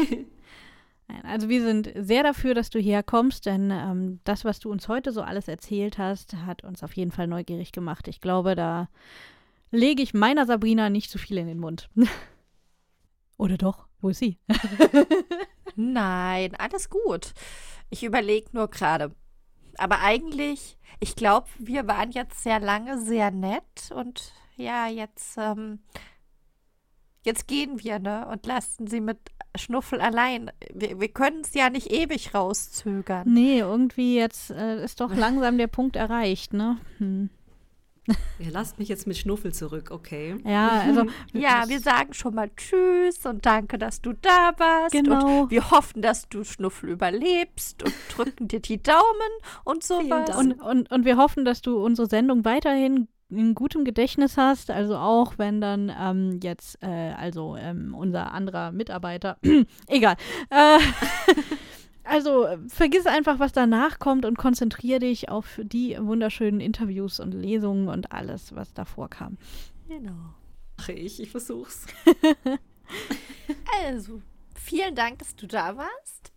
Also 1.22 1.48
wir 1.48 1.62
sind 1.62 1.90
sehr 1.96 2.22
dafür, 2.22 2.52
dass 2.52 2.68
du 2.68 2.78
herkommst, 2.78 3.46
denn 3.46 3.70
ähm, 3.70 4.20
das, 4.24 4.44
was 4.44 4.60
du 4.60 4.70
uns 4.70 4.88
heute 4.88 5.10
so 5.10 5.22
alles 5.22 5.48
erzählt 5.48 5.96
hast, 5.96 6.34
hat 6.34 6.64
uns 6.64 6.82
auf 6.82 6.94
jeden 6.94 7.12
Fall 7.12 7.26
neugierig 7.26 7.72
gemacht. 7.72 8.08
Ich 8.08 8.20
glaube, 8.20 8.54
da 8.54 8.88
lege 9.70 10.02
ich 10.02 10.12
meiner 10.12 10.44
Sabrina 10.44 10.90
nicht 10.90 11.10
zu 11.10 11.18
viel 11.18 11.38
in 11.38 11.46
den 11.46 11.60
Mund. 11.60 11.88
Oder 13.38 13.56
doch? 13.56 13.86
Wo 14.00 14.10
ist 14.10 14.18
sie? 14.18 14.38
Nein, 15.76 16.54
alles 16.56 16.90
gut. 16.90 17.32
Ich 17.88 18.04
überlege 18.04 18.50
nur 18.52 18.68
gerade, 18.68 19.12
aber 19.78 20.00
eigentlich, 20.00 20.78
ich 21.00 21.16
glaube, 21.16 21.48
wir 21.58 21.86
waren 21.86 22.10
jetzt 22.10 22.42
sehr 22.42 22.60
lange 22.60 23.00
sehr 23.00 23.30
nett 23.30 23.90
und 23.94 24.32
ja, 24.56 24.88
jetzt, 24.88 25.36
ähm, 25.38 25.78
jetzt 27.24 27.46
gehen 27.46 27.82
wir, 27.82 27.98
ne? 27.98 28.26
Und 28.28 28.44
lassen 28.46 28.86
sie 28.88 29.00
mit 29.00 29.18
Schnuffel 29.56 30.00
allein. 30.00 30.50
Wir, 30.72 31.00
wir 31.00 31.08
können 31.08 31.40
es 31.40 31.54
ja 31.54 31.70
nicht 31.70 31.92
ewig 31.92 32.34
rauszögern. 32.34 33.32
Nee, 33.32 33.60
irgendwie 33.60 34.16
jetzt 34.16 34.50
äh, 34.50 34.82
ist 34.82 35.00
doch 35.00 35.14
langsam 35.14 35.58
der 35.58 35.68
Punkt 35.68 35.96
erreicht, 35.96 36.52
ne? 36.52 36.78
Hm. 36.98 37.30
Ihr 38.38 38.50
lasst 38.50 38.78
mich 38.78 38.88
jetzt 38.88 39.06
mit 39.06 39.16
Schnuffel 39.16 39.52
zurück, 39.52 39.90
okay? 39.90 40.36
Ja, 40.44 40.82
also 40.86 41.06
ja, 41.32 41.64
wir 41.68 41.80
sagen 41.80 42.14
schon 42.14 42.34
mal 42.34 42.50
Tschüss 42.56 43.26
und 43.26 43.44
danke, 43.44 43.78
dass 43.78 44.00
du 44.00 44.12
da 44.12 44.52
warst. 44.56 44.92
Genau. 44.92 45.42
Und 45.42 45.50
wir 45.50 45.70
hoffen, 45.70 46.02
dass 46.02 46.28
du 46.28 46.44
Schnuffel 46.44 46.90
überlebst 46.90 47.82
und 47.82 47.94
drücken 48.16 48.48
dir 48.48 48.60
die 48.60 48.82
Daumen 48.82 49.02
und 49.64 49.82
sowas. 49.82 50.36
Und, 50.36 50.60
und, 50.62 50.90
und 50.90 51.04
wir 51.04 51.16
hoffen, 51.16 51.44
dass 51.44 51.62
du 51.62 51.78
unsere 51.84 52.08
Sendung 52.08 52.44
weiterhin 52.44 53.08
in 53.30 53.54
gutem 53.54 53.84
Gedächtnis 53.84 54.36
hast, 54.36 54.70
also 54.70 54.96
auch 54.96 55.34
wenn 55.36 55.60
dann 55.60 55.92
ähm, 56.00 56.40
jetzt, 56.42 56.82
äh, 56.82 57.12
also 57.12 57.56
ähm, 57.56 57.94
unser 57.94 58.32
anderer 58.32 58.72
Mitarbeiter, 58.72 59.36
egal, 59.86 60.16
äh, 60.50 60.78
also 62.08 62.48
vergiss 62.68 63.06
einfach, 63.06 63.38
was 63.38 63.52
danach 63.52 63.98
kommt 63.98 64.24
und 64.24 64.38
konzentriere 64.38 65.00
dich 65.00 65.28
auf 65.28 65.60
die 65.62 65.96
wunderschönen 66.00 66.60
Interviews 66.60 67.20
und 67.20 67.32
Lesungen 67.32 67.88
und 67.88 68.12
alles, 68.12 68.54
was 68.54 68.72
davor 68.74 69.08
kam. 69.08 69.38
Genau. 69.88 70.34
Ach, 70.78 70.88
ich, 70.88 71.20
ich 71.20 71.30
versuch's. 71.30 71.86
also, 73.84 74.22
vielen 74.54 74.94
Dank, 74.94 75.18
dass 75.18 75.36
du 75.36 75.46
da 75.46 75.76
warst. 75.76 76.32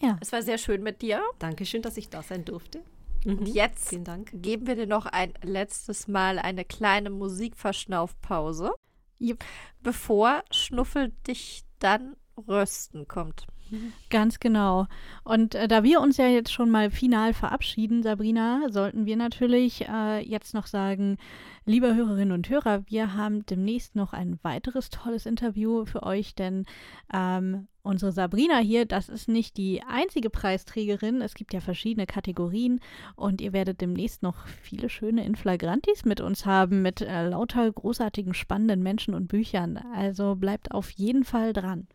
Ja. 0.00 0.18
Es 0.20 0.32
war 0.32 0.42
sehr 0.42 0.58
schön 0.58 0.82
mit 0.82 1.02
dir. 1.02 1.22
Dankeschön, 1.38 1.82
dass 1.82 1.96
ich 1.96 2.08
da 2.08 2.22
sein 2.22 2.44
durfte. 2.44 2.82
Mhm. 3.24 3.38
Und 3.38 3.48
jetzt 3.48 3.90
geben 4.32 4.66
wir 4.66 4.74
dir 4.74 4.86
noch 4.86 5.06
ein 5.06 5.32
letztes 5.42 6.08
Mal 6.08 6.38
eine 6.38 6.64
kleine 6.64 7.10
Musikverschnaufpause, 7.10 8.72
yep. 9.20 9.44
bevor 9.82 10.42
Schnuffel 10.50 11.12
dich 11.26 11.62
dann 11.78 12.16
rösten 12.48 13.08
kommt. 13.08 13.46
Ganz 14.10 14.40
genau. 14.40 14.86
Und 15.24 15.54
äh, 15.54 15.68
da 15.68 15.82
wir 15.82 16.00
uns 16.00 16.16
ja 16.16 16.26
jetzt 16.26 16.52
schon 16.52 16.70
mal 16.70 16.90
final 16.90 17.34
verabschieden, 17.34 18.02
Sabrina, 18.02 18.62
sollten 18.70 19.06
wir 19.06 19.16
natürlich 19.16 19.86
äh, 19.88 20.20
jetzt 20.20 20.54
noch 20.54 20.66
sagen, 20.66 21.18
liebe 21.66 21.94
Hörerinnen 21.94 22.32
und 22.32 22.48
Hörer, 22.48 22.84
wir 22.88 23.14
haben 23.14 23.44
demnächst 23.46 23.96
noch 23.96 24.12
ein 24.12 24.38
weiteres 24.42 24.90
tolles 24.90 25.26
Interview 25.26 25.84
für 25.84 26.02
euch, 26.02 26.34
denn 26.34 26.64
ähm, 27.12 27.68
unsere 27.82 28.12
Sabrina 28.12 28.58
hier, 28.58 28.86
das 28.86 29.08
ist 29.08 29.28
nicht 29.28 29.56
die 29.56 29.82
einzige 29.82 30.30
Preisträgerin. 30.30 31.20
Es 31.20 31.34
gibt 31.34 31.52
ja 31.52 31.60
verschiedene 31.60 32.06
Kategorien 32.06 32.80
und 33.16 33.40
ihr 33.40 33.52
werdet 33.52 33.80
demnächst 33.80 34.22
noch 34.22 34.46
viele 34.62 34.88
schöne 34.88 35.24
Inflagrantis 35.24 36.04
mit 36.04 36.20
uns 36.20 36.46
haben, 36.46 36.82
mit 36.82 37.00
äh, 37.00 37.28
lauter 37.28 37.70
großartigen, 37.70 38.34
spannenden 38.34 38.82
Menschen 38.82 39.14
und 39.14 39.28
Büchern. 39.28 39.78
Also 39.94 40.34
bleibt 40.34 40.72
auf 40.72 40.90
jeden 40.90 41.24
Fall 41.24 41.52
dran. 41.52 41.86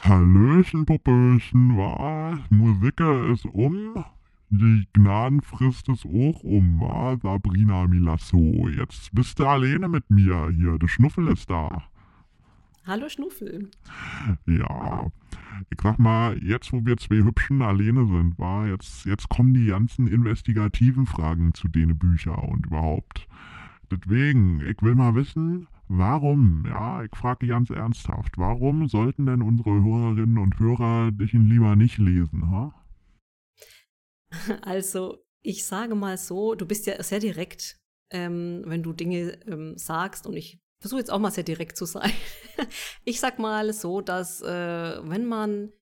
Hallöchen, 0.00 0.86
Popöchen, 0.86 1.76
wa? 1.76 2.38
Musik 2.50 3.00
ist 3.32 3.46
um. 3.46 4.04
Die 4.48 4.86
Gnadenfrist 4.92 5.88
ist 5.88 6.06
auch 6.06 6.42
um, 6.44 6.80
wa? 6.80 7.16
Sabrina 7.20 7.86
Milasso. 7.86 8.68
Jetzt 8.68 9.12
bist 9.12 9.38
du 9.38 9.46
alleine 9.46 9.88
mit 9.88 10.08
mir 10.08 10.50
hier. 10.50 10.78
Der 10.78 10.88
Schnuffel 10.88 11.28
ist 11.28 11.50
da. 11.50 11.82
Hallo 12.86 13.08
Schnuffel. 13.08 13.70
Ja, 14.46 15.10
ich 15.68 15.80
sag 15.82 15.98
mal, 15.98 16.42
jetzt 16.42 16.72
wo 16.72 16.86
wir 16.86 16.96
zwei 16.96 17.16
Hübschen 17.16 17.60
alleine 17.60 18.06
sind, 18.06 18.38
war 18.38 18.66
jetzt, 18.66 19.04
jetzt 19.04 19.28
kommen 19.28 19.52
die 19.52 19.66
ganzen 19.66 20.06
investigativen 20.06 21.06
Fragen 21.06 21.52
zu 21.54 21.68
denen 21.68 21.98
Bücher 21.98 22.42
und 22.44 22.66
überhaupt. 22.66 23.26
Deswegen, 23.90 24.60
ich 24.60 24.82
will 24.82 24.94
mal 24.94 25.14
wissen, 25.14 25.66
Warum, 25.88 26.64
ja, 26.66 27.02
ich 27.02 27.16
frage 27.16 27.46
ganz 27.46 27.70
ernsthaft, 27.70 28.36
warum 28.36 28.88
sollten 28.88 29.24
denn 29.24 29.40
unsere 29.40 29.70
Hörerinnen 29.70 30.36
und 30.36 30.58
Hörer 30.58 31.10
dich 31.12 31.32
lieber 31.32 31.76
nicht 31.76 31.96
lesen, 31.96 32.50
ha? 32.50 32.74
Also, 34.60 35.24
ich 35.42 35.64
sage 35.64 35.94
mal 35.94 36.18
so, 36.18 36.54
du 36.54 36.66
bist 36.66 36.86
ja 36.86 37.02
sehr 37.02 37.20
direkt, 37.20 37.80
ähm, 38.10 38.62
wenn 38.66 38.82
du 38.82 38.92
Dinge 38.92 39.40
ähm, 39.46 39.78
sagst 39.78 40.26
und 40.26 40.36
ich 40.36 40.60
versuche 40.78 41.00
jetzt 41.00 41.10
auch 41.10 41.18
mal 41.18 41.30
sehr 41.30 41.44
direkt 41.44 41.78
zu 41.78 41.86
sein. 41.86 42.12
ich 43.06 43.18
sag 43.18 43.38
mal 43.38 43.72
so, 43.72 44.02
dass 44.02 44.42
äh, 44.42 45.00
wenn 45.08 45.24
man 45.24 45.72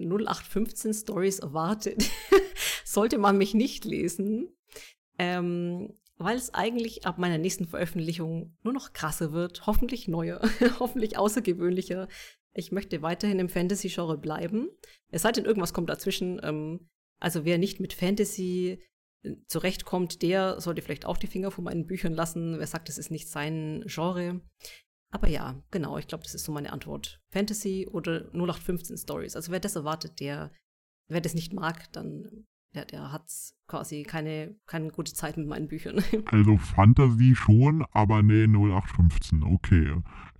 0815 0.00 0.92
Stories 0.92 1.38
erwartet, 1.38 2.10
sollte 2.84 3.18
man 3.18 3.38
mich 3.38 3.54
nicht 3.54 3.84
lesen. 3.84 4.48
Ähm, 5.18 5.94
weil 6.20 6.36
es 6.36 6.52
eigentlich 6.52 7.06
ab 7.06 7.16
meiner 7.16 7.38
nächsten 7.38 7.66
Veröffentlichung 7.66 8.54
nur 8.62 8.74
noch 8.74 8.92
krasser 8.92 9.32
wird, 9.32 9.66
hoffentlich 9.66 10.06
neuer, 10.06 10.40
hoffentlich 10.78 11.16
außergewöhnlicher. 11.16 12.08
Ich 12.52 12.72
möchte 12.72 13.00
weiterhin 13.00 13.38
im 13.38 13.48
Fantasy-Genre 13.48 14.18
bleiben. 14.18 14.68
Es 15.10 15.22
sei 15.22 15.32
denn, 15.32 15.46
irgendwas 15.46 15.72
kommt 15.72 15.88
dazwischen. 15.88 16.38
Ähm, 16.42 16.90
also 17.20 17.46
wer 17.46 17.56
nicht 17.56 17.80
mit 17.80 17.94
Fantasy 17.94 18.82
äh, 19.22 19.36
zurechtkommt, 19.46 20.20
der 20.20 20.60
sollte 20.60 20.82
vielleicht 20.82 21.06
auch 21.06 21.16
die 21.16 21.26
Finger 21.26 21.50
von 21.50 21.64
meinen 21.64 21.86
Büchern 21.86 22.12
lassen. 22.12 22.58
Wer 22.58 22.66
sagt, 22.66 22.90
es 22.90 22.98
ist 22.98 23.10
nicht 23.10 23.30
sein 23.30 23.82
Genre. 23.86 24.42
Aber 25.10 25.26
ja, 25.26 25.62
genau, 25.70 25.96
ich 25.96 26.06
glaube, 26.06 26.24
das 26.24 26.34
ist 26.34 26.44
so 26.44 26.52
meine 26.52 26.72
Antwort. 26.72 27.20
Fantasy 27.30 27.88
oder 27.90 28.26
0815 28.34 28.98
Stories. 28.98 29.36
Also 29.36 29.52
wer 29.52 29.60
das 29.60 29.74
erwartet, 29.74 30.20
der, 30.20 30.52
wer 31.08 31.22
das 31.22 31.34
nicht 31.34 31.54
mag, 31.54 31.90
dann 31.92 32.46
der, 32.74 32.84
der 32.84 33.12
hat 33.12 33.30
quasi 33.66 34.02
keine, 34.02 34.54
keine 34.66 34.90
gute 34.90 35.12
Zeit 35.12 35.36
mit 35.36 35.46
meinen 35.46 35.68
Büchern. 35.68 36.02
Also 36.26 36.56
Fantasy 36.56 37.34
schon, 37.34 37.84
aber 37.92 38.22
nee, 38.22 38.44
0815, 38.44 39.42
okay. 39.42 39.96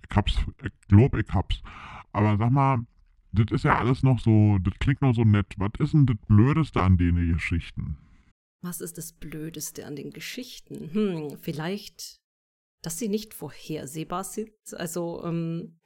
Ich 0.09 0.15
hab's, 0.15 0.37
ich 0.63 0.71
glaub, 0.87 1.15
ich 1.15 1.27
hab's. 1.29 1.61
Aber 2.11 2.37
sag 2.37 2.51
mal, 2.51 2.85
das 3.31 3.51
ist 3.51 3.63
ja 3.63 3.77
alles 3.77 4.03
noch 4.03 4.19
so, 4.19 4.57
das 4.59 4.73
klingt 4.79 5.01
noch 5.01 5.13
so 5.13 5.23
nett. 5.23 5.53
Was 5.57 5.71
ist 5.79 5.93
denn 5.93 6.05
das 6.05 6.17
Blödeste 6.27 6.81
an 6.81 6.97
den 6.97 7.15
Geschichten? 7.33 7.97
Was 8.61 8.81
ist 8.81 8.97
das 8.97 9.13
Blödeste 9.13 9.85
an 9.85 9.95
den 9.95 10.11
Geschichten? 10.11 10.93
Hm, 10.93 11.37
vielleicht, 11.39 12.21
dass 12.83 12.99
sie 12.99 13.09
nicht 13.09 13.33
vorhersehbar 13.33 14.23
sind. 14.23 14.51
Also, 14.73 15.23
ähm, 15.25 15.79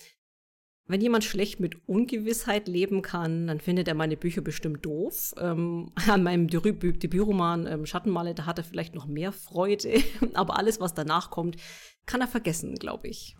wenn 0.87 1.01
jemand 1.01 1.23
schlecht 1.23 1.59
mit 1.59 1.87
Ungewissheit 1.87 2.67
leben 2.67 3.01
kann, 3.01 3.47
dann 3.47 3.59
findet 3.59 3.87
er 3.87 3.95
meine 3.95 4.17
Bücher 4.17 4.41
bestimmt 4.41 4.85
doof. 4.85 5.33
Ähm, 5.39 5.91
an 6.07 6.23
meinem 6.23 6.47
Debütroman 6.47 7.67
ähm, 7.67 7.85
Schattenmale, 7.85 8.35
da 8.35 8.45
hat 8.45 8.59
er 8.59 8.63
vielleicht 8.63 8.95
noch 8.95 9.07
mehr 9.07 9.31
Freude. 9.31 10.03
Aber 10.33 10.57
alles, 10.57 10.79
was 10.79 10.93
danach 10.93 11.31
kommt, 11.31 11.57
kann 12.05 12.21
er 12.21 12.27
vergessen, 12.27 12.75
glaube 12.75 13.07
ich. 13.07 13.35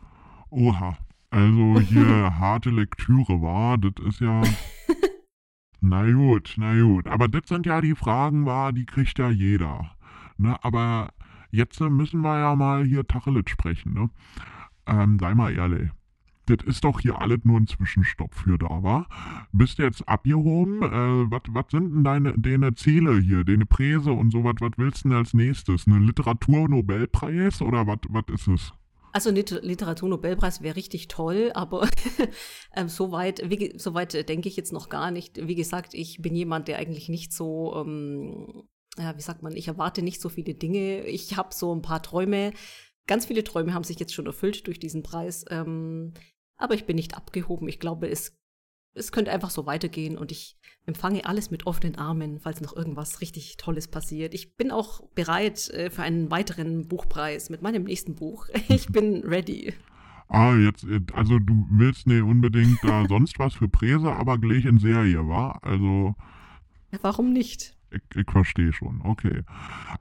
Oha. 0.50 0.98
Also 1.30 1.80
hier 1.82 2.06
harte 2.40 2.70
Lektüre 2.70 3.42
war, 3.42 3.78
das 3.78 3.94
ist 4.08 4.22
ja. 4.22 4.42
na 5.82 6.10
gut, 6.12 6.54
na 6.58 6.80
gut. 6.80 7.08
Aber 7.08 7.28
das 7.28 7.48
sind 7.48 7.66
ja 7.66 7.82
die 7.82 7.96
Fragen, 7.96 8.46
war, 8.46 8.72
die 8.72 8.86
kriegt 8.86 9.20
ja 9.20 9.30
jeder. 9.30 9.92
Ne? 10.38 10.58
Aber 10.64 11.10
jetzt 11.52 11.80
müssen 11.80 12.22
wir 12.22 12.40
ja 12.40 12.56
mal 12.56 12.86
hier 12.86 13.06
Tacheles 13.06 13.50
sprechen. 13.50 13.94
Ne? 13.94 14.10
Ähm, 14.88 15.18
sei 15.20 15.36
mal 15.36 15.54
ehrlich 15.54 15.92
das 16.46 16.66
ist 16.66 16.84
doch 16.84 17.00
hier 17.00 17.20
alles 17.22 17.40
nur 17.44 17.60
ein 17.60 17.68
Zwischenstopp 17.68 18.34
für 18.34 18.58
da, 18.58 18.84
wa? 18.84 19.08
Bist 19.52 19.80
du 19.80 19.84
jetzt 19.84 20.08
abgehoben? 20.08 20.82
Äh, 20.82 21.32
was 21.32 21.66
sind 21.72 21.94
denn 21.94 22.04
deine, 22.04 22.34
deine 22.38 22.74
Ziele 22.76 23.20
hier, 23.20 23.44
deine 23.44 23.66
Präse 23.66 24.12
und 24.12 24.32
so, 24.32 24.44
was 24.44 24.56
willst 24.78 25.06
du 25.06 25.10
denn 25.10 25.18
als 25.18 25.34
nächstes? 25.34 25.88
Eine 25.88 26.00
Literaturnobelpreis 26.00 27.62
oder 27.62 27.88
was 27.88 28.26
ist 28.34 28.48
es? 28.48 28.74
Also 29.16 29.30
Literaturnobelpreis 29.32 30.62
wäre 30.62 30.76
richtig 30.76 31.08
toll, 31.08 31.52
aber 31.54 31.88
ähm, 32.76 32.90
soweit 32.90 33.42
so 33.78 33.98
äh, 33.98 34.24
denke 34.26 34.50
ich 34.50 34.58
jetzt 34.58 34.74
noch 34.74 34.90
gar 34.90 35.10
nicht. 35.10 35.48
Wie 35.48 35.56
gesagt, 35.56 35.94
ich 35.94 36.22
bin 36.22 36.36
jemand, 36.36 36.68
der 36.68 36.80
eigentlich 36.80 37.08
nicht 37.08 37.32
so, 37.32 37.74
ähm, 37.78 38.68
ja, 38.98 39.16
wie 39.16 39.22
sagt 39.22 39.42
man, 39.42 39.56
ich 39.56 39.70
erwarte 39.70 40.02
nicht 40.02 40.20
so 40.20 40.28
viele 40.28 40.54
Dinge. 40.54 41.06
Ich 41.06 41.38
habe 41.38 41.54
so 41.54 41.74
ein 41.74 41.82
paar 41.82 42.04
Träume. 42.04 42.52
Ganz 43.08 43.26
viele 43.26 43.46
Träume 43.46 43.74
haben 43.74 43.86
sich 43.86 44.00
jetzt 44.00 44.14
schon 44.14 44.26
erfüllt 44.26 44.68
durch 44.68 44.80
diesen 44.80 45.02
Preis. 45.02 45.46
Ähm, 45.50 46.14
aber 46.58 46.74
ich 46.74 46.86
bin 46.86 46.96
nicht 46.96 47.16
abgehoben. 47.16 47.68
Ich 47.68 47.80
glaube, 47.80 48.08
es, 48.10 48.38
es 48.94 49.12
könnte 49.12 49.32
einfach 49.32 49.50
so 49.50 49.66
weitergehen 49.66 50.18
und 50.18 50.32
ich 50.32 50.58
empfange 50.86 51.26
alles 51.26 51.52
mit 51.52 51.66
offenen 51.68 51.96
Armen, 51.98 52.40
falls 52.40 52.62
noch 52.62 52.76
irgendwas 52.76 53.22
richtig 53.22 53.58
Tolles 53.58 53.88
passiert. 53.88 54.34
Ich 54.34 54.56
bin 54.56 54.72
auch 54.72 55.02
bereit 55.16 55.70
äh, 55.70 55.90
für 55.90 56.04
einen 56.04 56.32
weiteren 56.32 56.88
Buchpreis 56.88 57.50
mit 57.50 57.62
meinem 57.62 57.84
nächsten 57.84 58.16
Buch. 58.16 58.48
Ich 58.68 58.88
bin 58.88 59.24
ready. 59.24 59.74
Ah, 60.28 60.56
jetzt, 60.56 60.84
äh, 60.86 61.02
also 61.14 61.40
du 61.40 61.68
willst 61.72 62.08
nicht 62.08 62.24
unbedingt 62.24 62.80
da 62.84 63.06
sonst 63.10 63.38
was 63.40 63.54
für 63.54 63.68
Präse, 63.68 64.12
aber 64.12 64.38
gleich 64.38 64.66
in 64.66 64.80
Serie, 64.80 65.28
wa? 65.28 65.60
Also. 65.62 66.16
Ja, 66.92 67.00
warum 67.02 67.32
nicht? 67.32 67.75
Ich, 67.96 68.18
ich 68.18 68.30
verstehe 68.30 68.74
schon, 68.74 69.02
okay. 69.04 69.42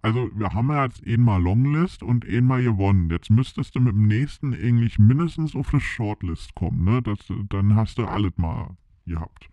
Also 0.02 0.30
wir 0.34 0.52
haben 0.52 0.68
ja 0.70 0.84
jetzt 0.84 1.06
einmal 1.06 1.40
Longlist 1.40 2.02
und 2.02 2.26
einmal 2.26 2.62
gewonnen. 2.62 3.08
Jetzt 3.10 3.30
müsstest 3.30 3.74
du 3.74 3.80
mit 3.80 3.94
dem 3.94 4.06
nächsten 4.06 4.52
eigentlich 4.52 4.98
mindestens 4.98 5.54
auf 5.54 5.72
eine 5.72 5.80
Shortlist 5.80 6.54
kommen, 6.54 6.84
ne? 6.84 7.02
Das, 7.02 7.18
dann 7.48 7.76
hast 7.76 7.98
du 7.98 8.04
alles 8.04 8.32
mal 8.36 8.76
gehabt. 9.06 9.48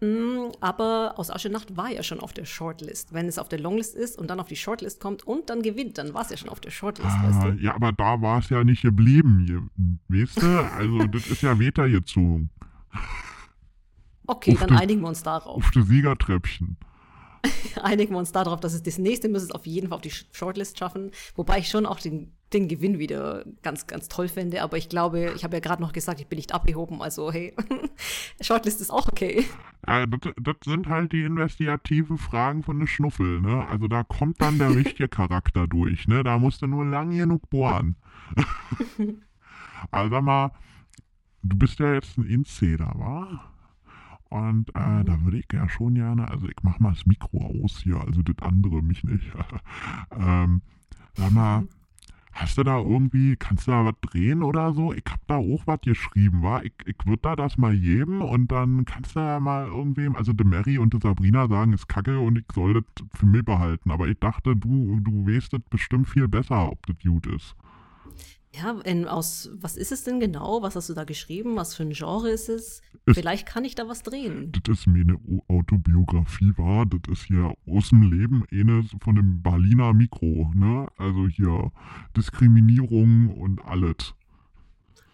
Mm, 0.00 0.52
aber 0.60 1.14
aus 1.16 1.30
Aschenacht 1.30 1.76
war 1.76 1.90
ja 1.90 2.02
schon 2.02 2.20
auf 2.20 2.32
der 2.32 2.44
Shortlist. 2.44 3.14
Wenn 3.14 3.26
es 3.26 3.38
auf 3.38 3.48
der 3.48 3.60
Longlist 3.60 3.94
ist 3.94 4.18
und 4.18 4.28
dann 4.28 4.40
auf 4.40 4.48
die 4.48 4.56
Shortlist 4.56 5.00
kommt 5.00 5.22
und 5.22 5.48
dann 5.50 5.62
gewinnt, 5.62 5.98
dann 5.98 6.12
war 6.14 6.22
es 6.22 6.30
ja 6.30 6.36
schon 6.36 6.50
auf 6.50 6.60
der 6.60 6.70
Shortlist, 6.70 7.10
ah, 7.10 7.28
weißt 7.28 7.42
du? 7.44 7.62
Ja, 7.62 7.74
aber 7.74 7.92
da 7.92 8.20
war 8.20 8.40
es 8.40 8.50
ja 8.50 8.64
nicht 8.64 8.82
geblieben, 8.82 9.70
weißt 10.08 10.42
du? 10.42 10.70
Also 10.76 10.98
das 11.06 11.28
ist 11.28 11.42
ja 11.42 11.58
weitergezogen. 11.58 12.50
Okay, 14.26 14.52
auf 14.52 14.60
dann 14.60 14.68
die, 14.70 14.74
einigen 14.74 15.00
wir 15.02 15.08
uns 15.08 15.22
darauf. 15.22 15.56
Auf 15.56 15.70
das 15.70 15.86
Siegertreppchen. 15.86 16.76
einigen 17.82 18.12
wir 18.12 18.18
uns 18.18 18.32
darauf, 18.32 18.60
dass 18.60 18.74
es 18.74 18.82
das 18.82 18.98
nächste 18.98 19.28
muss 19.28 19.42
es 19.42 19.50
auf 19.50 19.66
jeden 19.66 19.88
Fall 19.88 19.96
auf 19.96 20.02
die 20.02 20.10
Shortlist 20.10 20.78
schaffen. 20.78 21.10
Wobei 21.34 21.58
ich 21.58 21.68
schon 21.68 21.86
auch 21.86 22.00
den, 22.00 22.32
den 22.52 22.68
Gewinn 22.68 22.98
wieder 22.98 23.44
ganz, 23.62 23.86
ganz 23.86 24.08
toll 24.08 24.28
finde. 24.28 24.62
Aber 24.62 24.76
ich 24.76 24.88
glaube, 24.88 25.32
ich 25.34 25.44
habe 25.44 25.56
ja 25.56 25.60
gerade 25.60 25.82
noch 25.82 25.92
gesagt, 25.92 26.20
ich 26.20 26.26
bin 26.26 26.36
nicht 26.36 26.54
abgehoben. 26.54 27.02
Also, 27.02 27.32
hey, 27.32 27.54
Shortlist 28.40 28.80
ist 28.80 28.90
auch 28.90 29.08
okay. 29.08 29.44
Ja, 29.86 30.06
das, 30.06 30.32
das, 30.40 30.56
sind 30.64 30.88
halt 30.88 31.12
die 31.12 31.22
investigativen 31.22 32.18
Fragen 32.18 32.62
von 32.62 32.78
der 32.78 32.86
Schnuffel, 32.86 33.40
ne? 33.40 33.66
Also 33.68 33.88
da 33.88 34.02
kommt 34.02 34.40
dann 34.40 34.58
der 34.58 34.70
richtige 34.74 35.08
Charakter 35.08 35.66
durch, 35.66 36.08
ne? 36.08 36.22
Da 36.22 36.38
musst 36.38 36.62
du 36.62 36.66
nur 36.66 36.84
lang 36.84 37.10
genug 37.10 37.50
bohren. 37.50 37.96
also 39.90 40.10
sag 40.10 40.22
mal, 40.22 40.52
du 41.42 41.56
bist 41.56 41.78
ja 41.78 41.94
jetzt 41.94 42.16
ein 42.16 42.24
Inzeder, 42.24 42.92
wa? 42.94 43.53
Und 44.30 44.70
äh, 44.70 45.04
da 45.04 45.18
würde 45.22 45.38
ich 45.38 45.46
ja 45.52 45.68
schon 45.68 45.94
gerne, 45.94 46.28
also 46.28 46.48
ich 46.48 46.62
mache 46.62 46.82
mal 46.82 46.92
das 46.92 47.06
Mikro 47.06 47.62
aus 47.62 47.80
hier, 47.82 48.00
also 48.00 48.22
das 48.22 48.36
andere 48.40 48.82
mich 48.82 49.04
nicht. 49.04 49.24
ähm, 50.10 50.62
sag 51.14 51.30
mal, 51.30 51.68
hast 52.32 52.58
du 52.58 52.64
da 52.64 52.78
irgendwie, 52.78 53.36
kannst 53.36 53.66
du 53.66 53.70
da 53.70 53.84
was 53.84 53.94
drehen 54.00 54.42
oder 54.42 54.72
so? 54.72 54.92
Ich 54.92 55.04
hab 55.08 55.24
da 55.26 55.36
auch 55.36 55.66
was 55.66 55.80
geschrieben, 55.82 56.42
war. 56.42 56.64
Ich, 56.64 56.72
ich 56.84 56.96
würde 57.04 57.22
da 57.22 57.36
das 57.36 57.56
mal 57.56 57.78
geben 57.78 58.20
und 58.22 58.50
dann 58.50 58.84
kannst 58.84 59.14
du 59.14 59.20
ja 59.20 59.40
mal 59.40 59.66
irgendwem, 59.66 60.16
also 60.16 60.32
der 60.32 60.46
Mary 60.46 60.78
und 60.78 60.92
der 60.92 61.00
Sabrina 61.00 61.46
sagen, 61.48 61.72
ist 61.72 61.88
kacke 61.88 62.18
und 62.18 62.38
ich 62.38 62.46
soll 62.52 62.74
das 62.74 63.06
für 63.14 63.26
mich 63.26 63.44
behalten. 63.44 63.90
Aber 63.90 64.08
ich 64.08 64.18
dachte, 64.18 64.56
du, 64.56 64.98
du 65.00 65.26
weißt 65.26 65.52
das 65.52 65.62
bestimmt 65.70 66.08
viel 66.08 66.28
besser, 66.28 66.70
ob 66.70 66.84
das 66.86 66.96
gut 66.98 67.26
ist. 67.26 67.54
Ja, 68.56 68.78
in, 68.84 69.06
aus, 69.06 69.50
was 69.60 69.76
ist 69.76 69.90
es 69.90 70.04
denn 70.04 70.20
genau? 70.20 70.62
Was 70.62 70.76
hast 70.76 70.88
du 70.88 70.94
da 70.94 71.04
geschrieben? 71.04 71.56
Was 71.56 71.74
für 71.74 71.82
ein 71.82 71.90
Genre 71.90 72.30
ist 72.30 72.48
es? 72.48 72.82
es 73.06 73.14
Vielleicht 73.14 73.46
kann 73.46 73.64
ich 73.64 73.74
da 73.74 73.88
was 73.88 74.02
drehen. 74.02 74.52
Das 74.64 74.78
ist 74.78 74.86
mir 74.86 75.00
eine 75.00 75.18
Autobiografie, 75.48 76.52
war. 76.56 76.86
Das 76.86 77.00
ist 77.10 77.26
hier 77.26 77.54
aus 77.66 77.88
dem 77.88 78.02
Leben 78.02 78.44
eine 78.52 78.84
von 79.00 79.16
dem 79.16 79.42
Berliner 79.42 79.92
Mikro, 79.92 80.52
ne? 80.54 80.86
Also 80.98 81.26
hier 81.26 81.72
Diskriminierung 82.16 83.30
und 83.30 83.64
alles. 83.64 84.14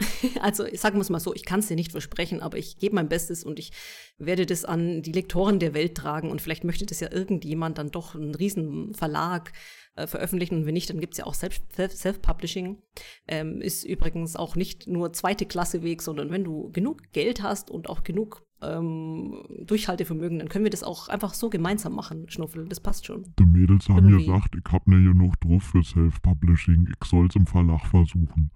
Also 0.40 0.64
sagen 0.74 0.96
wir 0.96 1.02
es 1.02 1.10
mal 1.10 1.20
so, 1.20 1.34
ich 1.34 1.44
kann 1.44 1.60
es 1.60 1.68
dir 1.68 1.76
nicht 1.76 1.92
versprechen, 1.92 2.40
aber 2.40 2.58
ich 2.58 2.78
gebe 2.78 2.94
mein 2.94 3.08
Bestes 3.08 3.44
und 3.44 3.58
ich 3.58 3.72
werde 4.18 4.46
das 4.46 4.64
an 4.64 5.02
die 5.02 5.12
Lektoren 5.12 5.58
der 5.58 5.74
Welt 5.74 5.96
tragen 5.96 6.30
und 6.30 6.40
vielleicht 6.40 6.64
möchte 6.64 6.86
das 6.86 7.00
ja 7.00 7.10
irgendjemand 7.10 7.78
dann 7.78 7.90
doch 7.90 8.14
einen 8.14 8.34
riesen 8.34 8.94
Verlag 8.94 9.52
äh, 9.96 10.06
veröffentlichen 10.06 10.56
und 10.56 10.66
wenn 10.66 10.74
nicht, 10.74 10.90
dann 10.90 11.00
gibt 11.00 11.14
es 11.14 11.18
ja 11.18 11.26
auch 11.26 11.34
Self-Publishing. 11.34 12.78
Ähm, 13.26 13.60
ist 13.60 13.84
übrigens 13.84 14.36
auch 14.36 14.56
nicht 14.56 14.86
nur 14.86 15.12
zweite 15.12 15.46
Klasse 15.46 15.82
Weg, 15.82 16.02
sondern 16.02 16.30
wenn 16.30 16.44
du 16.44 16.70
genug 16.72 17.12
Geld 17.12 17.42
hast 17.42 17.70
und 17.70 17.88
auch 17.88 18.02
genug 18.02 18.46
ähm, 18.62 19.42
Durchhaltevermögen, 19.64 20.38
dann 20.38 20.48
können 20.48 20.64
wir 20.64 20.70
das 20.70 20.82
auch 20.82 21.08
einfach 21.08 21.34
so 21.34 21.50
gemeinsam 21.50 21.94
machen, 21.94 22.28
Schnuffel. 22.28 22.68
Das 22.68 22.80
passt 22.80 23.06
schon. 23.06 23.34
Die 23.38 23.46
Mädels 23.46 23.88
haben 23.88 24.08
Irgendwie. 24.08 24.26
gesagt, 24.26 24.54
ich 24.54 24.72
hab 24.72 24.86
nicht 24.86 25.04
genug 25.04 25.40
drauf 25.40 25.62
für 25.62 25.82
Self-Publishing. 25.82 26.88
Ich 26.88 27.08
soll's 27.08 27.36
im 27.36 27.46
Verlag 27.46 27.86
versuchen. 27.86 28.50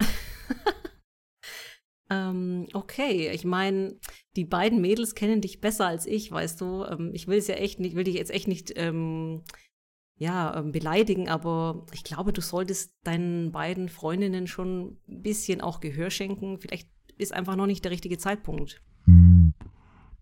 ähm, 2.10 2.66
okay, 2.72 3.30
ich 3.30 3.44
meine, 3.44 3.98
die 4.36 4.44
beiden 4.44 4.80
Mädels 4.80 5.14
kennen 5.14 5.40
dich 5.40 5.60
besser 5.60 5.86
als 5.86 6.06
ich, 6.06 6.30
weißt 6.30 6.60
du. 6.60 6.84
Ähm, 6.84 7.10
ich 7.14 7.26
will 7.26 7.38
es 7.38 7.46
ja 7.46 7.56
echt 7.56 7.80
nicht, 7.80 7.96
will 7.96 8.04
dich 8.04 8.14
jetzt 8.16 8.30
echt 8.30 8.48
nicht 8.48 8.72
ähm, 8.76 9.42
ja, 10.18 10.56
ähm, 10.58 10.72
beleidigen, 10.72 11.28
aber 11.28 11.86
ich 11.92 12.04
glaube, 12.04 12.32
du 12.32 12.40
solltest 12.40 12.94
deinen 13.04 13.52
beiden 13.52 13.88
Freundinnen 13.88 14.46
schon 14.46 14.96
ein 15.08 15.22
bisschen 15.22 15.60
auch 15.60 15.80
Gehör 15.80 16.10
schenken. 16.10 16.58
Vielleicht 16.58 16.88
ist 17.18 17.32
einfach 17.32 17.56
noch 17.56 17.66
nicht 17.66 17.84
der 17.84 17.92
richtige 17.92 18.18
Zeitpunkt. 18.18 18.82
Hm, 19.04 19.54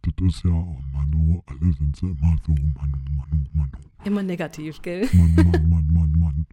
das 0.03 0.13
ist 0.27 0.45
ja, 0.45 0.51
oh 0.51 0.79
Manu, 0.93 1.43
alle 1.47 1.73
sind 1.73 1.97
so 1.97 2.07
immer 2.07 2.37
so, 2.45 2.53
Manu, 2.53 2.97
Manu, 3.17 3.45
Manu. 3.53 3.71
Immer 4.05 4.23
negativ, 4.23 4.83
gell? 4.83 5.09
Mann, 5.13 5.35
Mann, 5.35 5.69
Mann, 5.69 5.93
Mann, 5.93 6.13
Mann. 6.19 6.47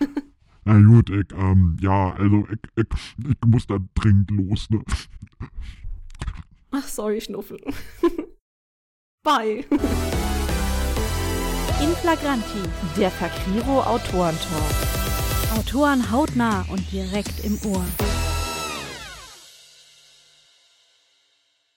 Na 0.64 0.78
gut, 0.80 1.10
ich, 1.10 1.26
ähm, 1.32 1.76
ja, 1.80 2.12
also 2.12 2.46
ich, 2.50 2.58
ich, 2.76 3.28
ich 3.30 3.46
muss 3.46 3.66
da 3.66 3.78
dringend 3.94 4.30
los, 4.30 4.68
ne? 4.70 4.82
Ach, 6.70 6.86
sorry, 6.86 7.20
Schnuffel. 7.20 7.58
Bye. 9.24 9.64
In 11.82 11.96
Flagranti, 11.96 12.62
der 12.96 13.10
Fakriro 13.10 13.82
Autorentalk. 13.82 14.90
Autoren 15.56 16.10
hautnah 16.10 16.64
und 16.70 16.92
direkt 16.92 17.44
im 17.44 17.58
Ohr. 17.64 17.84